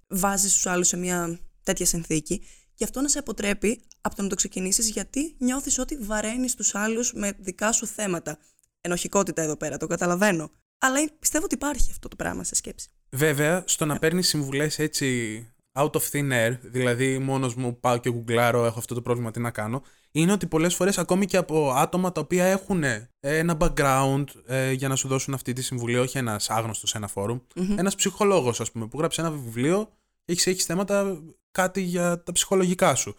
βάζεις 0.08 0.52
τους 0.52 0.66
άλλους 0.66 0.88
σε 0.88 0.96
μια 0.96 1.38
τέτοια 1.62 1.86
συνθήκη 1.86 2.42
και 2.76 2.84
αυτό 2.84 3.00
να 3.00 3.08
σε 3.08 3.18
αποτρέπει 3.18 3.80
από 4.00 4.16
το 4.16 4.22
να 4.22 4.28
το 4.28 4.34
ξεκινήσεις 4.34 4.88
γιατί 4.88 5.34
νιώθεις 5.38 5.78
ότι 5.78 5.96
βαραίνεις 5.96 6.54
τους 6.54 6.74
άλλους 6.74 7.12
με 7.12 7.32
δικά 7.38 7.72
σου 7.72 7.86
θέματα. 7.86 8.38
Ενοχικότητα 8.80 9.42
εδώ 9.42 9.56
πέρα, 9.56 9.76
το 9.76 9.86
καταλαβαίνω. 9.86 10.50
Αλλά 10.78 10.98
πιστεύω 11.18 11.44
ότι 11.44 11.54
υπάρχει 11.54 11.90
αυτό 11.90 12.08
το 12.08 12.16
πράγμα 12.16 12.44
σε 12.44 12.54
σκέψη. 12.54 12.88
Βέβαια, 13.10 13.62
στο 13.66 13.84
να 13.84 13.96
yeah. 13.96 14.00
παίρνεις 14.00 14.28
συμβουλές 14.28 14.78
έτσι 14.78 15.46
out 15.78 15.90
of 15.90 16.00
thin 16.12 16.32
air, 16.32 16.58
δηλαδή 16.62 17.18
μόνος 17.18 17.54
μου 17.54 17.80
πάω 17.80 17.98
και 17.98 18.10
γκουγκλάρω, 18.10 18.64
έχω 18.64 18.78
αυτό 18.78 18.94
το 18.94 19.02
πρόβλημα, 19.02 19.30
τι 19.30 19.40
να 19.40 19.50
κάνω, 19.50 19.82
είναι 20.10 20.32
ότι 20.32 20.46
πολλές 20.46 20.74
φορές 20.74 20.98
ακόμη 20.98 21.26
και 21.26 21.36
από 21.36 21.72
άτομα 21.72 22.12
τα 22.12 22.20
οποία 22.20 22.44
έχουν 22.44 22.84
ε, 22.84 23.10
ένα 23.20 23.56
background 23.60 24.24
ε, 24.46 24.72
για 24.72 24.88
να 24.88 24.96
σου 24.96 25.08
δώσουν 25.08 25.34
αυτή 25.34 25.52
τη 25.52 25.62
συμβουλή, 25.62 25.96
όχι 25.96 26.18
ένας 26.18 26.50
άγνωστος 26.50 26.90
σε 26.90 26.96
ένα 26.96 27.08
φόρουμ, 27.08 27.38
mm-hmm. 27.54 27.74
ένας 27.78 27.94
ψυχολόγος 27.94 28.60
ας 28.60 28.72
πούμε 28.72 28.86
που 28.86 28.98
γράψει 28.98 29.20
ένα 29.20 29.30
βιβλίο, 29.30 29.92
έχεις 30.24 30.46
έχεις 30.46 30.64
θέματα 30.64 31.22
κάτι 31.56 31.80
για 31.80 32.22
τα 32.22 32.32
ψυχολογικά 32.32 32.94
σου. 32.94 33.16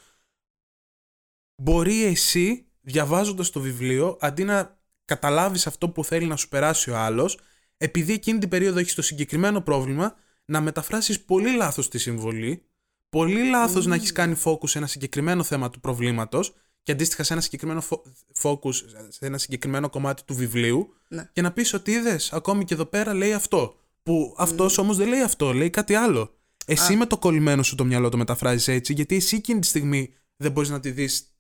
Μπορεί 1.62 2.04
εσύ 2.04 2.68
διαβάζοντας 2.82 3.50
το 3.50 3.60
βιβλίο, 3.60 4.18
αντί 4.20 4.44
να 4.44 4.80
καταλάβεις 5.06 5.68
αυτό 5.68 5.90
που 5.90 6.04
θέλει 6.04 6.26
να 6.26 6.36
σου 6.36 6.48
περάσει 6.48 6.92
ο 6.92 6.98
άλλος, 6.98 7.40
επειδή 7.78 8.14
εκείνη 8.14 8.40
την 8.40 8.50
περίοδο 8.50 8.80
έχεις 8.80 8.94
το 8.94 9.02
συγκεκριμένο 9.02 9.62
πρόβλημα, 9.62 10.16
να 10.46 10.62
μεταφράσεις 10.62 11.22
πολύ 11.22 11.56
λάθος 11.56 11.90
τη 11.90 11.98
συμβολή, 11.98 12.64
πολύ 13.10 13.50
λάθος 13.50 13.86
να 13.86 13.96
έχεις 13.96 14.12
κάνει 14.12 14.36
focus 14.44 14.70
σε 14.70 14.78
ένα 14.78 14.88
συγκεκριμένο 14.88 15.44
θέμα 15.44 15.70
του 15.70 15.80
προβλήματος 15.80 16.54
και 16.84 16.92
αντίστοιχα 16.92 17.24
σε 17.24 17.34
ένα 17.34 17.42
συγκεκριμένο 17.42 17.84
focus, 18.42 18.74
σε 19.10 19.26
ένα 19.26 19.38
συγκεκριμένο 19.38 19.90
κομμάτι 19.90 20.24
του 20.24 20.36
βιβλίου 20.36 20.94
ναι. 21.08 21.30
και 21.34 21.42
να 21.42 21.52
πεις 21.52 21.74
ότι 21.74 21.92
είδες, 21.92 22.34
ακόμη 22.34 22.66
και 22.66 22.74
εδώ 22.74 22.86
πέρα 22.86 23.14
λέει 23.14 23.34
αυτό. 23.34 23.76
Που 24.04 24.36
αυτός 24.38 24.78
όμως 24.78 24.98
δεν 24.98 25.08
λέει 25.08 25.22
αυτό, 25.22 25.54
λέει 25.54 25.70
κάτι 25.70 25.96
άλλο. 25.96 26.37
Εσύ 26.70 26.96
με 26.96 27.06
το 27.06 27.18
κολλημένο 27.18 27.64
σου 27.64 27.76
το 27.76 27.86
μυαλό 27.86 28.10
το 28.10 28.18
μεταφράζεις 28.18 28.68
έτσι, 28.68 28.94
γιατί 28.94 29.16
εσύ 29.16 29.36
εκείνη 29.36 29.60
τη 29.60 29.68
στιγμή 29.68 30.14
δεν 30.36 30.52
μπορείς 30.52 30.70
να 30.70 30.80
τη 30.80 30.92
δεις, 30.92 31.32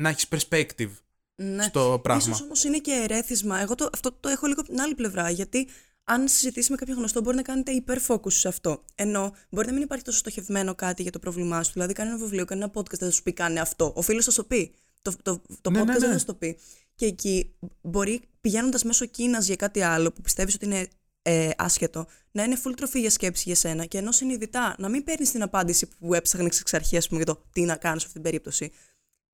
να 0.00 0.08
έχεις 0.08 0.28
perspective 0.30 0.90
ναι. 1.34 1.62
στο 1.62 2.00
πράγμα. 2.02 2.22
Ίσως 2.22 2.40
όμως 2.40 2.64
είναι 2.64 2.78
και 2.78 2.92
ερέθισμα. 2.92 3.60
Εγώ 3.60 3.74
το, 3.74 3.90
αυτό 3.92 4.12
το 4.12 4.28
έχω 4.28 4.46
λίγο 4.46 4.60
από 4.60 4.70
την 4.70 4.80
άλλη 4.80 4.94
πλευρά, 4.94 5.30
γιατί 5.30 5.68
αν 6.04 6.28
συζητήσει 6.28 6.70
με 6.70 6.76
κάποιον 6.76 6.96
γνωστό, 6.96 7.20
μπορεί 7.20 7.36
να 7.36 7.42
κάνετε 7.42 7.70
υπερφόκους 7.70 8.38
σε 8.38 8.48
αυτό. 8.48 8.84
Ενώ 8.94 9.34
μπορεί 9.50 9.66
να 9.66 9.72
μην 9.72 9.82
υπάρχει 9.82 10.04
τόσο 10.04 10.18
στοχευμένο 10.18 10.74
κάτι 10.74 11.02
για 11.02 11.12
το 11.12 11.18
πρόβλημά 11.18 11.62
σου. 11.62 11.72
Δηλαδή, 11.72 11.92
κάνει 11.92 12.10
ένα 12.10 12.18
βιβλίο, 12.18 12.44
κάνει 12.44 12.62
ένα 12.62 12.72
podcast, 12.74 12.98
δεν 12.98 13.08
θα 13.08 13.10
σου 13.10 13.22
πει 13.22 13.32
κάνε 13.32 13.60
αυτό. 13.60 13.92
Ο 13.96 14.02
φίλος 14.02 14.24
θα 14.24 14.30
σου 14.30 14.46
πει. 14.46 14.74
Το, 15.02 15.12
το, 15.22 15.42
το 15.60 15.70
ναι, 15.70 15.80
podcast 15.80 15.86
ναι, 15.86 15.92
ναι. 15.92 15.98
δεν 15.98 16.12
θα 16.12 16.18
σου 16.18 16.24
το 16.24 16.34
πει. 16.34 16.58
Και 16.94 17.06
εκεί 17.06 17.54
μπορεί 17.80 18.20
πηγαίνοντας 18.40 18.84
μέσω 18.84 19.06
Κίνας 19.06 19.46
για 19.46 19.56
κάτι 19.56 19.82
άλλο 19.82 20.12
που 20.12 20.20
πιστεύεις 20.20 20.54
ότι 20.54 20.64
είναι 20.64 20.88
ε, 21.30 21.50
άσχετο, 21.56 22.06
να 22.30 22.42
είναι 22.42 22.56
full 22.64 22.72
τροφή 22.76 23.00
για 23.00 23.10
σκέψη 23.10 23.42
για 23.46 23.54
σένα 23.54 23.84
και 23.84 23.98
ενώ 23.98 24.12
συνειδητά 24.12 24.74
να 24.78 24.88
μην 24.88 25.04
παίρνεις 25.04 25.30
την 25.30 25.42
απάντηση 25.42 25.88
που 25.98 26.14
έψαχνες 26.14 26.60
εξ 26.60 26.74
αρχής, 26.74 26.98
ας 26.98 27.08
πούμε, 27.08 27.22
για 27.22 27.34
το 27.34 27.42
τι 27.52 27.62
να 27.62 27.76
κάνεις 27.76 28.00
σε 28.00 28.06
αυτή 28.06 28.20
την 28.20 28.30
περίπτωση. 28.30 28.72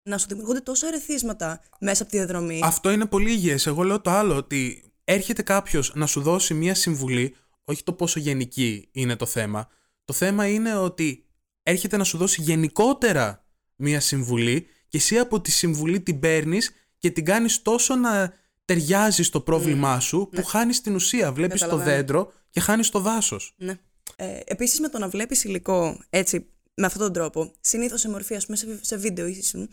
Να 0.02 0.18
σου 0.18 0.26
δημιουργούνται 0.28 0.60
τόσα 0.60 0.86
ερεθίσματα 0.86 1.60
μέσα 1.80 2.02
από 2.02 2.10
τη 2.12 2.16
διαδρομή. 2.16 2.60
Αυτό 2.64 2.90
είναι 2.90 3.06
πολύ 3.06 3.30
υγιές. 3.30 3.66
Εγώ 3.66 3.82
λέω 3.82 4.00
το 4.00 4.10
άλλο, 4.10 4.36
ότι 4.36 4.92
έρχεται 5.04 5.42
κάποιος 5.42 5.92
να 5.94 6.06
σου 6.06 6.20
δώσει 6.20 6.54
μία 6.54 6.74
συμβουλή, 6.74 7.34
όχι 7.64 7.82
το 7.82 7.92
πόσο 7.92 8.20
γενική 8.20 8.88
είναι 8.92 9.16
το 9.16 9.26
θέμα. 9.26 9.68
Το 10.04 10.12
θέμα 10.12 10.48
είναι 10.48 10.76
ότι 10.76 11.26
έρχεται 11.62 11.96
να 11.96 12.04
σου 12.04 12.18
δώσει 12.18 12.42
γενικότερα 12.42 13.44
μία 13.76 14.00
συμβουλή 14.00 14.66
και 14.88 14.96
εσύ 14.96 15.18
από 15.18 15.40
τη 15.40 15.50
συμβουλή 15.50 16.00
την 16.00 16.20
παίρνεις 16.20 16.70
και 16.98 17.10
την 17.10 17.24
κάνεις 17.24 17.62
τόσο 17.62 17.94
να 17.94 18.32
ταιριάζει 18.64 19.22
στο 19.22 19.40
πρόβλημά 19.40 20.00
σου 20.00 20.18
που 20.18 20.36
Ναι. 20.36 20.42
χάνεις 20.42 20.80
την 20.80 20.94
ουσία. 20.94 21.32
Βλέπεις 21.32 21.60
το 21.60 21.66
Καταλαβαίνω. 21.66 21.96
δέντρο 21.96 22.32
και 22.50 22.60
χάνεις 22.60 22.88
το 22.90 22.98
δάσος. 23.00 23.54
Ναι. 23.56 23.74
Ε, 24.16 24.38
Επίσης, 24.44 24.80
με 24.80 24.88
το 24.88 24.98
να 24.98 25.08
βλέπεις 25.08 25.44
υλικό 25.44 25.98
έτσι, 26.10 26.46
με 26.74 26.86
αυτόν 26.86 27.02
τον 27.02 27.12
τρόπο, 27.12 27.52
συνήθως 27.60 28.00
σε 28.00 28.08
μορφή, 28.10 28.34
ας 28.34 28.44
πούμε, 28.44 28.56
σε, 28.56 28.78
σε 28.80 28.96
βίντεο 28.96 29.26
ή 29.26 29.42
σε- 29.42 29.68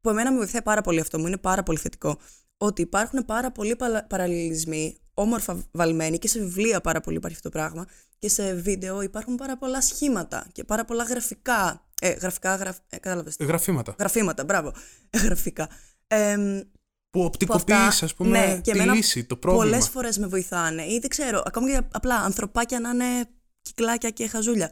που 0.00 0.10
εμένα 0.10 0.30
με 0.32 0.36
βοηθάει 0.36 0.62
πάρα 0.62 0.80
πολύ 0.80 1.00
αυτό, 1.00 1.18
μου 1.18 1.26
είναι 1.26 1.36
πάρα 1.38 1.62
πολύ 1.62 1.78
θετικό, 1.78 2.18
ότι 2.56 2.82
υπάρχουν 2.82 3.24
πάρα 3.24 3.52
πολλοί 3.52 3.76
παλα- 3.76 4.04
παραλληλισμοί, 4.06 4.96
όμορφα 5.14 5.62
βαλμένοι 5.70 6.18
και 6.18 6.28
σε 6.28 6.38
βιβλία 6.38 6.80
πάρα 6.80 7.00
πολύ 7.00 7.16
υπάρχει 7.16 7.36
αυτό 7.36 7.48
το 7.50 7.58
πράγμα 7.58 7.86
και 8.18 8.28
σε 8.28 8.54
βίντεο 8.54 9.00
υπάρχουν 9.02 9.34
πάρα 9.34 9.56
πολλά 9.58 9.80
σχήματα 9.80 10.46
και 10.52 10.64
πάρα 10.64 10.84
πολλά 10.84 11.04
γραφικά. 11.04 11.86
Ε, 12.00 12.10
γραφικά, 12.10 12.54
γραφ, 12.56 12.76
ε, 12.88 12.96
κατάλαβες. 12.98 13.36
Γραφήματα. 13.40 13.94
Γραφήματα, 13.98 14.44
μπράβο. 14.44 14.72
Ε, 15.10 15.18
γραφικά. 15.18 15.68
Εμ, 16.06 16.60
Που 17.12 17.22
οπτικοποιείς, 17.24 17.76
αυτά- 17.78 18.04
ας 18.04 18.14
πούμε, 18.14 18.46
ναι, 18.46 18.54
και 18.60 18.70
τη 18.72 18.78
εμένα 18.78 18.94
λύση, 18.94 19.24
το 19.24 19.36
πρόβλημα. 19.36 19.64
Πολλές 19.70 19.88
φορές 19.88 20.18
με 20.18 20.26
βοηθάνε. 20.26 20.82
Ή 20.82 20.98
δεν 20.98 21.10
ξέρω, 21.10 21.42
ακόμα 21.46 21.70
και 21.70 21.80
απλά 21.92 22.16
ανθρωπάκια 22.16 22.80
να 22.80 22.90
είναι 22.90 23.04
κυκλάκια 23.62 24.10
και 24.10 24.28
χαζούλια. 24.28 24.70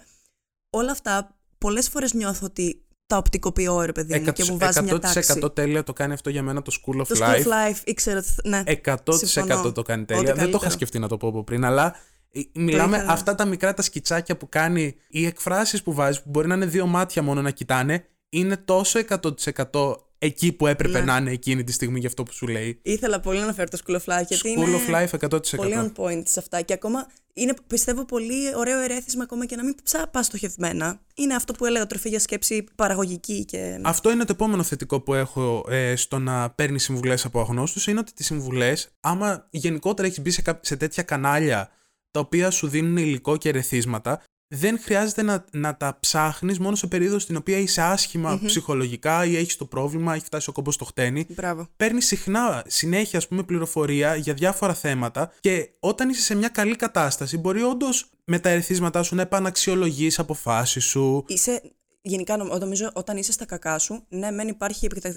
Όλα 0.70 0.90
αυτά 0.90 1.36
πολλές 1.58 1.88
φορές 1.88 2.12
νιώθω 2.12 2.46
ότι 2.46 2.84
τα 3.06 3.16
οπτικοποιώ, 3.16 3.80
ρε 3.84 3.92
παιδί 3.92 4.18
μου, 4.18 4.32
και 4.32 4.44
μου 4.44 4.58
βάζει 4.58 4.82
μια 4.82 4.98
τάξη. 4.98 5.32
100% 5.42 5.54
τέλεια 5.54 5.82
το 5.82 5.92
κάνει 5.92 6.12
αυτό 6.12 6.30
για 6.30 6.42
μένα 6.42 6.62
το 6.62 6.72
School 6.80 7.00
of 7.00 7.06
Το 7.06 7.14
Life. 7.18 7.28
School 7.28 7.42
of 7.42 7.46
Life, 7.46 7.78
ήξερα 7.84 8.18
ότι. 8.18 8.28
θα- 8.28 8.48
Ναι. 8.48 8.62
100% 8.66 9.26
Συμφωνώ. 9.26 9.72
το 9.72 9.82
κάνει 9.82 10.02
Ό,τι 10.02 10.14
τέλεια. 10.14 10.22
Δεν 10.24 10.34
το 10.34 10.40
είχα 10.40 10.44
καλύτερο. 10.50 10.70
σκεφτεί 10.70 10.98
να 10.98 11.08
το 11.08 11.16
πω 11.16 11.28
από 11.28 11.44
πριν, 11.44 11.64
αλλά 11.64 11.96
ε, 12.32 12.40
μιλάμε 12.54 12.96
είχα- 12.96 13.12
αυτά 13.12 13.34
τα 13.34 13.44
μικρά 13.44 13.74
τα 13.74 13.82
σκιτσάκια 13.82 14.36
που 14.36 14.48
κάνει, 14.48 14.94
οι 15.08 15.26
εκφράσεις 15.26 15.82
που 15.82 15.92
βάζεις, 15.94 16.22
που 16.22 16.30
μπορεί 16.30 16.46
να 16.48 16.54
είναι 16.54 16.66
δύο 16.66 16.86
μάτια 16.86 17.22
μόνο 17.22 17.42
να 17.42 17.50
κοιτάνε, 17.50 18.04
είναι 18.28 18.56
τόσο 18.56 18.98
100% 18.98 19.96
εκεί 20.22 20.52
που 20.52 20.66
έπρεπε 20.66 20.98
Ναι. 20.98 21.04
να 21.04 21.16
είναι 21.16 21.30
εκείνη 21.30 21.64
τη 21.64 21.72
στιγμή 21.72 21.98
για 21.98 22.08
αυτό 22.08 22.22
που 22.22 22.32
σου 22.32 22.46
λέει. 22.46 22.78
Ήθελα 22.82 23.20
πολύ 23.20 23.40
να 23.40 23.52
φέρω 23.52 23.68
το 23.68 23.78
School 23.86 23.94
of 23.94 23.96
Life 24.20 24.24
γιατί 24.28 24.54
School 24.56 24.66
είναι 24.68 24.78
of 24.88 24.94
Life 24.94 25.28
100%. 25.28 25.40
πολύ 25.56 25.74
on 25.76 25.92
point 25.96 26.22
σε 26.26 26.38
αυτά 26.38 26.60
και 26.62 26.72
ακόμα 26.72 27.06
είναι 27.32 27.54
πιστεύω 27.66 28.04
πολύ 28.04 28.56
ωραίο 28.56 28.78
ερέθισμα 28.80 29.22
ακόμα 29.22 29.46
και 29.46 29.56
να 29.56 29.64
μην 29.64 29.74
ψά 29.82 30.08
πας 30.08 30.26
στοχευμένα. 30.26 31.00
Είναι 31.14 31.34
αυτό 31.34 31.52
που 31.52 31.64
έλεγα 31.66 31.86
τροφή 31.86 32.08
για 32.08 32.18
σκέψη 32.18 32.64
παραγωγική 32.74 33.44
και... 33.44 33.80
Αυτό 33.84 34.10
είναι 34.10 34.24
το 34.24 34.32
επόμενο 34.32 34.62
θετικό 34.62 35.00
που 35.00 35.14
έχω 35.14 35.64
ε, 35.68 35.96
στο 35.96 36.18
να 36.18 36.50
παίρνεις 36.50 36.82
συμβουλές 36.82 37.24
από 37.24 37.40
αγνώστους. 37.40 37.86
Είναι 37.86 37.98
ότι 37.98 38.12
τις 38.12 38.26
συμβουλές, 38.26 38.88
άμα 39.00 39.46
γενικότερα 39.50 40.08
έχεις 40.08 40.20
μπει 40.20 40.30
σε, 40.30 40.42
κά- 40.42 40.64
σε 40.64 40.76
τέτοια 40.76 41.02
κανάλια 41.02 41.70
τα 42.10 42.20
οποία 42.20 42.50
σου 42.50 42.68
δίνουν 42.68 42.96
υλικό 42.96 43.36
και 43.36 43.48
ερεθίσματα, 43.48 44.22
δεν 44.52 44.78
χρειάζεται 44.80 45.22
να, 45.22 45.44
να 45.52 45.76
τα 45.76 45.96
ψάχνεις 46.00 46.58
μόνο 46.58 46.76
σε 46.76 46.86
περίοδο 46.86 47.18
στην 47.18 47.36
οποία 47.36 47.58
είσαι 47.58 47.82
άσχημα 47.82 48.40
ψυχολογικά 48.44 49.24
ή 49.24 49.36
έχεις 49.36 49.56
το 49.56 49.64
πρόβλημα, 49.64 50.14
έχει 50.14 50.24
φτάσει 50.24 50.50
ο 50.50 50.52
κόμπος 50.52 50.74
στο 50.74 50.84
χτένι. 50.84 51.26
Μπράβο. 51.28 51.68
Παίρνεις 51.76 52.06
συχνά 52.06 52.64
συνέχεια 52.66 53.18
ας 53.18 53.28
πούμε, 53.28 53.42
πληροφορία 53.42 54.16
για 54.16 54.34
διάφορα 54.34 54.74
θέματα 54.74 55.32
και 55.40 55.70
όταν 55.80 56.08
είσαι 56.08 56.20
σε 56.20 56.34
μια 56.34 56.48
καλή 56.48 56.76
κατάσταση, 56.76 57.38
μπορεί 57.38 57.62
όντως 57.62 58.10
με 58.24 58.38
τα 58.38 58.48
ερεθίσματά 58.48 59.02
σου 59.02 59.14
να 59.14 59.22
επαναξιολογείς 59.22 60.18
αποφάσεις 60.18 60.84
σου. 60.84 61.24
Είσαι, 61.28 61.62
γενικά 62.02 62.36
νομ- 62.36 62.58
νομίζω 62.58 62.90
όταν 62.94 63.16
είσαι 63.16 63.32
στα 63.32 63.44
κακά 63.44 63.78
σου, 63.78 64.04
ναι 64.08 64.30
μεν 64.30 64.48
υπάρχει 64.48 64.84
επικτα... 64.84 65.14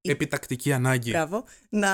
επικτα- 0.00 0.24
Επιτακτική 0.24 0.72
ανάγκη. 0.72 1.10
Μπράβο, 1.10 1.44
να 1.68 1.88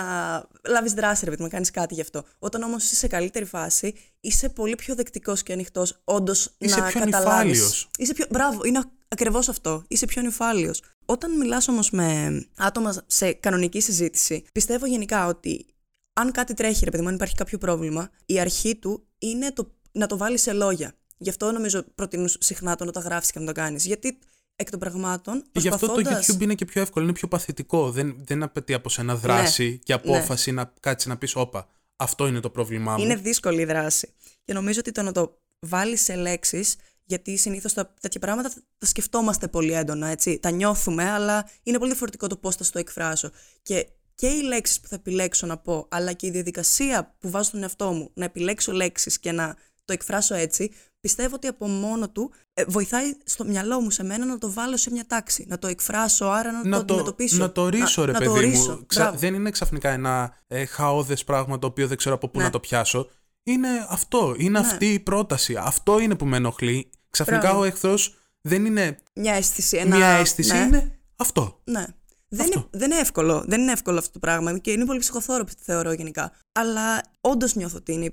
λάβεις 0.69 0.93
δράση, 0.93 1.25
ρε 1.25 1.31
παιδί 1.31 1.43
μου, 1.43 1.49
να 1.49 1.55
κάνεις 1.55 1.71
κάτι 1.71 1.95
γι' 1.95 2.01
αυτό. 2.01 2.25
Όταν 2.39 2.63
όμως 2.63 2.85
είσαι 2.85 2.95
σε 2.95 3.07
καλύτερη 3.07 3.45
φάση, 3.45 3.95
είσαι 4.21 4.49
πολύ 4.49 4.75
πιο 4.75 4.95
δεκτικός 4.95 5.43
και 5.43 5.53
ανοιχτός, 5.53 6.01
όντως 6.05 6.55
Είσαι 6.59 6.81
να 6.81 6.87
πιο 6.87 7.01
καταλάβεις. 7.01 7.51
νυφάλιος. 7.53 7.89
Είσαι 7.99 8.13
πιο. 8.13 8.27
Μπράβο, 8.31 8.65
είναι 8.65 8.83
ακριβώς 9.09 9.49
αυτό. 9.49 9.85
Είσαι 9.89 10.07
πιο 10.07 10.23
νυφάλιος. 10.23 10.83
Όταν 11.05 11.37
μιλάς 11.37 11.69
όμως 11.69 11.91
με 11.91 12.41
άτομα 12.57 12.95
σε 13.07 13.33
κανονική 13.33 13.81
συζήτηση, 13.81 14.45
πιστεύω 14.53 14.87
γενικά 14.87 15.27
ότι 15.27 15.67
αν 16.13 16.33
κάτι 16.33 16.55
τρέχει, 16.55 16.85
ρε 16.85 16.91
παιδί 16.91 17.03
μου, 17.03 17.09
αν 17.09 17.15
υπάρχει 17.15 17.35
κάποιο 17.35 17.59
πρόβλημα, 17.59 18.11
η 18.27 18.41
αρχή 18.41 18.77
του 18.77 19.07
είναι 19.19 19.53
το, 19.53 19.75
να 19.93 20.07
το 20.07 20.17
βάλεις 20.17 20.43
σε 20.43 20.53
λόγια. 20.53 20.95
Γι' 21.19 21.29
αυτό 21.29 21.51
νομίζω 21.53 21.83
προτείνω 21.95 22.27
συχνά 22.39 22.77
το 22.77 22.85
να 22.85 22.93
τα 22.93 23.01
γράφεις 23.01 23.31
και 23.31 23.39
να 23.39 23.47
το 23.47 23.53
κάνεις. 23.53 23.87
Γιατί 23.87 24.19
εκ 24.57 24.71
των 24.71 24.79
πραγμάτων. 24.79 25.45
Και 25.53 25.61
γι' 25.61 25.69
αυτό 25.69 25.87
το 25.87 25.93
προσπαθώντας- 25.93 26.37
YouTube 26.37 26.41
είναι 26.41 26.55
και 26.55 26.65
πιο 26.65 26.81
εύκολο, 26.83 27.05
είναι 27.05 27.15
πιο 27.15 27.29
παθητικό. 27.29 27.91
Δεν, 27.91 28.17
δεν 28.25 28.43
απαιτεί 28.43 28.75
από 28.75 28.89
σένα 28.89 29.17
δράση 29.17 29.79
και 29.79 29.93
απόφαση 29.93 30.53
να 30.53 30.73
κάτσεις 30.81 31.09
να 31.09 31.17
πεις: 31.17 31.37
Όπα, 31.37 31.69
αυτό 31.97 32.27
είναι 32.27 32.41
το 32.41 32.51
πρόβλημά 32.51 32.97
μου. 32.97 33.03
Είναι 33.03 33.17
δύσκολη 33.17 33.61
η 33.61 33.65
δράση. 33.65 34.09
Και 34.45 34.53
νομίζω 34.53 34.81
ότι 34.81 34.93
το 34.93 35.03
να 35.03 35.13
το 35.13 35.39
βάλεις 35.59 36.03
σε 36.03 36.15
λέξεις, 36.15 36.77
γιατί 37.05 37.37
συνήθως 37.37 37.73
τέτοια 37.73 38.21
πράγματα 38.21 38.53
τα 38.79 38.87
σκεφτόμαστε 38.87 39.49
πολύ 39.49 39.73
έντονα, 39.73 40.09
έτσι. 40.09 40.39
Τα 40.39 40.51
νιώθουμε, 40.51 41.11
αλλά 41.11 41.51
είναι 41.63 41.79
πολύ 41.79 41.91
διαφορετικό 41.91 42.27
το 42.27 42.37
πώς 42.37 42.57
θα 42.57 42.65
στο 42.65 42.79
εκφράσω. 42.79 43.31
Και, 43.63 43.89
και 44.15 44.27
οι 44.27 44.41
λέξεις 44.43 44.81
που 44.81 44.89
θα 44.89 44.95
επιλέξω 44.95 45.47
να 45.47 45.57
πω, 45.59 45.87
αλλά 45.91 46.13
και 46.13 46.27
η 46.27 46.31
διαδικασία 46.31 47.15
που 47.19 47.31
βάζω 47.31 47.49
στον 47.49 47.63
εαυτό 47.63 47.93
μου 47.93 48.11
να 48.15 48.25
επιλέξω 48.25 48.73
λέξεις 48.73 49.19
και 49.19 49.33
να 49.33 49.57
το 49.85 49.93
εκφράσω 49.93 50.35
έτσι, 50.35 50.71
πιστεύω 51.05 51.35
ότι 51.35 51.47
από 51.47 51.67
μόνο 51.69 52.09
του 52.09 52.33
ε, 52.55 52.65
βοηθάει 52.65 53.05
στο 53.25 53.45
μυαλό 53.45 53.81
μου 53.81 53.91
σε 53.91 54.05
μένα 54.05 54.25
να 54.25 54.39
το 54.39 54.53
βάλω 54.53 54.77
σε 54.77 54.91
μια 54.91 55.05
τάξη. 55.07 55.45
Να 55.49 55.59
το 55.59 55.67
εκφράσω, 55.67 56.25
άρα 56.27 56.53
να, 56.53 56.63
το 56.71 56.77
αντιμετωπίσω. 56.77 57.37
να 57.37 57.53
το 57.53 57.69
ρίσω, 57.69 58.05
ρε 58.05 58.13
να 58.13 58.19
παιδί 58.19 58.31
το 58.31 58.37
ρίσω. 58.41 58.71
μου. 58.73 58.87
Ξα- 58.87 59.03
Μπράβο. 59.03 59.19
δεν 59.19 59.35
είναι 59.35 59.51
ξαφνικά 59.51 59.91
ένα 59.91 60.39
ε, 60.47 60.65
χαόδες 60.65 61.25
πράγμα 61.25 61.59
το 61.59 61.67
οποίο 61.67 61.87
δεν 61.87 61.97
ξέρω 61.97 62.15
από 62.15 62.29
πού 62.29 62.39
Ναι. 62.39 62.45
να 62.45 62.51
το 62.51 62.61
πιάσω. 62.61 63.11
Είναι 63.43 63.69
αυτό. 63.89 64.35
Είναι 64.39 64.59
αυτή 64.59 64.93
η 64.93 65.01
πρόταση. 65.01 65.57
Αυτό 65.59 65.99
είναι 65.99 66.15
που 66.15 66.25
με 66.27 66.37
ενοχλεί. 66.37 66.91
Ξαφνικά 67.11 67.41
Μπράβο. 67.41 67.61
ο 67.61 67.65
εχθρός 67.65 68.15
δεν 68.41 68.65
είναι 68.65 68.99
Μια 69.15 69.35
αίσθηση. 69.35 69.77
Ένα... 69.77 69.97
μια 69.97 70.07
αίσθηση, 70.07 70.53
ναι. 70.53 70.59
είναι 70.59 70.99
αυτό. 71.17 71.61
Ναι. 71.65 71.85
Δεν 72.29 72.45
Αυτό. 72.45 72.59
είναι, 72.59 72.69
δεν 72.71 72.91
είναι 72.91 73.01
εύκολο. 73.01 73.45
Δεν 73.47 73.61
είναι 73.61 73.73
εύκολο 73.73 73.99
αυτό 73.99 74.11
το 74.13 74.19
πράγμα 74.19 74.59
και 74.59 74.71
είναι 74.71 74.85
πολύ 74.85 74.99
ψυχοθόρο, 74.99 75.45
θεωρώ 75.61 75.93
γενικά. 75.93 76.33
Αλλά 76.53 77.01
όντως 77.21 77.55
νιώθω 77.55 77.77
ότι 77.77 77.93
είναι 77.93 78.13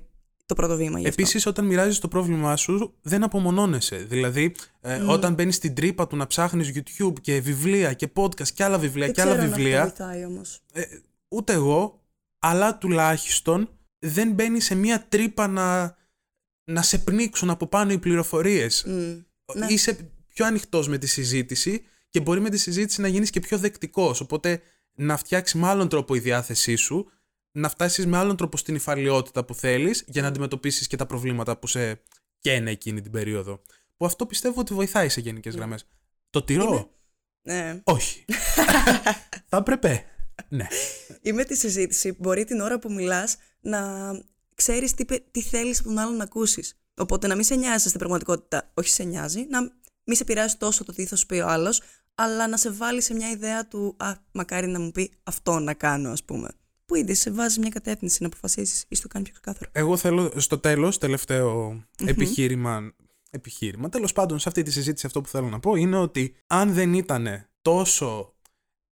το 0.54 0.62
πρώτο 0.62 0.76
βήμα 0.76 0.98
γι' 0.98 1.08
αυτό. 1.08 1.20
Επίσης, 1.22 1.46
όταν 1.46 1.64
μοιράζεις 1.64 1.98
το 1.98 2.08
πρόβλημά 2.08 2.56
σου, 2.56 2.94
δεν 3.02 3.22
απομονώνεσαι. 3.22 3.96
Δηλαδή, 3.96 4.54
ε, 4.80 4.96
όταν 4.96 5.34
μπαίνεις 5.34 5.54
στην 5.54 5.74
τρύπα 5.74 6.06
του 6.06 6.16
να 6.16 6.26
ψάχνεις 6.26 6.72
YouTube 6.74 7.12
και 7.20 7.40
βιβλία 7.40 7.92
και 7.92 8.10
podcast 8.14 8.48
και 8.48 8.64
άλλα 8.64 8.78
βιβλία 8.78 9.04
δεν 9.06 9.14
και 9.14 9.20
άλλα 9.22 9.30
ξέρω 9.32 9.46
αν 9.48 9.54
βιβλία. 9.54 9.82
αυτό 9.82 10.04
βοηθάει 10.04 10.24
όμως. 10.24 10.60
ε, 10.72 10.82
ούτε 11.28 11.52
εγώ, 11.52 12.00
αλλά 12.38 12.78
τουλάχιστον 12.78 13.68
δεν 13.98 14.32
μπαίνει 14.32 14.60
σε 14.60 14.74
μία 14.74 15.06
τρύπα 15.08 15.46
να, 15.46 15.96
να 16.64 16.82
σε 16.82 16.98
πνίξουν 16.98 17.50
από 17.50 17.66
πάνω 17.66 17.92
οι 17.92 17.98
πληροφορίες. 17.98 18.84
ναι. 18.86 19.66
Είσαι 19.68 19.96
πιο 20.28 20.46
ανοιχτός 20.46 20.88
με 20.88 20.98
τη 20.98 21.06
συζήτηση 21.06 21.82
και 22.08 22.20
μπορεί 22.20 22.40
με 22.40 22.50
τη 22.50 22.58
συζήτηση 22.58 23.00
να 23.00 23.08
γίνεις 23.08 23.30
και 23.30 23.40
πιο 23.40 23.58
δεκτικός. 23.58 24.20
Οπότε 24.20 24.60
να 24.94 25.16
φτιάξει 25.16 25.58
με 25.58 25.68
άλλον 25.68 25.88
τρόπο 25.88 26.14
η 26.14 26.18
διάθεσή 26.18 26.74
σου, 26.74 27.10
να 27.52 27.68
φτάσεις 27.68 28.06
με 28.06 28.16
άλλον 28.16 28.36
τρόπο 28.36 28.56
στην 28.56 28.74
υφαλιότητα 28.74 29.44
που 29.44 29.54
θέλεις 29.54 30.04
για 30.06 30.22
να 30.22 30.28
αντιμετωπίσεις 30.28 30.86
και 30.86 30.96
τα 30.96 31.06
προβλήματα 31.06 31.56
που 31.58 31.66
σε 31.66 32.02
καίνε 32.38 32.70
εκείνη 32.70 33.00
την 33.00 33.10
περίοδο. 33.12 33.62
Που 33.96 34.04
αυτό 34.06 34.26
πιστεύω 34.26 34.60
ότι 34.60 34.74
βοηθάει 34.74 35.08
σε 35.08 35.20
γενικές 35.20 35.54
γραμμές. 35.54 35.86
Το 36.30 36.42
τυρό, 36.42 36.64
Είμαι- 36.64 36.88
Ναι. 37.42 37.80
όχι. 37.84 38.24
Θα 39.48 39.56
έπρεπε. 39.56 40.04
Ναι. 40.48 40.66
Είμαι 41.22 41.44
τη 41.44 41.56
συζήτηση. 41.56 42.16
Μπορεί 42.18 42.44
την 42.44 42.60
ώρα 42.60 42.78
που 42.78 42.92
μιλάς 42.92 43.36
να 43.60 43.80
ξέρεις 44.54 44.94
τι, 44.94 45.04
πε- 45.04 45.30
τι 45.30 45.42
θέλεις 45.42 45.78
από 45.78 45.88
τον 45.88 45.98
άλλον 45.98 46.16
να 46.16 46.24
ακούσεις. 46.24 46.76
Οπότε 46.96 47.26
να 47.26 47.34
μην 47.34 47.44
σε 47.44 47.54
νοιάζει 47.54 47.86
στην 47.88 47.98
πραγματικότητα. 47.98 48.70
Όχι 48.74 48.88
σε 48.88 49.02
νοιάζει, 49.02 49.46
να 49.48 49.60
μην 50.04 50.16
σε 50.16 50.24
πειράζει 50.24 50.56
τόσο 50.56 50.84
το 50.84 50.92
τι 50.92 51.06
θα 51.06 51.16
σου 51.16 51.26
πει 51.26 51.34
ο 51.34 51.46
άλλος, 51.48 51.82
αλλά 52.14 52.48
να 52.48 52.56
σε 52.56 52.70
βάλει 52.70 53.00
σε 53.02 53.14
μια 53.14 53.30
ιδέα 53.30 53.68
του 53.68 53.94
Α, 53.98 54.12
μακάρι 54.32 54.66
να 54.66 54.80
μου 54.80 54.90
πει 54.90 55.12
αυτό 55.22 55.58
να 55.58 55.74
κάνω, 55.74 56.10
ας 56.10 56.24
πούμε. 56.24 56.48
Που 56.86 56.94
ήδη 56.94 57.14
σε 57.14 57.30
βάζεις 57.30 57.58
μια 57.58 57.68
κατεύθυνση 57.68 58.18
να 58.20 58.26
αποφασίσεις 58.26 58.84
ή 58.88 58.94
στο 58.94 59.08
κάνεις 59.08 59.30
πιο 59.30 59.40
ξεκάθαρο; 59.40 59.70
Εγώ 59.72 59.96
θέλω 59.96 60.32
στο 60.36 60.58
τέλος, 60.58 60.98
τελευταίο 60.98 61.80
επιχείρημα, 62.04 62.92
επιχείρημα, 63.30 63.88
τέλος 63.88 64.12
πάντων 64.12 64.38
σε 64.38 64.48
αυτή 64.48 64.62
τη 64.62 64.70
συζήτηση 64.70 65.06
αυτό 65.06 65.20
που 65.20 65.28
θέλω 65.28 65.48
να 65.48 65.60
πω 65.60 65.74
είναι 65.74 65.96
ότι 65.96 66.34
αν 66.46 66.72
δεν 66.72 66.94
ήταν 66.94 67.46
τόσο 67.62 68.34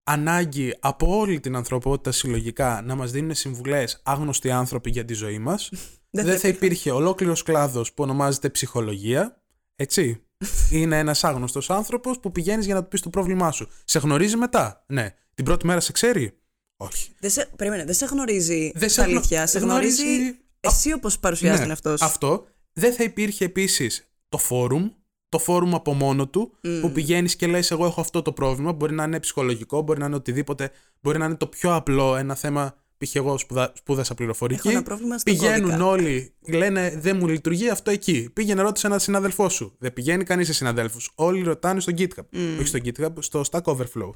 ανάγκη 0.03 0.77
από 0.81 1.19
όλη 1.19 1.41
την 1.41 1.57
ανθρωπότητα 1.57 2.13
συλλογικά 2.13 2.83
να 2.85 2.95
μας 2.95 3.11
δίνουν 3.11 3.35
συμβουλές 3.35 4.01
άγνωστοι 4.05 4.51
άνθρωποι 4.51 4.91
για 4.91 5.05
τη 5.05 5.15
ζωή 5.15 5.39
μας, 5.39 5.71
δεν, 6.11 6.39
θα 6.39 6.49
υπήρχε 6.49 6.91
ολόκληρος 6.91 7.43
κλάδος 7.43 7.93
που 7.93 8.03
ονομάζεται 8.03 8.51
ψυχολογία, 8.51 9.43
έτσι. 9.77 10.25
Είναι 10.71 10.99
ένας 10.99 11.25
άγνωστος 11.25 11.71
άνθρωπος 11.71 12.21
που 12.21 12.33
πηγαίνεις 12.33 12.67
για 12.67 12.75
να 12.75 12.83
του 12.83 12.89
πεις 12.89 13.01
το 13.01 13.11
πρόβλημά 13.11 13.51
σου. 13.51 13.69
Σε 13.85 13.99
γνωρίζει 13.99 14.37
μετά, 14.37 14.85
ναι. 14.87 15.15
Την 15.35 15.45
πρώτη 15.45 15.67
μέρα 15.67 15.81
σε 15.81 15.93
ξέρει, 15.93 16.39
όχι. 16.83 17.11
Δεν 17.21 17.31
σε, 17.31 17.51
περίμενε, 17.57 17.85
δεν 17.85 17.95
σε 17.95 18.05
γνωρίζει 18.07 18.71
Δεν 18.75 18.89
στα 18.89 19.03
σε 19.03 19.09
γνω- 19.09 19.17
αλήθεια. 19.23 19.47
Σε 19.47 19.59
γνωρίζει- 19.59 20.03
γνωρίζει 20.03 20.35
εσύ 20.61 20.93
όπως 20.93 21.19
παρουσιάζει 21.19 21.55
Ναι, 21.55 21.61
τον 21.61 21.71
εαυτό 21.71 21.97
σου. 21.97 22.05
Αυτό. 22.05 22.47
Δεν 22.73 22.93
θα 22.93 23.05
υπήρχε 23.05 23.45
επίσης 23.45 24.09
το 24.29 24.39
φόρουμ. 24.39 24.91
Το 25.29 25.39
φόρουμ 25.39 25.75
από 25.75 25.93
μόνο 25.93 26.29
του, 26.29 26.53
που 26.81 26.93
πηγαίνεις 26.93 27.37
και 27.37 27.47
λες 27.47 27.71
εγώ 27.71 27.85
έχω 27.87 28.01
αυτό 28.01 28.23
το 28.23 28.33
πρόβλημα. 28.33 28.73
Μπορεί 28.73 28.95
να 28.95 29.05
είναι 29.05 29.21
ψυχολογικό, 29.21 29.83
μπορεί 29.83 29.99
να 29.99 30.07
είναι 30.07 30.15
οτιδήποτε. 30.15 30.71
Μπορεί 31.01 31.19
να 31.19 31.25
είναι 31.25 31.35
το 31.35 31.47
πιο 31.47 31.75
απλό 31.75 32.17
ένα 32.17 32.35
θέμα. 32.35 32.75
Π.χ. 32.99 33.15
εγώ 33.15 33.39
σπουδα, 33.39 33.73
σπούδασα 33.77 34.15
πληροφορική. 34.15 34.61
Έχω 34.69 34.71
ένα 34.77 34.83
πρόβλημα 34.83 35.19
στον 35.19 35.33
Πηγαίνουν 35.35 35.61
κώδικα. 35.71 35.87
όλοι, 35.87 36.35
λένε 36.49 36.95
δεν 36.99 37.17
μου 37.17 37.27
λειτουργεί 37.29 37.69
αυτό 37.69 37.91
εκεί. 37.91 38.31
Πήγαινε 38.33 38.63
ρώτησε 38.63 38.87
έναν 38.87 39.01
συναδελφό 39.01 39.49
σου. 39.49 39.75
Δεν 39.79 39.93
πηγαίνει 39.93 40.25
κανείς 40.25 40.47
σε 40.47 40.53
συναδέλφους. 40.53 41.11
Όλοι 41.15 41.43
ρωτάνε 41.43 41.81
στο 41.81 41.93
GitHub. 41.99 42.25
Όχι 42.59 42.67
στο 42.67 42.79
GitHub, 42.85 43.13
στο 43.19 43.43
Stack 43.51 43.63
Overflow. 43.63 44.11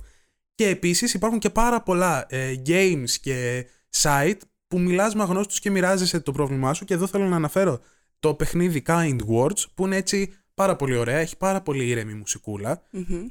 Και 0.54 0.68
επίσης 0.68 1.14
υπάρχουν 1.14 1.38
και 1.38 1.50
πάρα 1.50 1.82
πολλά 1.82 2.26
ε, 2.28 2.54
games 2.66 3.10
και 3.20 3.66
site 4.02 4.38
που 4.68 4.78
μιλάς 4.80 5.14
με 5.14 5.22
αγνώστους 5.22 5.58
και 5.60 5.70
μοιράζεσαι 5.70 6.20
το 6.20 6.32
πρόβλημά 6.32 6.74
σου 6.74 6.84
και 6.84 6.94
εδώ 6.94 7.06
θέλω 7.06 7.24
να 7.24 7.36
αναφέρω 7.36 7.80
το 8.18 8.34
παιχνίδι 8.34 8.82
Kind 8.86 9.16
Words 9.28 9.64
που 9.74 9.86
είναι 9.86 9.96
έτσι 9.96 10.34
πάρα 10.54 10.76
πολύ 10.76 10.96
ωραία, 10.96 11.18
έχει 11.18 11.36
πάρα 11.36 11.60
πολύ 11.62 11.86
ήρεμη 11.88 12.14
μουσικούλα 12.14 12.82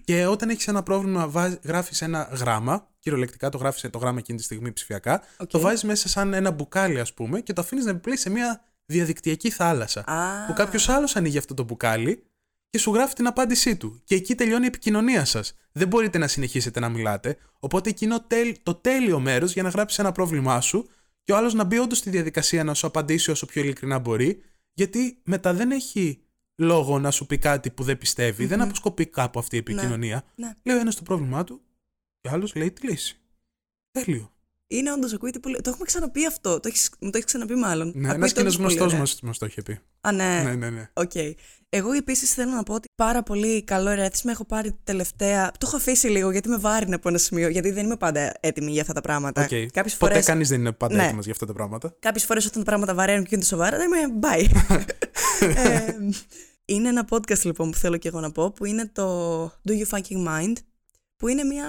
και 0.04 0.26
όταν 0.26 0.50
έχεις 0.50 0.68
ένα 0.68 0.84
πρόβλημα 0.84 1.28
βάζ- 1.28 1.56
γράφεις 1.64 2.02
ένα 2.02 2.30
γράμμα, 2.32 2.88
κυριολεκτικά 3.00 3.50
το 3.50 3.58
γράφεις 3.58 3.86
το 3.92 3.98
γράμμα 3.98 4.18
εκείνη 4.20 4.38
τη 4.38 4.44
στιγμή 4.44 4.72
ψηφιακά, 4.72 5.22
Οκ. 5.38 5.50
το 5.50 5.60
βάζεις 5.60 5.84
μέσα 5.84 6.10
σαν 6.10 6.34
ένα 6.34 6.52
μπουκάλι 6.52 7.00
ας 7.00 7.14
πούμε 7.14 7.42
και 7.42 7.54
το 7.54 7.62
αφήνεις 7.62 7.86
να 7.86 7.92
επιπλέει 7.92 8.18
σε 8.18 8.30
μια 8.30 8.64
διαδικτυακή 8.86 9.50
θάλασσα 9.50 10.00
Α. 10.08 10.46
που 10.48 10.54
κάποιος 10.54 10.90
άλλος 10.90 11.16
ανοίγει 11.16 11.38
αυτό 11.38 11.54
το 11.54 11.64
μπουκάλι 11.64 12.24
και 12.74 12.80
σου 12.80 12.94
γράφει 12.94 13.14
την 13.14 13.28
απάντησή 13.28 13.76
του. 13.78 14.02
Και 14.04 14.16
εκεί 14.16 14.36
τελειώνει 14.36 14.64
η 14.64 14.68
επικοινωνία 14.68 15.26
σας. 15.26 15.56
Δεν 15.72 15.88
μπορείτε 15.88 16.18
να 16.18 16.28
συνεχίσετε 16.28 16.80
να 16.80 16.90
μιλάτε. 16.90 17.38
Οπότε 17.60 17.90
εκείνο 17.90 18.22
τέλ- 18.24 18.56
το 18.64 18.74
τέλειο 18.76 19.20
μέρος 19.20 19.54
για 19.54 19.64
να 19.64 19.70
γράψεις 19.70 20.00
ένα 20.00 20.12
πρόβλημά 20.12 20.62
σου 20.62 20.88
και 21.24 21.32
ο 21.32 21.38
άλλος 21.38 21.54
να 21.54 21.64
μπει 21.64 21.78
όντως 21.78 21.98
στη 21.98 22.10
διαδικασία 22.10 22.64
να 22.64 22.74
σου 22.74 22.88
απαντήσει 22.88 23.32
όσο 23.32 23.46
πιο 23.46 23.62
ειλικρινά 23.62 24.00
μπορεί, 24.00 24.42
γιατί 24.74 25.22
μετά 25.24 25.54
δεν 25.54 25.72
έχει 25.72 26.24
λόγο 26.56 27.00
να 27.00 27.12
σου 27.12 27.26
πει 27.26 27.38
κάτι 27.38 27.70
που 27.72 27.84
δεν 27.84 27.98
πιστευει 27.98 28.46
δεν 28.46 28.62
αποσκοπεί 28.62 29.06
κάπου 29.06 29.40
αυτή 29.40 29.56
η 29.56 29.60
επικοινωνία. 29.60 30.24
ναι. 30.36 30.52
Λέει 30.64 30.76
ο 30.76 30.80
ένας 30.80 30.96
το 30.96 31.02
πρόβλημά 31.04 31.44
του 31.44 31.62
και 32.22 32.30
ο 32.30 32.32
άλλος 32.32 32.56
λέει 32.56 32.72
τη 32.72 32.88
λύση. 32.88 33.18
Τέλειο. 33.92 34.33
Είναι 34.78 34.92
όντως 34.92 35.14
ακούγεται 35.14 35.40
πολύ. 35.40 35.62
Το 35.62 35.70
έχουμε 35.70 35.86
ξαναπεί 35.86 36.26
αυτό. 36.26 36.60
Το 36.60 36.68
έχεις, 36.68 36.90
μου 37.00 37.10
το 37.10 37.18
έχεις 37.18 37.26
ξαναπεί 37.26 37.56
μάλλον. 37.56 37.92
Ναι, 37.96 38.00
ένας 38.00 38.12
Ακούγεται 38.12 38.32
κοινό 38.34 38.42
όντως 38.42 38.56
πολύ 38.56 38.68
γνωστός 38.68 38.88
ωραία. 38.88 39.00
μας 39.00 39.20
μας 39.22 39.38
το 39.38 39.46
είχε 39.46 39.62
πει. 39.62 39.80
Α, 40.02 40.12
ναι. 40.12 40.42
Ναι, 40.44 40.56
ναι, 40.56 40.70
ναι. 40.70 40.90
Οκ. 40.94 41.12
Εγώ 41.70 41.92
επίσης 41.92 42.34
θέλω 42.34 42.52
να 42.52 42.64
πω 42.64 42.74
ότι 42.74 42.88
πάρα 42.96 43.24
πολύ 43.24 43.64
καλό 43.64 43.90
ερέθισμα 43.90 44.32
έχω 44.32 44.46
πάρει 44.46 44.78
τελευταία. 44.84 45.52
Το 45.52 45.58
έχω 45.68 45.76
αφήσει 45.76 46.08
λίγο 46.08 46.32
γιατί 46.32 46.50
με 46.50 46.58
βάραινε 46.58 46.96
από 46.96 47.10
ένα 47.10 47.18
σημείο. 47.18 47.48
Γιατί 47.48 47.72
δεν 47.72 47.86
είμαι 47.86 47.98
πάντα 47.98 48.34
έτοιμη 48.40 48.72
για 48.72 48.82
αυτά 48.82 48.94
τα 48.94 49.02
πράγματα. 49.02 49.42
Οκ. 49.42 49.48
Κάποιες 49.48 49.98
Ποτέ 49.98 50.14
φορές 50.14 50.20
κανείς 50.22 50.50
δεν 50.50 50.60
είναι 50.60 50.72
πάντα 50.72 50.96
Ναι. 50.96 51.04
έτοιμος 51.04 51.24
για 51.24 51.34
αυτά 51.34 51.46
τα 51.46 51.54
πράγματα. 51.54 51.96
κάποιες 52.00 52.26
φορές 52.26 52.46
όταν 52.46 52.64
τα 52.64 52.70
πράγματα 52.70 52.94
βαραίνουν 52.94 53.22
και 53.24 53.28
γίνονται 53.30 53.48
σοβαρά, 53.48 53.78
δεν 53.78 53.90
είμαι 53.92 54.20
bye. 54.22 54.48
ε, 55.66 55.94
είναι 56.66 56.90
ένα 56.90 57.08
podcast 57.10 57.42
λοιπόν 57.42 57.72
που 57.72 57.78
θέλω 57.78 57.98
και 57.98 58.08
εγώ 58.08 58.20
να 58.20 58.32
πω 58.32 58.52
που 58.52 58.66
είναι 58.66 58.90
το 58.94 59.46
Do 59.46 59.72
You 59.72 59.98
Fucking 59.98 60.28
Mind; 60.28 60.54
Που 61.24 61.30
είναι 61.30 61.44
μια 61.44 61.68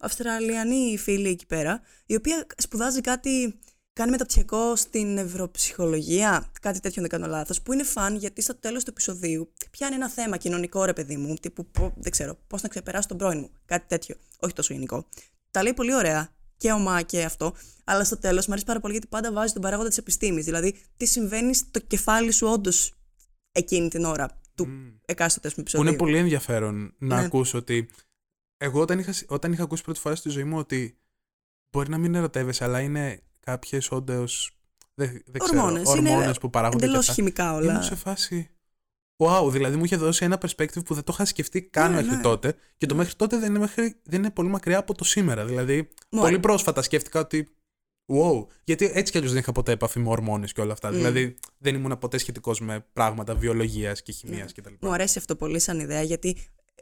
Αυστραλιανή 0.00 0.98
φίλη 0.98 1.28
εκεί 1.28 1.46
πέρα 1.46 1.80
η 2.06 2.14
οποία 2.14 2.46
σπουδάζει 2.56 3.00
κάτι, 3.00 3.58
κάνει 3.92 4.10
μεταπτυχιακό 4.10 4.76
στην 4.76 5.12
νευροψυχολογία, 5.12 6.50
κάτι 6.60 6.80
τέτοιο 6.80 7.00
δεν 7.02 7.10
κάνω 7.10 7.26
λάθος, 7.26 7.62
που 7.62 7.72
είναι 7.72 7.82
φαν 7.82 8.16
γιατί 8.16 8.42
στο 8.42 8.54
τέλος 8.58 8.84
του 8.84 8.90
επεισοδίου 8.90 9.52
πιάνει 9.70 9.94
ένα 9.94 10.08
θέμα 10.10 10.36
κοινωνικό 10.36 10.84
ρε 10.84 10.92
παιδί 10.92 11.16
μου, 11.16 11.34
τύπου 11.34 11.66
πο- 11.70 11.94
δεν 11.96 12.10
ξέρω, 12.12 12.38
πώς 12.46 12.62
να 12.62 12.68
ξεπεράσω 12.68 13.08
τον 13.08 13.16
πρώην 13.16 13.38
μου, 13.38 13.50
κάτι 13.64 13.84
τέτοιο, 13.88 14.16
όχι 14.40 14.52
τόσο 14.54 14.72
γενικό. 14.74 15.08
Τα 15.50 15.62
λέει 15.62 15.74
πολύ 15.74 15.94
ωραία 15.94 16.28
και 16.56 16.72
ομά 16.72 17.02
και 17.02 17.22
αυτό, 17.24 17.54
αλλά 17.84 18.04
στο 18.04 18.16
τέλος 18.18 18.46
μου 18.46 18.52
αρέσει 18.52 18.66
πάρα 18.66 18.80
πολύ 18.80 18.92
γιατί 18.92 19.06
πάντα 19.08 19.32
βάζει 19.32 19.52
τον 19.52 19.62
παράγοντα 19.62 19.88
της 19.88 19.98
επιστήμης, 19.98 20.44
δηλαδή 20.44 20.74
τι 20.96 21.06
συμβαίνει 21.06 21.54
στο 21.54 21.80
κεφάλι 21.80 22.32
σου 22.32 22.46
όντως 22.46 22.94
εκείνη 23.52 23.88
την 23.88 24.04
ώρα 24.04 24.40
του 24.54 24.68
εκάστοτε 25.06 25.48
ας 25.48 25.54
πούμε, 25.54 25.66
Που 25.70 25.70
επεισοδίου. 25.70 25.88
είναι 25.88 25.96
πολύ 25.96 26.16
ενδιαφέρον 26.18 26.94
να 26.98 27.16
Ναι. 27.16 27.24
ακούσω 27.24 27.58
ότι. 27.58 27.88
Εγώ 28.56 28.80
όταν 28.80 28.98
είχα, 28.98 29.14
όταν 29.26 29.52
είχα 29.52 29.62
ακούσει 29.62 29.82
πρώτη 29.82 29.98
φορά 30.00 30.14
στη 30.14 30.28
ζωή 30.28 30.44
μου 30.44 30.58
ότι 30.58 30.98
μπορεί 31.70 31.90
να 31.90 31.98
μην 31.98 32.14
ερωτεύεσαι, 32.14 32.64
αλλά 32.64 32.80
είναι 32.80 33.20
κάποιες 33.40 33.90
όντως. 33.90 34.50
Δεν, 34.94 35.22
δεν 35.26 35.40
ξέρω. 35.40 35.62
Ορμόνες, 35.62 35.94
είναι 35.94 36.10
ορμόνες 36.10 36.38
που 36.38 36.50
παράγονται. 36.50 36.78
και 36.78 36.84
Εντελώς 36.84 37.02
αυτά. 37.08 37.12
χημικά 37.14 37.54
όλα. 37.54 37.70
Ήμουν 37.72 37.82
σε 37.82 37.94
φάση. 37.94 38.50
Wow, 39.18 39.48
δηλαδή 39.50 39.76
μου 39.76 39.84
είχε 39.84 39.96
δώσει 39.96 40.24
ένα 40.24 40.38
perspective 40.46 40.84
που 40.84 40.94
δεν 40.94 41.04
το 41.04 41.12
είχα 41.14 41.24
σκεφτεί 41.24 41.62
καν 41.62 41.90
Ναι, 41.90 41.96
μέχρι 42.00 42.16
ναι. 42.16 42.22
τότε. 42.22 42.54
Και 42.76 42.86
το 42.86 42.94
μέχρι 42.94 43.14
τότε 43.14 43.38
δεν 43.38 43.50
είναι, 43.50 43.58
μέχρι, 43.58 44.00
δεν 44.04 44.18
είναι 44.18 44.30
πολύ 44.30 44.48
μακριά 44.48 44.78
από 44.78 44.94
το 44.94 45.04
σήμερα. 45.04 45.44
Δηλαδή, 45.44 45.88
Μωρέ. 46.10 46.26
πολύ 46.28 46.40
πρόσφατα 46.40 46.82
σκέφτηκα 46.82 47.20
ότι. 47.20 47.48
Wow. 48.12 48.46
Γιατί 48.64 48.90
έτσι 48.94 49.10
κι 49.12 49.16
αλλιώς 49.18 49.32
δεν 49.32 49.40
είχα 49.42 49.52
ποτέ 49.52 49.72
επαφή 49.72 49.98
με 49.98 50.08
ορμόνες 50.08 50.52
και 50.52 50.60
όλα 50.60 50.72
αυτά. 50.72 50.88
Mm. 50.88 50.92
Δηλαδή, 50.92 51.36
δεν 51.58 51.74
ήμουν 51.74 51.98
ποτέ 51.98 52.18
σχετικός 52.18 52.60
με 52.60 52.86
πράγματα 52.92 53.34
βιολογίας 53.34 54.02
και 54.02 54.12
χημίας 54.12 54.52
Ναι. 54.56 54.62
κτλ. 54.62 54.74
Μου 54.80 54.92
αρέσει 54.92 55.18
αυτό 55.18 55.36
πολύ 55.36 55.58
σαν 55.58 55.80
ιδέα 55.80 56.02
γιατί 56.02 56.36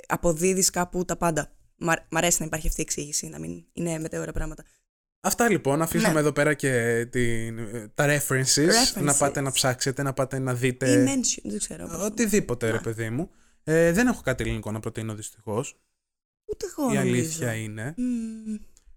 αποδίδεις 0.08 0.70
κάπου 0.70 1.04
τα 1.04 1.16
πάντα. 1.16 1.52
Μ' 1.76 1.90
αρ- 1.90 2.02
μ' 2.10 2.16
αρέσει 2.16 2.36
να 2.40 2.46
υπάρχει 2.46 2.66
αυτή 2.68 2.80
η 2.80 2.84
εξήγηση, 2.84 3.28
να 3.28 3.38
μην 3.38 3.64
είναι 3.72 3.98
μετέωρα 3.98 4.32
πράγματα. 4.32 4.64
Αυτά 5.20 5.48
λοιπόν, 5.50 5.82
αφήσαμε 5.82 6.12
Ναι. 6.14 6.20
εδώ 6.20 6.32
πέρα 6.32 6.54
και 6.54 7.06
την, 7.10 7.58
τα 7.94 8.06
references, 8.06 8.68
References. 8.68 9.02
Να 9.02 9.14
πάτε 9.14 9.40
να 9.40 9.50
ψάξετε, 9.52 10.02
να 10.02 10.12
πάτε 10.12 10.38
να 10.38 10.52
Ή 10.52 10.54
δείτε. 10.54 11.04
mention, 11.04 11.40
δεν 11.44 11.58
ξέρω. 11.58 11.86
πώς 11.86 11.96
το- 11.96 12.04
Οτιδήποτε, 12.04 12.66
ρε 12.66 12.72
Ναι. 12.72 12.80
παιδί 12.80 13.10
μου. 13.10 13.30
Ε, 13.64 13.92
δεν 13.92 14.06
έχω 14.06 14.20
κάτι 14.22 14.42
ελληνικό 14.42 14.70
να 14.72 14.80
προτείνω 14.80 15.14
δυστυχώς. 15.14 15.76
Ούτε 16.52 16.66
εγώ 16.70 16.92
Η 16.92 16.94
νομίζω. 16.94 17.14
αλήθεια 17.14 17.52
είναι. 17.54 17.94
Μμμ. 17.96 18.54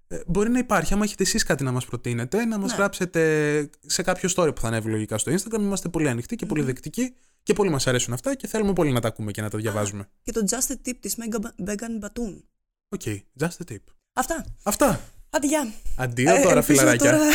Ε, 0.07 0.19
μπορεί 0.27 0.49
να 0.49 0.59
υπάρχει, 0.59 0.93
άμα 0.93 1.03
έχετε 1.03 1.23
εσείς 1.23 1.43
κάτι 1.43 1.63
να 1.63 1.71
μας 1.71 1.85
προτείνετε, 1.85 2.45
να 2.45 2.57
μας 2.57 2.71
Ναι. 2.71 2.77
γράψετε 2.77 3.69
σε 3.85 4.01
κάποιο 4.01 4.29
story 4.35 4.51
που 4.55 4.61
θα 4.61 4.67
ανέβει 4.67 4.89
λογικά 4.89 5.17
στο 5.17 5.31
Instagram. 5.31 5.59
Είμαστε 5.59 5.89
πολύ 5.89 6.09
ανοιχτοί 6.09 6.35
και 6.35 6.45
πολύ 6.45 6.61
δεκτικοί 6.63 7.13
και 7.43 7.53
πολύ 7.53 7.69
μας 7.69 7.87
αρέσουν 7.87 8.13
αυτά 8.13 8.35
και 8.35 8.47
θέλουμε 8.47 8.73
πολύ 8.73 8.91
να 8.91 8.99
τα 8.99 9.07
ακούμε 9.07 9.31
και 9.31 9.41
να 9.41 9.49
τα 9.49 9.57
διαβάζουμε. 9.57 10.09
Και 10.23 10.31
το 10.31 10.43
Just 10.49 10.71
a 10.71 10.89
Tip 10.89 10.93
της 10.99 11.15
Megan- 11.19 11.67
Megan 11.69 12.05
Batoon. 12.05 12.41
Οκ, 12.89 13.01
just 13.39 13.45
a 13.67 13.71
tip. 13.73 13.77
Αυτά. 14.13 14.45
Αυτά. 14.63 14.99
Άντε, 15.29 15.47
γεια. 15.47 15.73
Αντίο 15.95 16.35
Ε, 16.35 16.41
τώρα, 16.41 16.57
ελπίζω 16.57 16.79
φιλαράκια. 16.79 17.11
τώρα- 17.11 17.25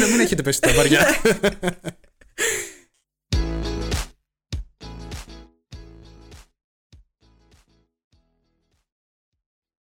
να 0.00 0.06
μην 0.06 0.20
έχετε 0.20 0.42
πέσει 0.42 0.60
τα 0.60 0.72
βαριά. 0.72 1.06